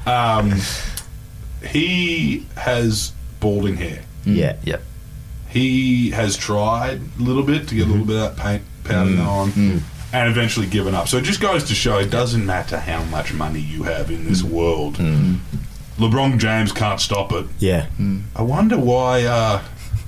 um, 0.06 0.52
he 1.66 2.46
has 2.56 3.12
balding 3.40 3.76
hair. 3.76 4.02
Mm. 4.24 4.36
Yeah. 4.36 4.56
Yep. 4.64 4.82
He 5.48 6.10
has 6.10 6.36
tried 6.36 7.00
a 7.18 7.22
little 7.22 7.42
bit 7.44 7.68
to 7.68 7.74
get 7.74 7.82
a 7.82 7.90
little 7.90 8.04
mm-hmm. 8.04 8.10
bit 8.10 8.22
of 8.22 8.36
that 8.36 8.42
paint 8.42 8.62
powder 8.84 9.10
mm. 9.10 9.26
on, 9.26 9.50
mm. 9.52 9.80
And 10.14 10.28
eventually 10.28 10.66
given 10.66 10.94
up. 10.94 11.08
So 11.08 11.16
it 11.18 11.24
just 11.24 11.40
goes 11.40 11.64
to 11.64 11.74
show 11.74 11.98
it 11.98 12.08
doesn't 12.08 12.46
matter 12.46 12.78
how 12.78 13.02
much 13.04 13.34
money 13.34 13.58
you 13.58 13.82
have 13.82 14.10
in 14.12 14.24
this 14.24 14.44
world. 14.44 14.94
LeBron 15.98 16.38
James 16.38 16.70
can't 16.72 17.00
stop 17.00 17.32
it. 17.32 17.46
Yeah. 17.58 17.86
I 18.36 18.42
wonder 18.42 18.78
why. 18.78 19.24
Uh, 19.24 19.62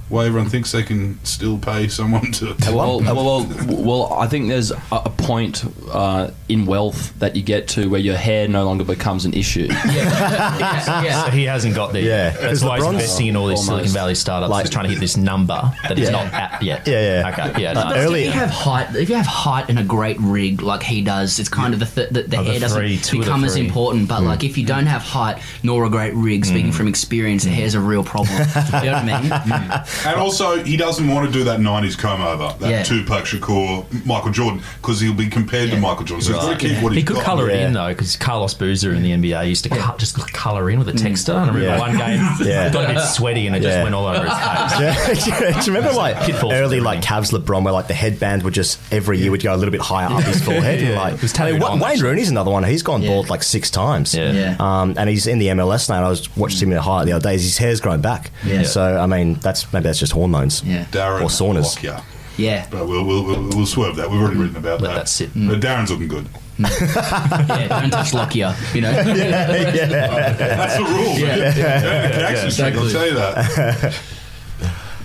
why 0.09 0.27
everyone 0.27 0.49
thinks 0.49 0.71
they 0.71 0.85
can 0.85 1.23
still 1.25 1.59
pay 1.59 1.89
someone 1.89 2.31
to. 2.33 2.55
Well, 2.67 3.01
well, 3.01 3.15
well, 3.15 3.47
well, 3.69 4.13
I 4.13 4.29
think 4.29 4.49
there's 4.49 4.71
a, 4.71 4.81
a 4.93 5.11
point 5.11 5.65
uh, 5.91 6.31
in 6.49 6.65
wealth 6.65 7.19
that 7.19 7.35
you 7.35 7.43
get 7.43 7.67
to 7.69 7.91
where 7.91 8.01
your 8.01 8.17
hair 8.17 8.47
no 8.47 8.65
longer 8.65 8.85
becomes 8.85 9.25
an 9.25 9.35
issue. 9.35 9.67
yeah, 9.71 10.81
So 10.81 10.93
yeah. 11.07 11.31
he 11.33 11.45
hasn't 11.45 11.75
got 11.75 11.93
there. 11.93 12.03
Yeah. 12.03 12.33
yet. 12.33 12.41
That's 12.41 12.63
why 12.63 12.77
he's 12.77 12.87
investing 12.87 13.27
in 13.29 13.37
all 13.37 13.49
these 13.49 13.65
Silicon 13.65 13.91
Valley 13.91 14.15
startups. 14.15 14.51
Like- 14.51 14.67
he's 14.67 14.73
trying 14.73 14.85
to 14.85 14.91
hit 14.91 15.01
this 15.01 15.17
number 15.17 15.73
that 15.83 15.99
he's 15.99 16.09
Yeah. 16.09 16.13
not 16.13 16.33
at 16.33 16.63
yet. 16.63 16.87
Yeah, 16.87 17.21
yeah. 17.21 17.31
Okay. 17.31 17.63
Yeah. 17.63 17.73
Like 17.73 17.97
no. 17.97 18.03
early- 18.03 18.25
If 18.27 18.35
you 18.35 18.41
have 18.41 18.51
height, 18.51 18.95
if 18.95 19.09
you 19.09 19.17
have 19.17 19.27
height 19.27 19.69
and 19.69 19.79
a 19.79 19.85
great 19.85 20.19
rig 20.21 20.63
like 20.63 20.83
he 20.83 21.03
does, 21.03 21.39
it's 21.41 21.49
kind 21.49 21.75
of 21.75 21.81
the 21.81 21.87
th- 21.87 22.11
the, 22.11 22.23
the 22.23 22.39
Of 22.39 22.45
the 22.45 22.53
hair 22.53 22.61
doesn't 22.61 22.79
three, 22.79 22.99
two 22.99 23.19
of 23.19 23.25
the 23.25 23.31
become 23.31 23.45
as 23.45 23.57
important. 23.57 24.09
But 24.09 24.23
like 24.23 24.41
hmm. 24.41 24.47
if 24.47 24.57
you 24.57 24.65
don't 24.65 24.87
have 24.87 25.03
height 25.03 25.43
nor 25.65 25.85
a 25.85 25.91
great 25.91 26.15
rig, 26.15 26.45
speaking 26.45 26.71
hmm. 26.71 26.77
from 26.77 26.87
experience, 26.87 27.43
the 27.43 27.51
hair's 27.51 27.75
a 27.75 27.81
real 27.81 28.05
problem. 28.05 28.37
you 28.39 28.45
know 28.45 28.93
what 28.93 29.05
I 29.05 29.21
mean? 29.21 29.31
Hmm. 29.31 29.96
And 30.05 30.17
also, 30.21 30.63
he 30.63 30.77
doesn't 30.77 31.07
want 31.09 31.27
to 31.27 31.33
do 31.33 31.45
that 31.45 31.61
90s 31.61 31.97
comb 31.97 32.21
over, 32.23 32.55
that 32.59 32.71
Yeah. 32.71 32.83
Tupac 32.83 33.25
Shakur, 33.25 33.87
Michael 34.07 34.31
Jordan, 34.31 34.63
because 34.81 35.01
he'll 35.01 35.15
be 35.15 35.29
compared 35.29 35.71
to 35.71 35.77
Michael 35.79 36.05
Jordan. 36.05 36.25
So 36.27 36.33
he's 36.35 36.43
got 36.43 36.59
to 36.61 36.69
keep 36.69 36.83
what 36.83 36.93
He 36.93 37.01
he's 37.01 37.09
could 37.09 37.19
colour 37.19 37.49
it 37.51 37.61
in 37.61 37.73
though, 37.73 37.89
because 37.89 38.17
Carlos 38.17 38.55
Boozer 38.55 38.93
in 38.95 39.03
the 39.03 39.13
NBA 39.13 39.49
used 39.49 39.65
to 39.65 39.71
cut, 39.71 39.99
just 39.99 40.17
colour 40.33 40.69
in 40.71 40.79
with 40.79 40.89
a 40.89 40.93
texter. 40.93 41.31
And 41.41 41.51
I 41.51 41.55
remember 41.55 41.61
Yeah. 41.63 41.79
one 41.79 41.97
game 41.97 42.21
Yeah. 42.49 42.71
got 42.71 42.91
a 42.91 42.95
bit 42.95 43.03
sweaty 43.03 43.47
and 43.47 43.57
it 43.57 43.61
just 43.63 43.83
went 43.83 43.95
all 43.95 44.07
over 44.07 44.25
his 44.25 44.33
face. 44.33 45.27
Yeah, 45.27 45.53
do 45.61 45.71
you 45.71 45.75
remember 45.77 45.93
like 45.97 46.17
Pitfalls 46.25 46.53
early 46.53 46.81
like 46.81 47.01
Cavs 47.01 47.33
LeBron 47.33 47.63
where 47.65 47.73
like 47.73 47.87
the 47.89 47.95
headband 47.95 48.43
would 48.43 48.55
just 48.55 48.79
every 48.93 49.19
year 49.19 49.31
would 49.31 49.43
go 49.43 49.55
a 49.55 49.57
little 49.57 49.73
bit 49.73 49.81
higher 49.81 50.07
up 50.11 50.23
his 50.25 50.43
forehead. 50.43 50.81
Yeah. 50.81 50.99
Like 51.01 51.15
It 51.15 51.23
was 51.23 51.39
I 51.39 51.45
mean, 51.51 51.55
tattooed 51.55 51.63
Wa- 51.63 51.69
on, 51.71 51.81
Wayne 51.81 51.91
actually. 51.93 52.09
Rooney's 52.09 52.31
another 52.31 52.51
one. 52.51 52.65
He's 52.65 52.83
gone 52.83 53.03
Yeah. 53.03 53.09
bald 53.11 53.31
like 53.31 53.43
six 53.43 53.71
times. 53.71 54.15
Yeah. 54.15 54.33
Yeah. 54.33 54.57
Um, 54.59 54.95
and 54.97 55.09
he's 55.09 55.27
in 55.27 55.39
the 55.39 55.49
MLS 55.49 55.89
now. 55.89 56.05
I 56.05 56.09
was 56.09 56.35
watching 56.37 56.61
him 56.61 56.73
in 56.73 56.79
a 56.79 56.83
highlight 56.83 57.07
the 57.07 57.13
other 57.13 57.23
day. 57.29 57.33
His 57.35 57.57
hair's 57.59 57.81
grown 57.81 58.01
back. 58.01 58.31
Yeah. 58.45 58.63
So 58.65 58.99
I 58.99 59.07
mean, 59.07 59.35
that's 59.35 59.73
maybe 59.73 59.86
that's 59.87 59.99
just 59.99 60.13
hormones. 60.13 60.63
Yeah. 60.63 60.85
Darren 60.87 61.23
Or 61.23 61.29
saunas. 61.29 61.63
Lockyer. 61.63 62.03
Yeah. 62.37 62.67
But 62.71 62.87
we'll, 62.87 63.05
we'll, 63.05 63.25
we'll, 63.25 63.49
we'll 63.51 63.67
swerve 63.67 63.97
that. 63.97 64.11
We've 64.11 64.21
already 64.21 64.39
written 64.39 64.57
about 64.57 64.81
Let 64.81 64.89
that. 64.89 64.95
that 64.95 65.09
sit. 65.09 65.31
But 65.33 65.41
mm. 65.41 65.61
Darren's 65.61 65.91
looking 65.91 66.09
good. 66.09 66.27
Mm. 66.59 67.49
Yeah. 67.49 67.81
Don't 67.81 67.91
touch 67.91 68.13
Lockyer. 68.13 68.55
You 68.75 68.81
know. 68.83 68.93
That's 69.03 70.77
the 70.77 70.85
rule. 70.85 71.19
Yeah. 71.19 71.37
yeah. 71.57 72.45
Exactly. 72.45 72.83
I'll 72.83 72.91
tell 72.91 73.07
you 73.07 73.15
that. 73.15 73.95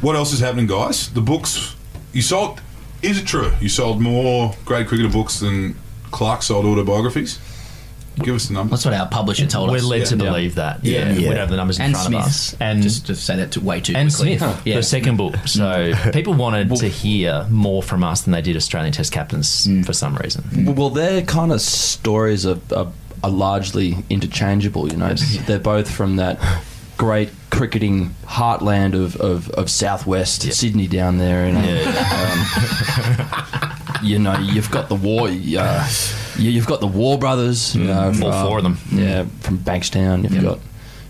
what 0.02 0.16
else 0.16 0.34
is 0.34 0.40
happening, 0.40 0.68
guys? 0.68 1.10
The 1.12 1.22
books 1.22 1.76
you 2.14 2.22
sold. 2.22 2.62
Is 3.02 3.18
it 3.18 3.26
true 3.26 3.52
you 3.60 3.70
sold 3.70 4.00
more 4.00 4.54
grade 4.64 4.88
cricketer 4.88 5.10
books 5.10 5.40
than 5.40 5.76
Clarke 6.12 6.44
sold 6.44 6.66
autobiographies? 6.66 7.40
Give 8.18 8.36
us 8.36 8.48
the 8.48 8.54
numbers. 8.54 8.84
That's 8.84 8.86
what 8.86 8.94
our 8.94 9.08
publisher 9.08 9.48
told 9.48 9.70
us. 9.70 9.74
We're 9.74 9.78
us. 9.78 9.84
led 9.86 10.06
to 10.08 10.18
Yeah. 10.18 10.24
believe 10.32 10.56
that. 10.56 10.84
Yeah. 10.84 11.00
Yeah, 11.10 11.14
we 11.16 11.24
Yeah. 11.24 11.30
don't 11.30 11.38
have 11.38 11.50
the 11.50 11.56
numbers 11.58 11.80
in 11.80 11.86
and 11.86 11.94
front 11.94 12.08
Smith. 12.08 12.20
of 12.22 12.26
us. 12.28 12.56
And 12.60 12.84
just 12.84 13.08
to 13.08 13.16
say 13.16 13.38
that 13.38 13.52
to 13.52 13.62
way 13.62 13.80
too 13.82 13.94
and 13.96 14.14
quickly. 14.14 14.38
Smith, 14.38 14.62
Yeah. 14.66 14.76
the 14.76 14.84
second 14.84 15.18
book. 15.18 15.36
So 15.46 15.94
people 16.14 16.34
wanted 16.34 16.76
to 16.76 16.88
hear 16.88 17.46
more 17.50 17.82
from 17.82 18.04
us 18.04 18.22
than 18.22 18.34
they 18.34 18.42
did 18.42 18.56
Australian 18.58 18.94
Test 18.94 19.12
captains 19.12 19.68
for 19.86 19.94
some 19.94 20.16
reason. 20.18 20.44
Well, 20.66 20.76
well, 20.76 20.90
their 20.90 21.22
kind 21.22 21.52
of 21.52 21.62
stories 21.62 22.46
are, 22.46 22.60
are, 22.76 22.88
are 23.24 23.30
largely 23.30 23.98
interchangeable. 24.10 24.92
You 24.92 24.98
know, 24.98 25.14
they're 25.48 25.60
both 25.60 25.90
from 25.90 26.18
that 26.18 26.40
great 26.98 27.30
cricketing 27.50 28.14
heartland 28.28 28.94
of, 28.94 29.16
of, 29.18 29.50
of 29.52 29.70
southwest 29.70 30.42
Sydney 30.54 30.88
down 30.88 31.18
there, 31.18 31.46
and 31.46 31.58
um, 31.58 33.66
you 34.04 34.20
know, 34.20 34.38
you've 34.40 34.72
got 34.72 34.90
the 34.90 34.96
Waugh. 34.96 35.26
Uh, 35.28 35.90
you, 36.38 36.50
you've 36.52 36.68
got 36.68 36.80
the 36.80 36.88
Waugh 36.88 37.18
Brothers. 37.18 37.76
You 37.76 37.86
know, 37.86 38.06
all 38.08 38.14
from- 38.14 38.48
four 38.48 38.58
of 38.58 38.64
them. 38.64 38.78
Yeah, 38.92 39.26
from 39.42 39.58
Bankstown. 39.60 40.24
You've 40.30 40.44
got 40.44 40.60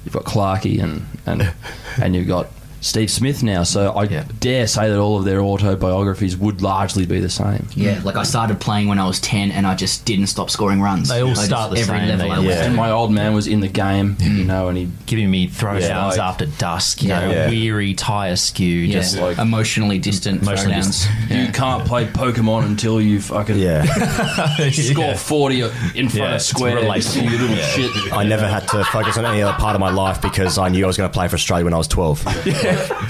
you've 0.05 0.13
got 0.13 0.23
Clarkey 0.25 0.81
and 0.81 1.05
and 1.25 1.53
and 2.01 2.15
you've 2.15 2.27
got 2.27 2.47
Steve 2.81 3.09
Smith 3.11 3.43
now. 3.43 3.63
So 3.63 3.91
I 3.91 4.03
Yeah. 4.05 4.23
dare 4.39 4.65
say 4.67 4.89
that 4.89 4.97
all 4.99 5.17
of 5.17 5.23
their 5.25 5.39
autobiographies 5.41 6.35
would 6.35 6.61
largely 6.61 7.05
be 7.05 7.19
the 7.19 7.29
same. 7.29 7.67
Yeah, 7.75 7.99
like 8.03 8.15
I 8.17 8.23
started 8.23 8.59
playing 8.59 8.87
when 8.87 8.97
I 8.99 9.05
was 9.05 9.19
10 9.19 9.51
and 9.51 9.67
I 9.67 9.75
just 9.75 10.03
didn't 10.05 10.27
stop 10.27 10.49
scoring 10.49 10.81
runs. 10.81 11.07
They 11.09 11.21
all 11.21 11.29
I 11.29 11.33
just- 11.33 11.45
start 11.45 11.71
the 11.71 11.79
every 11.79 11.99
same, 11.99 12.07
level 12.09 12.27
they- 12.27 12.33
I 12.33 12.39
went 12.39 12.49
Yeah. 12.49 12.63
And 12.65 12.75
my 12.75 12.89
old 12.91 13.11
man 13.11 13.33
was 13.33 13.45
in 13.47 13.59
the 13.59 13.67
game, 13.67 14.17
you 14.19 14.43
know, 14.43 14.67
and 14.67 14.77
he 14.77 14.87
Giving 15.05 15.29
me 15.29 15.49
throwdowns 15.49 15.81
Yeah, 15.89 16.05
like- 16.05 16.19
after 16.19 16.45
dusk, 16.45 17.03
you 17.03 17.09
Yeah. 17.09 17.19
know, 17.19 17.31
Yeah. 17.31 17.49
weary, 17.49 17.93
tire 17.93 18.37
skew, 18.37 18.65
Yeah, 18.79 18.99
just 18.99 19.17
like- 19.17 19.37
emotionally 19.37 19.99
distant 19.99 20.41
Emotionally 20.41 20.75
throwdowns. 20.77 21.05
you 21.29 21.51
can't 21.51 21.83
play 21.83 22.05
Pokemon 22.05 22.63
until 22.65 23.01
you 23.01 23.19
fucking 23.19 23.57
Yeah. 23.59 23.83
score 24.71 25.15
40 25.15 25.61
in 25.95 26.07
front 26.07 26.13
Yeah, 26.15 26.29
of 26.29 26.35
it's 26.35 26.45
squares, 26.45 26.81
relatable. 26.85 27.23
you 27.23 27.29
little 27.37 27.55
Yeah. 27.57 27.65
shit. 27.67 27.91
I 28.13 28.23
never 28.23 28.47
had 28.47 28.67
to 28.69 28.85
focus 28.85 29.17
on 29.17 29.25
any 29.25 29.41
other 29.41 29.51
part 29.59 29.75
of 29.75 29.81
my 29.81 29.91
life 29.91 30.21
because 30.21 30.57
I 30.57 30.69
knew 30.69 30.85
I 30.85 30.87
was 30.87 30.95
going 30.95 31.09
to 31.09 31.13
play 31.13 31.27
for 31.27 31.35
Australia 31.35 31.65
when 31.65 31.73
I 31.73 31.77
was 31.77 31.87
12. 31.89 32.25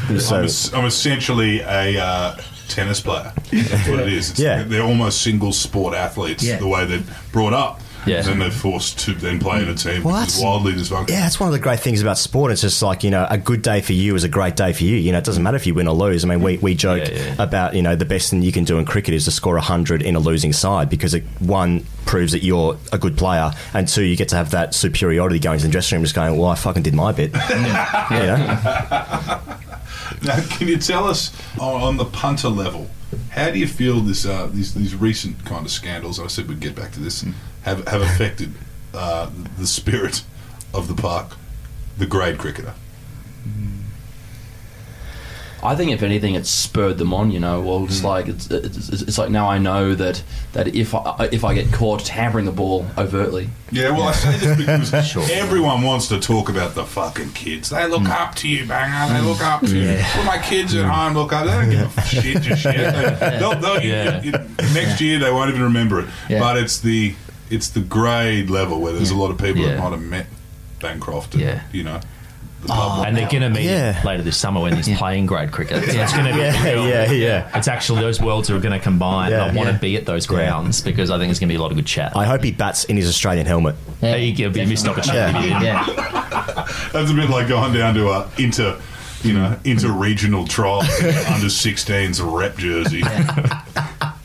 I'm, 0.10 0.20
So, 0.20 0.44
es- 0.44 0.74
I'm 0.74 0.86
essentially 0.86 1.62
a 1.62 2.02
uh, 2.04 2.38
tennis 2.68 3.02
player. 3.02 3.32
That's 3.52 3.88
what 3.88 4.00
it 4.02 4.14
is. 4.14 4.32
It's, 4.32 4.40
Yeah. 4.40 4.64
They're 4.64 4.84
almost 4.84 5.22
single 5.22 5.52
sport 5.54 5.94
athletes, 5.94 6.44
Yeah. 6.44 6.58
the 6.58 6.68
way 6.68 6.86
they're 6.86 7.04
brought 7.32 7.54
up. 7.54 7.82
Yeah. 8.06 8.22
Then 8.24 8.40
they're 8.40 8.50
forced 8.52 9.00
to 9.02 9.14
then 9.14 9.40
play 9.40 9.62
in 9.62 9.68
a 9.70 9.76
team, 9.76 10.04
Well, 10.04 10.16
that's- 10.16 10.42
wildly 10.42 10.74
dysfunctional. 10.74 11.10
yeah, 11.10 11.20
that's 11.22 11.40
one 11.40 11.48
of 11.48 11.54
the 11.54 11.60
great 11.60 11.80
things 11.80 12.02
about 12.02 12.18
sport. 12.18 12.52
It's 12.52 12.62
just 12.62 12.82
like, 12.82 13.04
you 13.04 13.12
know, 13.12 13.28
a 13.30 13.38
good 13.38 13.62
day 13.62 13.82
for 13.82 13.94
you 13.94 14.16
is 14.16 14.24
a 14.24 14.30
great 14.30 14.56
day 14.56 14.74
for 14.74 14.84
you. 14.84 14.96
You 14.96 15.12
know, 15.12 15.20
it 15.20 15.24
doesn't 15.24 15.44
matter 15.44 15.56
if 15.58 15.68
you 15.68 15.74
win 15.76 15.88
or 15.88 15.94
lose. 15.94 16.26
I 16.26 16.28
mean, 16.28 16.42
we, 16.42 16.58
we 16.58 16.74
joke 16.74 17.08
Yeah, 17.08 17.14
yeah. 17.14 17.36
about, 17.38 17.76
you 17.76 17.82
know, 17.82 17.96
the 17.96 18.06
best 18.06 18.32
thing 18.32 18.42
you 18.42 18.52
can 18.52 18.64
do 18.64 18.80
in 18.80 18.86
cricket 18.86 19.14
is 19.14 19.26
to 19.26 19.32
score 19.32 19.54
100 19.56 20.02
in 20.02 20.16
a 20.16 20.20
losing 20.20 20.52
side 20.54 20.90
because 20.90 21.14
it, 21.14 21.24
one, 21.40 21.86
proves 22.08 22.32
that 22.32 22.44
you're 22.44 22.76
a 22.92 22.98
good 22.98 23.16
player, 23.18 23.52
and 23.74 23.88
two, 23.88 24.04
you 24.04 24.16
get 24.18 24.28
to 24.30 24.36
have 24.36 24.52
that 24.52 24.74
superiority 24.74 25.38
going 25.40 25.60
to 25.60 25.66
the 25.66 25.72
dressing 25.72 25.96
room 25.98 26.04
just 26.04 26.16
going, 26.16 26.36
well, 26.38 26.50
I 26.50 26.56
fucking 26.56 26.82
did 26.84 26.94
my 26.96 27.12
bit. 27.12 27.32
you 27.50 27.56
know? 27.58 29.40
Now, 30.24 30.40
can 30.50 30.68
you 30.68 30.78
tell 30.78 31.08
us 31.08 31.32
on, 31.60 31.82
on 31.82 31.98
the 31.98 32.06
punter 32.06 32.50
level, 32.50 32.88
how 33.32 33.50
do 33.50 33.58
you 33.58 33.68
feel 33.68 34.02
this 34.02 34.26
uh, 34.26 34.48
these 34.52 34.74
these 34.74 34.94
recent 34.96 35.44
kind 35.46 35.66
of 35.66 35.72
scandals? 35.72 36.20
I 36.20 36.28
said 36.28 36.48
we'd 36.48 36.60
get 36.60 36.76
back 36.76 36.92
to 36.92 37.00
this. 37.00 37.26
Have 37.64 37.88
have 37.88 38.02
affected 38.02 38.54
uh, 38.94 39.30
the 39.58 39.68
spirit 39.68 40.24
of 40.74 40.88
the 40.88 41.00
park, 41.00 41.36
the 41.98 42.06
grade 42.06 42.38
cricketer. 42.38 42.74
I 45.64 45.76
think 45.76 45.92
if 45.92 46.02
anything, 46.02 46.34
it's 46.34 46.50
spurred 46.50 46.98
them 46.98 47.14
on. 47.14 47.32
You 47.32 47.40
know, 47.40 47.62
well, 47.62 47.86
it's 47.86 48.00
hmm. 48.00 48.08
like 48.08 48.28
it's, 48.28 48.50
it's, 48.50 49.02
it's 49.02 49.18
like 49.18 49.30
now 49.30 49.50
I 49.50 49.58
know 49.60 49.94
that 49.94 50.24
that 50.54 50.76
if 50.76 50.96
I 50.96 51.30
if 51.32 51.44
I 51.44 51.54
get 51.54 51.72
caught 51.72 52.04
tampering 52.04 52.46
the 52.46 52.52
ball 52.52 52.86
overtly, 52.98 53.50
Yeah, 53.70 53.92
well, 53.92 54.04
I 54.04 54.12
say 54.14 54.38
this 54.38 54.58
because 54.58 55.30
everyone 55.32 55.84
wants 55.84 56.08
to 56.08 56.20
talk 56.20 56.50
about 56.50 56.74
the 56.74 56.86
fucking 56.86 57.34
kids. 57.34 57.70
They 57.70 57.88
look 57.88 58.02
hmm. 58.02 58.12
up 58.12 58.36
to 58.36 58.48
you, 58.48 58.66
banger. 58.66 59.14
They 59.14 59.22
look 59.22 59.42
up 59.42 59.62
to 59.62 59.78
you. 59.78 60.02
Well, 60.16 60.26
my 60.26 60.40
kids 60.40 60.74
at 60.74 60.84
hmm. 60.84 60.90
home 60.90 61.14
look 61.14 61.32
up. 61.32 61.46
They 61.46 61.52
don't 61.52 61.70
give 61.70 61.98
a 61.98 62.02
shit. 62.08 62.42
Just 62.42 62.64
shit. 62.64 62.76
They, 62.76 63.38
they'll, 63.40 63.60
they'll, 63.60 63.82
Yeah. 63.82 64.22
you- 64.22 64.32
next 64.74 65.00
year 65.00 65.20
they 65.20 65.32
won't 65.32 65.50
even 65.50 65.62
remember 65.62 66.00
it. 66.00 66.10
Yeah. 66.28 66.40
But 66.40 66.58
it's 66.58 66.80
the 66.80 67.16
it's 67.52 67.70
the 67.70 67.82
grade 67.82 68.50
level 68.50 68.80
where 68.82 68.94
there's 68.94 69.12
a 69.12 69.16
lot 69.16 69.32
of 69.32 69.38
people 69.38 69.64
that 69.64 69.78
might 69.78 69.92
have 69.92 70.02
met 70.02 70.28
Bancroft. 70.80 71.34
And, 71.36 71.44
Yeah. 71.44 71.62
you 71.72 71.84
know, 71.84 72.00
the 72.64 72.72
oh, 72.72 72.76
public. 72.76 73.08
and 73.08 73.18
they're 73.18 73.30
going 73.30 73.42
to 73.42 73.50
meet 73.50 73.66
Yeah. 73.66 74.02
later 74.06 74.24
this 74.24 74.38
summer 74.38 74.62
when 74.62 74.76
he's 74.76 74.88
playing 74.98 75.26
grade 75.26 75.52
cricket. 75.52 75.84
So 75.84 76.00
it's 76.02 76.14
going 76.14 76.26
to 76.28 76.34
be 76.34 76.40
Yeah, 76.40 76.64
real- 76.72 76.88
yeah, 76.88 77.12
yeah. 77.12 77.58
It's 77.58 77.68
actually 77.68 78.02
those 78.02 78.22
worlds 78.22 78.50
are 78.52 78.60
going 78.60 78.74
to 78.74 78.80
combine. 78.80 79.32
Yeah. 79.32 79.42
I 79.46 79.54
want 79.54 79.68
Yeah. 79.68 79.72
to 79.74 79.80
be 79.80 79.96
at 79.98 80.06
those 80.06 80.26
grounds 80.28 80.82
because 80.82 81.10
I 81.12 81.16
think 81.18 81.28
there's 81.30 81.40
going 81.40 81.50
to 81.50 81.54
be 81.54 81.58
a 81.58 81.62
lot 81.62 81.72
of 81.72 81.78
good 81.78 81.86
chat. 81.88 82.16
I 82.16 82.26
hope 82.26 82.44
he 82.44 82.52
bats 82.52 82.84
in 82.86 82.98
his 82.98 83.08
Australian 83.10 83.46
helmet. 83.48 83.76
There 84.00 84.18
you 84.18 84.36
go, 84.36 84.50
be 84.52 84.62
a 84.62 84.66
missed 84.68 84.88
opportunity. 84.88 85.50
Yeah. 85.50 85.62
Yeah. 85.62 85.86
That's 86.94 87.12
a 87.12 87.14
bit 87.14 87.30
like 87.30 87.48
going 87.48 87.74
down 87.74 87.94
to 87.96 88.10
a 88.10 88.30
inter, 88.38 88.80
you 89.24 89.34
know, 89.34 89.58
inter-regional 89.64 90.46
trial 90.48 90.80
under 90.82 91.48
16s 91.48 92.20
rep 92.24 92.58
jersey 92.58 93.02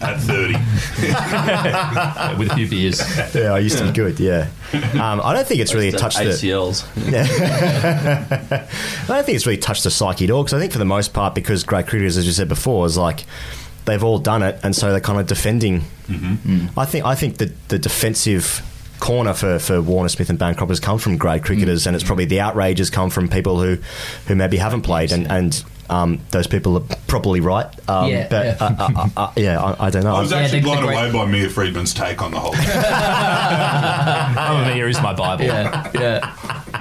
at 0.01 0.21
30. 0.21 0.53
with 2.39 2.51
a 2.51 2.55
few 2.55 2.69
beers. 2.69 3.01
Yeah, 3.35 3.55
I 3.55 3.59
used 3.59 3.79
to 3.79 3.87
be 3.87 3.93
good. 3.93 4.21
Yeah, 4.21 4.49
um, 4.95 5.21
I 5.23 5.33
don't 5.33 5.47
think 5.47 5.61
it's 5.61 5.75
really 5.75 5.95
uh, 5.95 5.99
touched 5.99 6.19
the. 6.19 6.25
ACLs. 6.25 6.85
I 8.57 9.07
don't 9.07 9.25
think 9.25 9.37
it's 9.37 9.47
really 9.47 9.59
touched 9.59 9.85
the 9.85 9.91
psyche 9.91 10.25
at 10.25 10.31
all 10.31 10.43
because 10.43 10.55
I 10.55 10.61
think 10.61 10.73
for 10.73 10.79
the 10.79 10.85
most 10.85 11.13
part, 11.15 11.35
because 11.35 11.65
great 11.65 11.87
cricketers, 11.87 12.17
as 12.17 12.27
you 12.27 12.33
said 12.33 12.49
before, 12.49 12.87
is 12.87 12.97
like 12.97 13.25
they've 13.85 14.03
all 14.03 14.19
done 14.19 14.43
it, 14.43 14.59
and 14.63 14.75
so 14.75 14.91
they're 14.91 15.01
kind 15.01 15.21
of 15.21 15.27
defending. 15.27 15.83
Mm-hmm. 16.09 16.79
I 16.79 16.85
think 16.85 17.05
I 17.05 17.15
think 17.15 17.39
the 17.39 17.53
the 17.69 17.79
defensive 17.79 18.63
corner 19.01 19.35
for, 19.35 19.59
for 19.59 19.83
Warner 19.83 20.09
Smith 20.09 20.31
and 20.31 20.39
Bancroft 20.39 20.71
has 20.71 20.81
come 20.81 20.99
from 20.99 21.17
great 21.17 21.43
cricketers, 21.43 21.81
mm-hmm. 21.81 21.91
and 21.91 21.97
it's 21.97 22.05
probably 22.05 22.25
the 22.25 22.41
outrages 22.41 22.91
come 22.91 23.11
from 23.11 23.29
people 23.29 23.61
who 23.61 23.79
who 24.27 24.35
maybe 24.35 24.59
haven't 24.59 24.83
played, 24.83 25.13
and 25.13 25.31
and. 25.31 25.65
Um, 25.89 26.21
those 26.31 26.47
people 26.47 26.77
are 26.79 26.97
probably 27.07 27.41
right, 27.41 27.67
um, 27.89 28.11
Yeah, 28.11 28.27
but 28.29 28.45
yeah. 28.47 28.57
Uh, 28.61 28.75
uh, 28.79 28.91
uh, 28.97 29.09
uh, 29.17 29.33
yeah, 29.37 29.63
I, 29.63 29.87
I 29.87 29.91
don't 29.91 30.05
know. 30.05 30.17
I 30.17 30.21
was 30.21 30.33
actually 30.33 30.61
the- 30.61 30.67
the 30.71 30.73
blown 30.75 30.85
great- 30.87 30.99
away 30.99 31.13
by 31.13 31.27
Mia 31.27 31.49
Freedman's 31.49 31.95
take 31.95 32.21
on 32.23 32.31
the 32.33 32.41
whole 32.41 32.53
thing. 32.53 32.67
Mamamia 34.37 34.89
is 34.89 35.01
my 35.01 35.13
Bible. 35.15 35.45
Yeah, 35.45 35.91
yeah, 35.95 36.35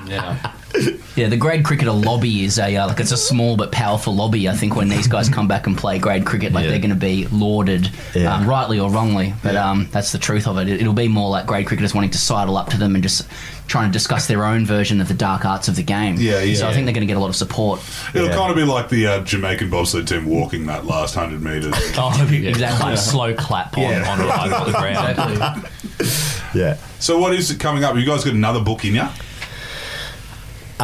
Yeah. 0.08 0.52
yeah. 1.16 1.28
The 1.30 1.38
grade 1.38 1.64
cricketer 1.64 1.92
lobby 1.92 2.44
is 2.44 2.60
a 2.60 2.76
uh, 2.76 2.88
like 2.88 3.00
it's 3.00 3.12
a 3.12 3.18
small 3.18 3.56
but 3.58 3.72
powerful 3.72 4.14
lobby. 4.16 4.48
I 4.50 4.54
think 4.54 4.76
when 4.76 4.90
these 4.90 5.08
guys 5.08 5.30
come 5.30 5.48
back 5.48 5.68
and 5.68 5.78
play 5.78 6.00
grade 6.00 6.26
cricket, 6.26 6.54
like 6.54 6.64
Yeah. 6.66 6.72
they're 6.72 6.80
going 6.80 6.90
to 6.90 6.96
be 6.96 7.28
lauded, 7.28 7.90
Yeah. 8.14 8.34
um, 8.36 8.48
rightly 8.48 8.80
or 8.80 8.90
wrongly. 8.90 9.34
But 9.44 9.54
Yeah. 9.54 9.70
um, 9.70 9.88
that's 9.92 10.12
the 10.12 10.18
truth 10.20 10.48
of 10.48 10.58
it. 10.58 10.68
it. 10.70 10.82
It'll 10.82 10.94
be 10.94 11.08
more 11.08 11.30
like 11.30 11.46
grade 11.46 11.66
cricketers 11.68 11.94
wanting 11.94 12.12
to 12.12 12.18
sidle 12.18 12.58
up 12.58 12.70
to 12.72 12.78
them 12.78 12.96
and 12.96 13.04
just 13.04 13.28
trying 13.68 13.90
to 13.90 13.94
discuss 13.94 14.28
their 14.28 14.46
own 14.46 14.64
version 14.66 15.02
of 15.02 15.08
the 15.08 15.14
dark 15.16 15.44
arts 15.44 15.68
of 15.68 15.76
the 15.76 15.82
game. 15.84 16.18
Yeah, 16.20 16.42
yeah. 16.42 16.56
So 16.56 16.68
I 16.68 16.74
think 16.74 16.86
they're 16.86 16.94
going 16.94 17.08
to 17.08 17.12
get 17.12 17.18
a 17.18 17.20
lot 17.20 17.30
of 17.30 17.36
support. 17.36 17.80
It'll 18.14 18.28
Yeah. 18.28 18.36
kind 18.36 18.52
of 18.52 18.56
be 18.58 18.64
like 18.64 18.90
the 18.90 19.08
uh, 19.08 19.20
Jamaican 19.22 19.70
bobsled 19.72 20.08
team 20.08 20.26
walking 20.26 20.68
that 20.68 20.86
last 20.86 21.16
100 21.16 21.42
metres. 21.42 21.74
Oh, 21.98 22.12
yeah. 22.30 22.50
Exactly. 22.50 22.90
Like 22.90 22.98
slow 23.00 23.34
clap 23.34 23.76
on, 23.78 23.84
Yeah. 23.84 24.12
on, 24.12 24.22
on, 24.22 24.54
on 24.54 24.72
the 24.72 24.78
ground. 24.78 25.68
yeah, 26.54 26.78
so 27.00 27.18
what 27.18 27.34
is 27.34 27.50
it 27.52 27.60
coming 27.60 27.84
up? 27.84 27.96
You 27.96 28.06
guys 28.06 28.24
got 28.24 28.34
another 28.34 28.60
book 28.60 28.86
in 28.86 28.94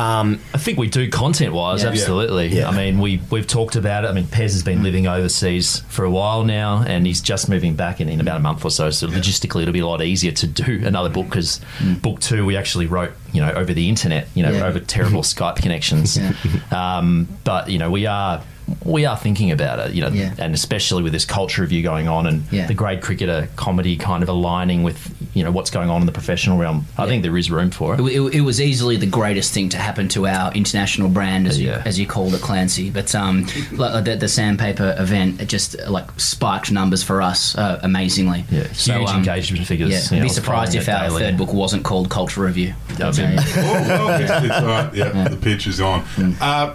you? 0.02 0.40
I 0.54 0.58
think 0.58 0.78
we 0.78 0.90
do 0.90 1.10
content 1.10 1.54
wise, 1.54 1.84
Yeah. 1.84 1.90
absolutely. 1.90 2.48
Yeah. 2.48 2.70
I 2.70 2.76
mean, 2.76 3.00
we 3.00 3.22
we've 3.30 3.48
talked 3.48 3.76
about 3.76 4.06
it. 4.06 4.10
I 4.10 4.14
mean, 4.14 4.26
Pez 4.26 4.52
has 4.54 4.64
been 4.64 4.80
mm. 4.80 4.84
living 4.84 5.08
overseas 5.08 5.80
for 5.90 6.06
a 6.06 6.10
while 6.12 6.44
now, 6.44 6.84
and 6.86 7.06
he's 7.06 7.22
just 7.22 7.50
moving 7.50 7.76
back 7.76 8.02
in, 8.02 8.10
in 8.10 8.20
about 8.20 8.38
a 8.38 8.40
month 8.42 8.66
or 8.66 8.72
so. 8.72 8.90
So 8.90 9.08
logistically, 9.08 9.62
it'll 9.64 9.74
be 9.74 9.80
a 9.80 9.88
lot 9.88 10.02
easier 10.02 10.32
to 10.32 10.48
do 10.48 10.82
another 10.86 11.10
book 11.10 11.26
because 11.28 11.60
mm. 11.80 12.02
book 12.02 12.20
two 12.20 12.46
we 12.46 12.58
actually 12.58 12.88
wrote, 12.88 13.12
you 13.32 13.42
know, 13.42 13.52
over 13.52 13.74
the 13.74 13.90
internet, 13.90 14.28
you 14.34 14.44
know, 14.44 14.52
Yeah. 14.52 14.66
over 14.66 14.80
terrible 14.80 15.22
Skype 15.32 15.58
connections. 15.62 16.18
Yeah. 16.18 16.34
Um, 16.72 17.28
but 17.44 17.70
you 17.70 17.78
know, 17.78 17.92
we 17.92 18.06
are. 18.06 18.42
We 18.86 19.06
are 19.06 19.18
thinking 19.18 19.52
about 19.52 19.80
it, 19.80 19.94
you 19.94 20.02
know, 20.02 20.10
Yeah. 20.10 20.34
and 20.38 20.54
especially 20.54 21.04
with 21.04 21.12
this 21.14 21.26
culture 21.26 21.62
review 21.62 21.84
going 21.84 22.08
on 22.08 22.26
and 22.28 22.44
Yeah. 22.52 22.68
the 22.68 22.74
grade 22.74 23.02
cricketer 23.02 23.48
comedy 23.56 23.96
kind 23.98 24.24
of 24.24 24.30
aligning 24.30 24.84
with, 24.84 25.14
you 25.34 25.44
know, 25.44 25.52
what's 25.52 25.70
going 25.70 25.90
on 25.90 26.02
in 26.02 26.06
the 26.06 26.12
professional 26.12 26.58
realm. 26.58 26.86
I 26.98 27.04
Yeah. 27.04 27.10
think 27.10 27.24
there 27.24 27.38
is 27.38 27.52
room 27.52 27.70
for 27.72 27.94
it. 27.94 28.00
It, 28.00 28.04
it, 28.06 28.34
it 28.36 28.42
was 28.42 28.60
easily 28.62 28.96
the 28.98 29.06
greatest 29.06 29.54
thing 29.54 29.70
to 29.70 29.78
happen 29.78 30.08
to 30.10 30.26
our 30.28 30.52
international 30.54 31.10
brand, 31.10 31.48
as 31.48 31.60
you 31.60 31.72
as 31.72 32.00
you 32.00 32.06
called 32.08 32.34
it, 32.34 32.42
Clancy. 32.42 32.90
But 32.90 33.14
um, 33.14 33.44
the, 33.72 34.18
the 34.20 34.28
Sandpaper 34.28 34.96
event, 34.98 35.42
it 35.42 35.48
just 35.50 35.76
like 35.88 36.08
spiked 36.18 36.72
numbers 36.72 37.04
for 37.04 37.22
us 37.22 37.56
uh, 37.58 37.80
amazingly. 37.84 38.46
Yeah, 38.50 38.64
huge 38.64 38.76
So, 38.78 39.06
um, 39.06 39.18
engagement 39.18 39.68
figures. 39.68 39.92
Yeah, 40.12 40.18
you 40.18 40.24
I'd 40.24 40.28
be 40.28 40.30
surprised 40.30 40.76
if 40.76 40.88
our 40.90 41.08
daily. 41.10 41.22
third 41.24 41.38
book 41.38 41.54
wasn't 41.54 41.84
called 41.84 42.10
Culture 42.10 42.42
Review. 42.42 42.74
Yeah, 42.98 43.08
I'd 43.10 43.16
say. 43.16 43.28
Mean- 43.28 43.40
Oh, 43.42 43.74
well, 44.08 44.22
it's, 44.22 44.32
it's 44.46 44.56
all 44.56 44.66
right. 44.66 44.94
Yeah, 44.94 45.28
the 45.28 45.36
pitch 45.38 45.68
is 45.68 45.80
on. 45.82 46.04
Uh, 46.40 46.74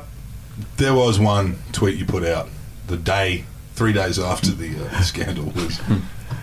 there 0.76 0.94
was 0.94 1.18
one 1.18 1.56
tweet 1.72 1.98
you 1.98 2.06
put 2.06 2.24
out 2.24 2.48
the 2.86 2.96
day, 2.96 3.44
three 3.74 3.92
days 3.92 4.18
after 4.18 4.50
the, 4.50 4.74
uh, 4.86 5.00
scandal 5.02 5.46
was. 5.54 5.80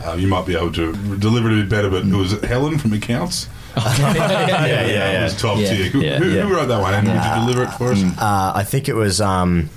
Uh, 0.05 0.16
you 0.16 0.28
might 0.28 0.45
be 0.45 0.53
able 0.53 0.70
to 0.72 0.91
deliver 1.18 1.49
it 1.49 1.53
a 1.53 1.61
bit 1.61 1.70
better, 1.70 1.89
but 1.89 2.03
it 2.05 2.14
was 2.14 2.34
Helen 2.41 2.78
from 2.78 2.91
Accounts. 2.91 3.47
yeah, 3.78 3.86
yeah, 4.05 4.66
It 4.86 4.91
yeah. 4.93 5.24
was 5.24 5.39
top 5.41 5.57
Yeah. 5.57 5.70
tier. 5.70 5.86
Who, 5.91 6.01
Yeah. 6.01 6.18
who, 6.20 6.30
Yeah. 6.30 6.41
who 6.41 6.53
wrote 6.53 6.68
that 6.68 6.82
one? 6.82 6.93
And 6.93 7.07
would 7.07 7.16
you 7.16 7.53
deliver 7.53 7.64
it 7.72 7.78
for 7.78 7.93
us? 7.93 8.03
Uh, 8.20 8.51
I 8.53 8.66
think 8.66 8.89
it 8.89 8.95
was. 8.95 9.22
Um, 9.22 9.70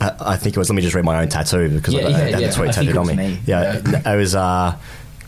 I, 0.00 0.12
I 0.20 0.36
think 0.36 0.56
it 0.56 0.58
was. 0.58 0.68
Let 0.70 0.74
me 0.74 0.82
just 0.82 0.96
read 0.96 1.04
my 1.04 1.22
own 1.22 1.28
tattoo 1.28 1.68
because 1.68 1.94
Yeah, 1.94 2.00
I, 2.00 2.04
I 2.04 2.08
yeah, 2.10 2.18
had 2.18 2.40
yeah. 2.40 2.46
the 2.48 2.52
tweet 2.52 2.72
tattooed 2.72 2.96
on 2.96 3.06
me. 3.06 3.14
me. 3.16 3.38
Yeah, 3.46 3.80
it 4.12 4.16
was. 4.16 4.34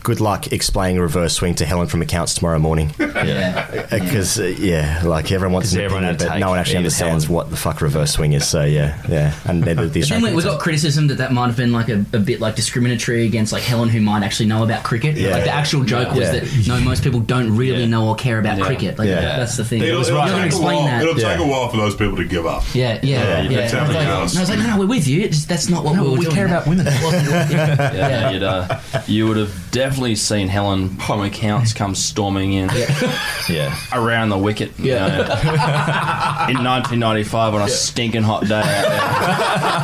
Uh, 0.03 0.07
good 0.07 0.19
luck 0.21 0.51
explaining 0.51 0.97
a 0.97 1.01
reverse 1.01 1.33
swing 1.33 1.55
to 1.55 1.65
Helen 1.65 1.87
from 1.87 2.01
accounts 2.01 2.33
tomorrow 2.33 2.59
morning. 2.59 2.91
Yeah. 3.23 3.85
Because 3.89 4.37
uh, 4.39 4.43
yeah, 4.45 5.01
like 5.05 5.31
everyone 5.31 5.53
wants 5.53 5.71
an 5.73 5.79
everyone 5.81 6.03
opinion, 6.03 6.29
but 6.29 6.37
no 6.39 6.49
one 6.49 6.59
actually 6.59 6.77
understands 6.77 7.25
Helen. 7.25 7.35
what 7.35 7.49
the 7.49 7.55
fuck 7.55 7.79
reverse 7.81 8.11
swing 8.11 8.33
is. 8.33 8.45
So 8.47 8.63
yeah, 8.65 9.01
yeah, 9.07 9.33
and 9.45 9.63
then 9.63 9.77
the 9.77 9.83
But 10.01 10.09
then 10.09 10.21
we, 10.21 10.33
we 10.33 10.43
got 10.43 10.59
criticism 10.59 11.07
that 11.07 11.15
that 11.19 11.31
might 11.31 11.47
have 11.47 11.55
been 11.55 11.71
like 11.71 11.87
a, 11.89 12.03
a 12.11 12.19
bit 12.19 12.41
like 12.41 12.55
discriminatory 12.55 13.25
against 13.25 13.53
like 13.53 13.63
Helen, 13.63 13.87
who 13.89 14.01
might 14.01 14.23
actually 14.23 14.47
know 14.47 14.63
about 14.63 14.83
cricket. 14.83 15.15
Yeah. 15.15 15.29
Like 15.31 15.43
the 15.45 15.51
actual 15.51 15.83
joke 15.85 16.09
was 16.09 16.19
Yeah. 16.33 16.39
that 16.39 16.67
no, 16.67 16.81
most 16.81 17.03
people 17.03 17.21
don't 17.21 17.55
really 17.55 17.81
Yeah. 17.83 17.87
know 17.87 18.09
or 18.09 18.15
care 18.15 18.39
about 18.39 18.57
Yeah. 18.57 18.65
cricket. 18.65 18.99
Like 18.99 19.07
Yeah. 19.07 19.37
that's 19.37 19.55
the 19.55 19.63
thing. 19.63 19.81
It'll, 19.83 20.01
it'll 20.01 20.17
right. 20.17 20.27
You're 20.27 20.35
gonna 20.37 20.43
take, 20.43 20.43
a 20.43 20.47
explain 20.57 20.75
while, 20.77 20.85
that. 20.85 21.01
it'll 21.03 21.15
take 21.15 21.39
a 21.39 21.47
while 21.47 21.69
for 21.69 21.77
those 21.77 21.95
people 21.95 22.17
to 22.17 22.25
give 22.25 22.45
up. 22.45 22.63
Yeah, 22.75 22.99
yeah, 23.03 23.41
Yeah, 23.43 23.49
yeah. 23.49 23.59
And 23.69 23.77
I 23.77 23.83
was 23.87 23.95
like, 23.95 24.05
and 24.07 24.09
I 24.11 24.21
was 24.21 24.49
like, 24.49 24.59
no, 24.59 24.67
no, 24.67 24.79
we're 24.79 24.87
with 24.87 25.07
you. 25.07 25.21
It's 25.21 25.37
just, 25.37 25.49
that's 25.49 25.69
not 25.69 25.85
what 25.85 25.95
we 25.97 26.17
we 26.17 26.25
care 26.25 26.45
about 26.47 26.67
women. 26.67 26.85
That 26.85 27.01
wasn't 27.03 27.23
what- 27.31 27.51
yeah. 27.51 27.93
Yeah, 27.93 27.97
Yeah. 28.09 28.31
You'd, 28.31 28.43
uh, 28.43 28.79
you 29.07 29.27
would 29.27 29.37
have 29.37 29.71
definitely 29.71 29.92
seen 30.15 30.47
Helen 30.47 30.89
by 31.07 31.15
my 31.15 31.29
counts 31.29 31.73
come 31.73 31.95
storming 31.95 32.53
in 32.53 32.69
Yeah. 33.49 33.75
around 33.93 34.29
the 34.29 34.37
wicket. 34.37 34.71
you 34.79 34.93
Yeah. 34.93 35.07
know, 35.07 35.23
in 36.49 36.63
1995 36.63 37.53
on 37.53 37.61
a 37.61 37.69
stinking 37.69 38.23
hot 38.23 38.45
day 38.47 38.61
out 38.61 39.83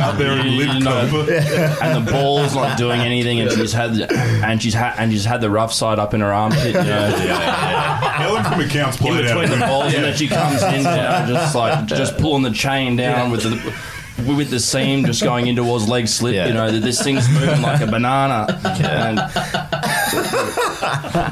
Out 0.00 0.18
there 0.18 0.38
in 0.40 0.46
You 0.52 0.80
know, 0.80 0.98
and 1.82 2.06
the 2.06 2.10
ball's 2.10 2.54
not 2.54 2.78
doing 2.78 3.00
anything, 3.00 3.40
and 3.40 3.50
she's 3.52 3.72
had 3.72 4.00
and 4.00 4.62
she's 4.62 4.74
had 4.74 4.94
and 4.98 5.12
she's 5.12 5.24
had 5.24 5.40
the 5.40 5.50
rough 5.50 5.72
side 5.72 5.98
up 5.98 6.14
in 6.14 6.20
her 6.20 6.32
armpit. 6.32 6.66
You 6.68 6.72
know, 6.74 7.08
Helen 7.10 8.44
from 8.44 8.60
accounts 8.60 9.00
in 9.00 9.06
played 9.06 9.26
out. 9.26 9.40
between 9.40 9.58
the 9.58 9.66
balls, 9.66 9.94
and 9.94 10.04
then 10.04 10.16
she 10.16 10.28
comes 10.28 10.62
in, 10.62 10.76
you 10.78 10.82
know, 10.84 11.24
just 11.28 11.54
like 11.54 11.86
just 11.86 12.16
pulling 12.18 12.42
the 12.42 12.50
chain 12.50 12.96
down 12.96 13.30
with 13.30 13.42
the 13.42 13.74
with 14.18 14.50
the 14.50 14.58
seam 14.60 15.04
just 15.04 15.22
going 15.22 15.46
in 15.46 15.56
towards 15.56 15.88
leg 15.88 16.08
slip. 16.08 16.34
Yeah. 16.34 16.46
You 16.48 16.54
know, 16.54 16.70
that 16.70 16.80
this 16.80 17.02
thing's 17.02 17.28
moving 17.28 17.60
like 17.62 17.80
a 17.80 17.86
banana. 17.86 18.46
And, 18.82 19.16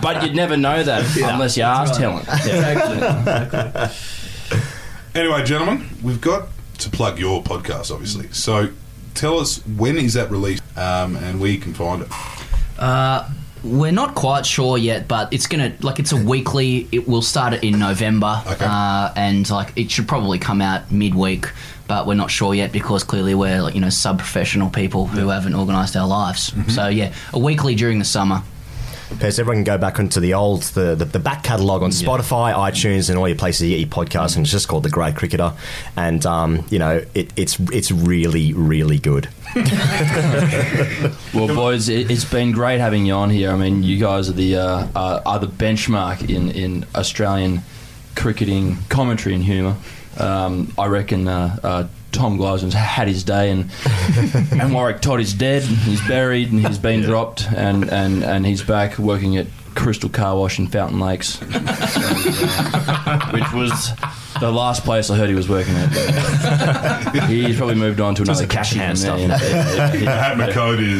but 0.02 0.22
you'd 0.22 0.34
never 0.34 0.56
know 0.56 0.82
that 0.82 1.04
unless 1.16 1.56
you 1.56 1.62
asked 1.62 1.96
Helen. 2.00 2.24
Anyway, 5.14 5.44
gentlemen, 5.44 5.88
we've 6.02 6.20
got 6.20 6.48
to 6.78 6.90
plug 6.90 7.18
your 7.18 7.42
podcast, 7.42 7.92
obviously. 7.92 8.28
So 8.32 8.70
tell 9.14 9.38
us 9.38 9.64
when 9.66 9.96
is 9.96 10.14
that 10.14 10.30
released 10.30 10.62
um, 10.76 11.16
and 11.16 11.40
where 11.40 11.50
you 11.50 11.58
can 11.58 11.72
find 11.72 12.02
it. 12.02 12.08
Uh, 12.78 13.28
we're 13.62 13.92
not 13.92 14.14
quite 14.16 14.44
sure 14.44 14.76
yet, 14.76 15.06
but 15.08 15.32
it's 15.32 15.46
gonna 15.46 15.72
like 15.80 15.98
it's 16.00 16.12
a 16.12 16.16
weekly. 16.16 16.86
It 16.92 17.08
will 17.08 17.22
start 17.22 17.54
it 17.54 17.62
in 17.64 17.78
November, 17.78 18.42
Okay. 18.46 18.66
uh, 18.68 19.10
and 19.16 19.48
like 19.48 19.72
it 19.76 19.90
should 19.90 20.06
probably 20.08 20.38
come 20.38 20.60
out 20.60 20.90
midweek. 20.92 21.46
But 21.86 22.06
we're 22.06 22.14
not 22.14 22.30
sure 22.30 22.54
yet 22.54 22.72
because 22.72 23.04
clearly 23.04 23.34
we're 23.34 23.60
like 23.60 23.74
you 23.74 23.80
know 23.80 23.90
sub-professional 23.90 24.70
people 24.70 25.06
who 25.06 25.28
haven't 25.28 25.54
organised 25.54 25.96
our 25.96 26.06
lives. 26.08 26.52
So 26.74 26.88
yeah, 26.88 27.12
a 27.32 27.38
weekly 27.38 27.74
during 27.74 27.98
the 27.98 28.04
summer. 28.06 28.42
Pez, 29.10 29.38
everyone 29.38 29.58
can 29.58 29.64
go 29.64 29.78
back 29.78 30.00
onto 30.00 30.18
the 30.18 30.32
old, 30.34 30.62
the, 30.62 30.94
the, 30.96 31.04
the 31.04 31.18
back 31.20 31.44
catalogue 31.44 31.82
on 31.82 31.90
Spotify, 31.90 32.52
iTunes, 32.54 33.10
and 33.10 33.18
all 33.18 33.28
your 33.28 33.36
places 33.36 33.68
you 33.68 33.76
get 33.76 33.78
your 33.78 33.88
podcasts, 33.88 34.34
and 34.34 34.44
it's 34.44 34.50
just 34.50 34.66
called 34.66 34.82
The 34.82 34.88
Grade 34.88 35.14
Cricketer. 35.14 35.52
And, 35.94 36.24
um, 36.26 36.64
you 36.70 36.78
know, 36.80 37.04
it, 37.14 37.30
it's 37.36 37.60
it's 37.70 37.92
really, 37.92 38.54
really 38.54 38.98
good. 38.98 39.28
Well, 41.34 41.48
boys, 41.48 41.88
it, 41.88 42.10
it's 42.10 42.24
been 42.24 42.52
great 42.52 42.80
having 42.80 43.06
you 43.06 43.14
on 43.14 43.30
here. 43.30 43.50
I 43.50 43.56
mean, 43.56 43.82
you 43.82 43.98
guys 43.98 44.28
are 44.28 44.32
the 44.32 44.56
uh, 44.56 44.86
uh, 44.94 45.22
are 45.26 45.38
the 45.38 45.48
benchmark 45.48 46.28
in, 46.28 46.50
in 46.50 46.86
Australian 46.94 47.60
cricketing 48.16 48.78
commentary 48.88 49.34
and 49.34 49.44
humour. 49.44 49.76
Um, 50.18 50.72
I 50.78 50.86
reckon 50.86 51.28
uh, 51.28 51.56
uh, 51.62 51.86
Tom 52.12 52.38
Gleisner's 52.38 52.74
had 52.74 53.08
his 53.08 53.24
day, 53.24 53.50
and 53.50 53.70
and 54.52 54.72
Warwick 54.72 55.00
Todd 55.00 55.20
is 55.20 55.34
dead. 55.34 55.62
and 55.62 55.76
He's 55.78 56.06
buried, 56.06 56.52
and 56.52 56.64
he's 56.66 56.78
been 56.78 57.02
dropped, 57.02 57.50
and, 57.50 57.90
and, 57.90 58.22
and 58.22 58.46
he's 58.46 58.62
back 58.62 58.98
working 58.98 59.36
at 59.36 59.46
Crystal 59.74 60.08
Car 60.08 60.36
Wash 60.36 60.58
in 60.58 60.68
Fountain 60.68 61.00
Lakes, 61.00 61.40
which 61.40 61.52
was 63.52 63.90
the 64.40 64.50
last 64.50 64.84
place 64.84 65.10
I 65.10 65.16
heard 65.16 65.28
he 65.28 65.34
was 65.34 65.48
working 65.48 65.74
at. 65.76 67.28
He's 67.28 67.56
probably 67.56 67.74
moved 67.76 68.00
on 68.00 68.14
to 68.16 68.22
another 68.22 68.42
the 68.42 68.46
cashy 68.46 68.78
hand 68.78 68.98
stuff. 68.98 69.20
you 69.20 69.28
know. 69.28 69.36
Yeah, 69.40 69.74
yeah, 69.74 69.92
yeah. 69.94 70.22
Hat 70.22 70.38
my. 70.38 70.48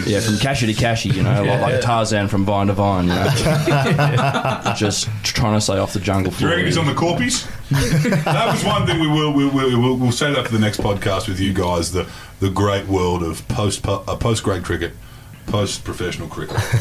Yeah, 0.07 0.21
from 0.21 0.39
cashy 0.39 0.67
to 0.67 0.75
cashy, 0.75 1.11
you 1.11 1.23
know, 1.23 1.43
like, 1.45 1.61
like 1.61 1.81
Tarzan 1.81 2.29
from 2.29 2.45
Vine 2.45 2.69
to 2.69 2.73
Vine, 2.73 3.05
you 3.05 3.15
know. 3.15 3.25
Just 4.77 5.09
trying 5.23 5.55
to 5.55 5.61
stay 5.61 5.79
off 5.79 5.93
the 5.93 6.01
jungle 6.01 6.31
Do 6.31 6.37
you 6.37 6.39
floor. 6.41 6.51
reckon 6.51 6.67
he's 6.67 6.79
on 6.79 6.87
the 6.87 6.93
corpies? 6.93 7.49
that 8.25 8.47
was 8.53 8.65
one 8.65 8.87
thing 8.87 9.01
we 9.01 9.09
will 9.09 9.33
we 9.33 9.47
will 9.47 9.81
we'll, 9.81 9.97
we'll 9.97 10.13
say 10.13 10.33
that 10.33 10.47
for 10.47 10.53
the 10.53 10.59
next 10.59 10.81
podcast 10.81 11.29
with 11.29 11.41
you 11.41 11.53
guys. 11.53 11.93
The 11.93 12.09
the 12.41 12.51
great 12.51 12.87
world 12.87 13.23
of 13.23 13.47
post 13.49 13.87
uh, 13.87 13.99
post 14.17 14.43
grade 14.45 14.65
cricket, 14.65 14.93
post 15.47 15.85
professional 15.85 16.29
cricket, 16.29 16.57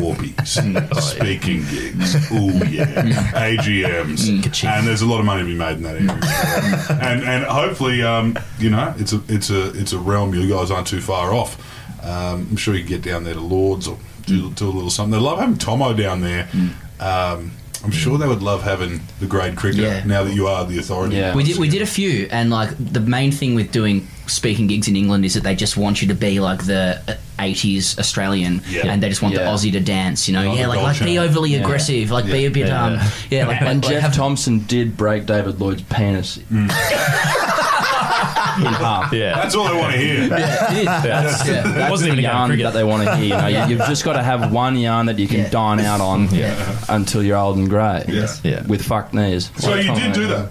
corpies, 0.00 0.48
speaking 1.00 1.64
gigs, 1.70 2.14
oh 2.32 2.50
yeah, 2.68 2.86
AGMs, 3.32 4.64
and 4.64 4.86
there's 4.86 5.02
a 5.02 5.06
lot 5.06 5.20
of 5.20 5.26
money 5.26 5.42
to 5.42 5.46
be 5.46 5.54
made 5.54 5.76
in 5.76 5.82
that 5.82 5.96
area. 5.96 7.00
and 7.02 7.22
and 7.22 7.44
hopefully, 7.44 8.02
um, 8.02 8.38
you 8.58 8.70
know, 8.70 8.94
it's 8.98 9.12
a 9.12 9.22
it's 9.28 9.50
a 9.50 9.70
it's 9.78 9.92
a 9.92 9.98
realm 9.98 10.34
you 10.34 10.48
guys 10.48 10.70
aren't 10.70 10.86
too 10.86 11.00
far 11.00 11.32
off. 11.32 11.56
Um, 12.04 12.46
I'm 12.50 12.56
sure 12.56 12.74
you 12.74 12.80
can 12.80 12.88
get 12.88 13.02
down 13.02 13.24
there 13.24 13.34
to 13.34 13.40
Lords 13.40 13.88
or 13.88 13.98
do, 14.26 14.50
do 14.52 14.66
a 14.66 14.70
little 14.70 14.90
something. 14.90 15.12
They 15.18 15.24
love 15.24 15.38
having 15.40 15.58
Tomo 15.58 15.92
down 15.94 16.20
there. 16.20 16.48
Um, 17.00 17.52
I'm 17.84 17.90
sure 17.92 18.18
they 18.18 18.26
would 18.26 18.42
love 18.42 18.62
having 18.62 19.00
the 19.20 19.26
grade 19.26 19.56
cricketer 19.56 19.82
Yeah. 19.82 20.04
now 20.04 20.24
that 20.24 20.34
you 20.34 20.48
are 20.48 20.64
the 20.64 20.78
authority. 20.78 21.16
Yeah. 21.16 21.34
We 21.34 21.44
did 21.44 21.58
we 21.58 21.68
did 21.68 21.82
a 21.82 21.86
few, 21.86 22.26
and 22.30 22.50
like 22.50 22.70
the 22.78 23.00
main 23.00 23.30
thing 23.32 23.54
with 23.54 23.70
doing 23.72 24.06
speaking 24.28 24.66
gigs 24.66 24.88
in 24.88 24.96
England 24.96 25.24
is 25.24 25.34
that 25.34 25.42
they 25.42 25.54
just 25.54 25.76
want 25.76 26.00
you 26.02 26.08
to 26.08 26.14
be 26.14 26.40
like 26.40 26.64
the 26.66 27.00
uh, 27.08 27.14
'80s 27.42 27.98
Australian, 27.98 28.62
Yeah. 28.68 28.86
and 28.86 29.02
they 29.02 29.08
just 29.08 29.22
want 29.22 29.34
Yeah. 29.34 29.44
the 29.44 29.50
Aussie 29.50 29.72
to 29.72 29.80
dance. 29.80 30.28
You 30.28 30.34
know, 30.34 30.48
Like 30.48 30.58
yeah, 30.58 30.66
like 30.66 30.82
like 30.82 31.00
be 31.04 31.18
overly 31.18 31.50
Yeah. 31.50 31.60
aggressive, 31.60 32.10
like 32.10 32.26
be 32.26 32.46
a 32.46 32.50
bit 32.50 32.66
Yeah. 32.68 32.84
um, 32.84 33.00
yeah, 33.30 33.46
like, 33.46 33.60
and 33.62 33.82
like 33.84 33.92
Jeff 33.92 34.02
have- 34.02 34.14
Thomson 34.14 34.60
did 34.66 34.96
break 34.96 35.26
David 35.26 35.60
Lloyd's 35.60 35.82
penis 35.82 36.38
in 36.50 36.68
half. 38.64 39.12
Yeah. 39.12 39.34
That's 39.36 39.54
all 39.54 39.68
they 39.68 39.76
want 39.78 39.92
to 39.92 39.98
hear. 39.98 40.28
That's, 40.28 41.48
It 41.48 41.64
that's 41.64 41.90
wasn't 41.90 42.10
the 42.10 42.18
even 42.18 42.24
a 42.24 42.28
yarn 42.28 42.58
that 42.58 42.72
they 42.72 42.82
want 42.84 43.04
to 43.04 43.16
hear. 43.16 43.36
You 43.36 43.40
know, 43.42 43.46
you, 43.66 43.76
you've 43.76 43.86
just 43.88 44.04
got 44.04 44.14
to 44.14 44.22
have 44.22 44.52
one 44.52 44.76
yarn 44.76 45.06
that 45.06 45.18
you 45.18 45.28
can 45.28 45.40
Yeah. 45.40 45.50
dine 45.50 45.80
out 45.80 46.00
on 46.00 46.28
until 46.88 47.22
you're 47.22 47.36
old 47.36 47.56
and 47.58 47.68
grey. 47.70 48.04
Yeah. 48.08 48.26
Yeah. 48.42 48.62
With 48.66 48.82
fucked 48.84 49.14
knees. 49.14 49.50
So 49.58 49.70
Like 49.70 49.82
you 49.82 49.86
Tom 49.88 49.98
did 49.98 50.12
do 50.12 50.26
that. 50.28 50.48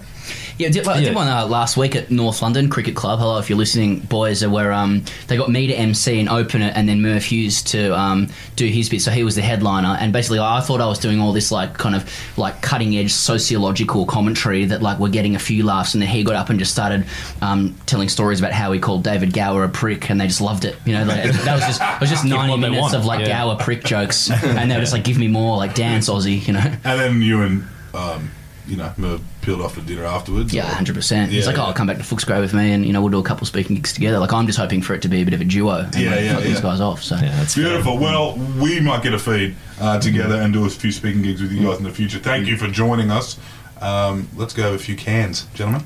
Yeah, 0.58 0.66
I 0.66 0.70
did, 0.72 0.84
well, 0.86 0.96
I 0.96 1.00
did 1.00 1.08
Yeah. 1.10 1.14
one 1.14 1.28
uh, 1.28 1.46
last 1.46 1.76
week 1.76 1.94
at 1.94 2.10
North 2.10 2.42
London 2.42 2.68
Cricket 2.68 2.96
Club. 2.96 3.20
Hello, 3.20 3.38
if 3.38 3.48
you're 3.48 3.56
listening, 3.56 4.00
boys. 4.00 4.42
uh, 4.42 4.50
Where 4.50 4.72
um, 4.72 5.04
they 5.28 5.36
got 5.36 5.48
me 5.48 5.68
to 5.68 5.72
MC 5.74 6.18
and 6.18 6.28
open 6.28 6.62
it, 6.62 6.72
and 6.76 6.88
then 6.88 7.00
Merv 7.00 7.22
Hughes 7.24 7.62
to 7.62 7.96
um, 7.96 8.28
do 8.56 8.66
his 8.66 8.88
bit. 8.88 9.00
So 9.00 9.12
he 9.12 9.22
was 9.22 9.36
the 9.36 9.42
headliner, 9.42 9.96
and 10.00 10.12
basically, 10.12 10.40
I 10.40 10.60
thought 10.60 10.80
I 10.80 10.86
was 10.86 10.98
doing 10.98 11.20
all 11.20 11.32
this 11.32 11.52
like 11.52 11.74
kind 11.78 11.94
of 11.94 12.10
like 12.36 12.60
cutting 12.60 12.96
edge 12.96 13.12
sociological 13.12 14.04
commentary 14.06 14.64
that 14.64 14.82
like 14.82 14.98
we're 14.98 15.10
getting 15.10 15.36
a 15.36 15.38
few 15.38 15.64
laughs, 15.64 15.94
and 15.94 16.02
then 16.02 16.08
he 16.08 16.24
got 16.24 16.34
up 16.34 16.50
and 16.50 16.58
just 16.58 16.72
started 16.72 17.06
um, 17.40 17.76
telling 17.86 18.08
stories 18.08 18.40
about 18.40 18.50
how 18.50 18.72
he 18.72 18.80
called 18.80 19.04
David 19.04 19.32
Gower 19.32 19.62
a 19.62 19.68
prick, 19.68 20.10
and 20.10 20.20
they 20.20 20.26
just 20.26 20.40
loved 20.40 20.64
it. 20.64 20.74
You 20.84 20.94
know, 20.94 21.04
like, 21.04 21.22
that 21.22 21.54
was 21.54 21.62
just 21.66 21.80
it 21.80 22.00
was 22.00 22.10
just 22.10 22.24
ninety 22.24 22.50
what 22.50 22.56
they 22.56 22.62
minutes 22.68 22.80
want. 22.82 22.94
of 22.94 23.04
like 23.04 23.20
Yeah. 23.20 23.28
Gower 23.28 23.54
prick 23.54 23.84
jokes, 23.84 24.28
and 24.28 24.68
they 24.68 24.74
were 24.74 24.80
just 24.80 24.92
like, 24.92 25.04
"Give 25.04 25.18
me 25.18 25.28
more, 25.28 25.56
like 25.56 25.76
dance 25.76 26.08
Aussie," 26.08 26.44
you 26.48 26.52
know. 26.54 26.60
And 26.82 27.00
then 27.00 27.22
you 27.22 27.42
and, 27.42 27.64
um, 27.94 28.30
you 28.68 28.76
know, 28.76 28.92
Merv 28.96 29.20
peeled 29.40 29.60
off 29.60 29.74
for 29.74 29.80
dinner 29.80 30.04
afterwards. 30.04 30.52
Yeah, 30.52 30.70
or- 30.70 30.74
hundred 30.74 30.94
percent. 30.94 31.32
He's 31.32 31.44
Yeah, 31.44 31.50
like, 31.52 31.58
"Oh. 31.58 31.64
I'll 31.64 31.72
come 31.72 31.86
back 31.86 31.96
to 31.96 32.02
Footscray 32.02 32.40
with 32.40 32.54
me, 32.54 32.72
and 32.72 32.84
you 32.86 32.92
know, 32.92 33.00
we'll 33.00 33.10
do 33.10 33.18
a 33.18 33.22
couple 33.22 33.46
speaking 33.46 33.76
gigs 33.76 33.92
together." 33.92 34.18
Like, 34.18 34.32
I'm 34.32 34.46
just 34.46 34.58
hoping 34.58 34.82
for 34.82 34.94
it 34.94 35.02
to 35.02 35.08
be 35.08 35.22
a 35.22 35.24
bit 35.24 35.34
of 35.34 35.40
a 35.40 35.44
duo. 35.44 35.80
And, 35.84 35.94
Yeah, 35.96 36.10
like, 36.10 36.20
yeah, 36.20 36.34
fuck 36.34 36.42
these 36.44 36.60
guys 36.60 36.80
off. 36.80 37.02
So 37.02 37.16
Yeah, 37.16 37.30
that's 37.36 37.54
Beautiful. 37.54 37.98
Well, 37.98 38.36
we 38.60 38.80
might 38.80 39.02
get 39.02 39.14
a 39.14 39.18
feed 39.18 39.56
uh, 39.80 39.98
together 39.98 40.36
and 40.36 40.52
do 40.52 40.64
a 40.64 40.70
few 40.70 40.92
speaking 40.92 41.22
gigs 41.22 41.40
with 41.40 41.50
you 41.52 41.66
guys 41.66 41.78
in 41.78 41.84
the 41.84 41.90
future. 41.90 42.18
Thank 42.18 42.46
you 42.46 42.56
for 42.56 42.68
joining 42.68 43.10
us. 43.10 43.38
Um, 43.80 44.28
let's 44.36 44.52
go 44.54 44.62
have 44.64 44.74
a 44.74 44.78
few 44.78 44.96
cans, 44.96 45.46
gentlemen. 45.54 45.82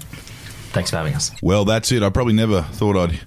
Thanks 0.73 0.91
for 0.91 0.97
having 0.97 1.15
us. 1.15 1.31
Well, 1.43 1.65
that's 1.65 1.93
it. 1.93 2.03
I 2.03 2.09
probably 2.09 2.33
never 2.33 2.63
thought 2.63 2.97
I'd 2.97 3.21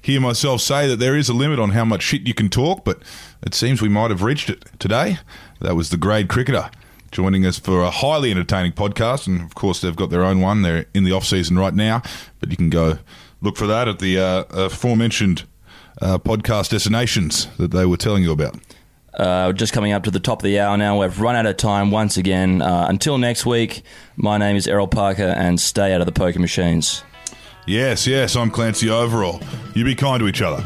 hear 0.00 0.20
myself 0.20 0.60
say 0.60 0.86
that 0.88 0.98
there 1.00 1.16
is 1.16 1.28
a 1.28 1.32
limit 1.34 1.58
on 1.58 1.70
how 1.70 1.84
much 1.84 2.02
shit 2.02 2.26
you 2.26 2.34
can 2.34 2.48
talk, 2.48 2.84
but 2.84 3.02
it 3.42 3.54
seems 3.54 3.82
we 3.82 3.88
might 3.88 4.10
have 4.10 4.22
reached 4.22 4.48
it 4.48 4.64
today. 4.78 5.18
That 5.60 5.74
was 5.76 5.90
the 5.90 5.96
grade 5.96 6.28
cricketer 6.28 6.70
joining 7.12 7.46
us 7.46 7.58
for 7.58 7.82
a 7.82 7.90
highly 7.90 8.30
entertaining 8.30 8.72
podcast, 8.72 9.26
and 9.26 9.40
of 9.42 9.54
course 9.54 9.80
they've 9.80 9.94
got 9.94 10.10
their 10.10 10.24
own 10.24 10.40
one. 10.40 10.62
They're 10.62 10.86
in 10.94 11.04
the 11.04 11.12
off 11.12 11.24
season 11.24 11.58
right 11.58 11.74
now, 11.74 12.02
but 12.40 12.50
you 12.50 12.56
can 12.56 12.70
go 12.70 12.98
look 13.40 13.56
for 13.56 13.66
that 13.66 13.86
at 13.86 13.98
the 14.00 14.18
uh, 14.18 14.44
aforementioned 14.50 15.44
uh, 16.00 16.18
podcast 16.18 16.70
destinations 16.70 17.46
that 17.58 17.70
they 17.70 17.86
were 17.86 17.96
telling 17.96 18.22
you 18.22 18.32
about. 18.32 18.56
Uh, 19.14 19.52
just 19.52 19.74
coming 19.74 19.92
up 19.92 20.04
to 20.04 20.10
the 20.10 20.18
top 20.18 20.38
of 20.38 20.44
the 20.44 20.58
hour 20.58 20.76
now. 20.78 20.98
We've 20.98 21.20
run 21.20 21.36
out 21.36 21.44
of 21.44 21.58
time 21.58 21.90
once 21.90 22.16
again. 22.16 22.62
Uh, 22.62 22.86
until 22.88 23.18
next 23.18 23.44
week, 23.44 23.82
my 24.16 24.38
name 24.38 24.56
is 24.56 24.66
Errol 24.66 24.88
Parker, 24.88 25.22
and 25.22 25.60
stay 25.60 25.92
out 25.92 26.00
of 26.00 26.06
the 26.06 26.12
poker 26.12 26.38
machines. 26.38 27.04
Yes, 27.66 28.06
yes, 28.06 28.34
I'm 28.34 28.50
Clancy 28.50 28.88
Overall. 28.88 29.40
You 29.74 29.84
be 29.84 29.94
kind 29.94 30.18
to 30.20 30.28
each 30.28 30.40
other. 30.40 30.64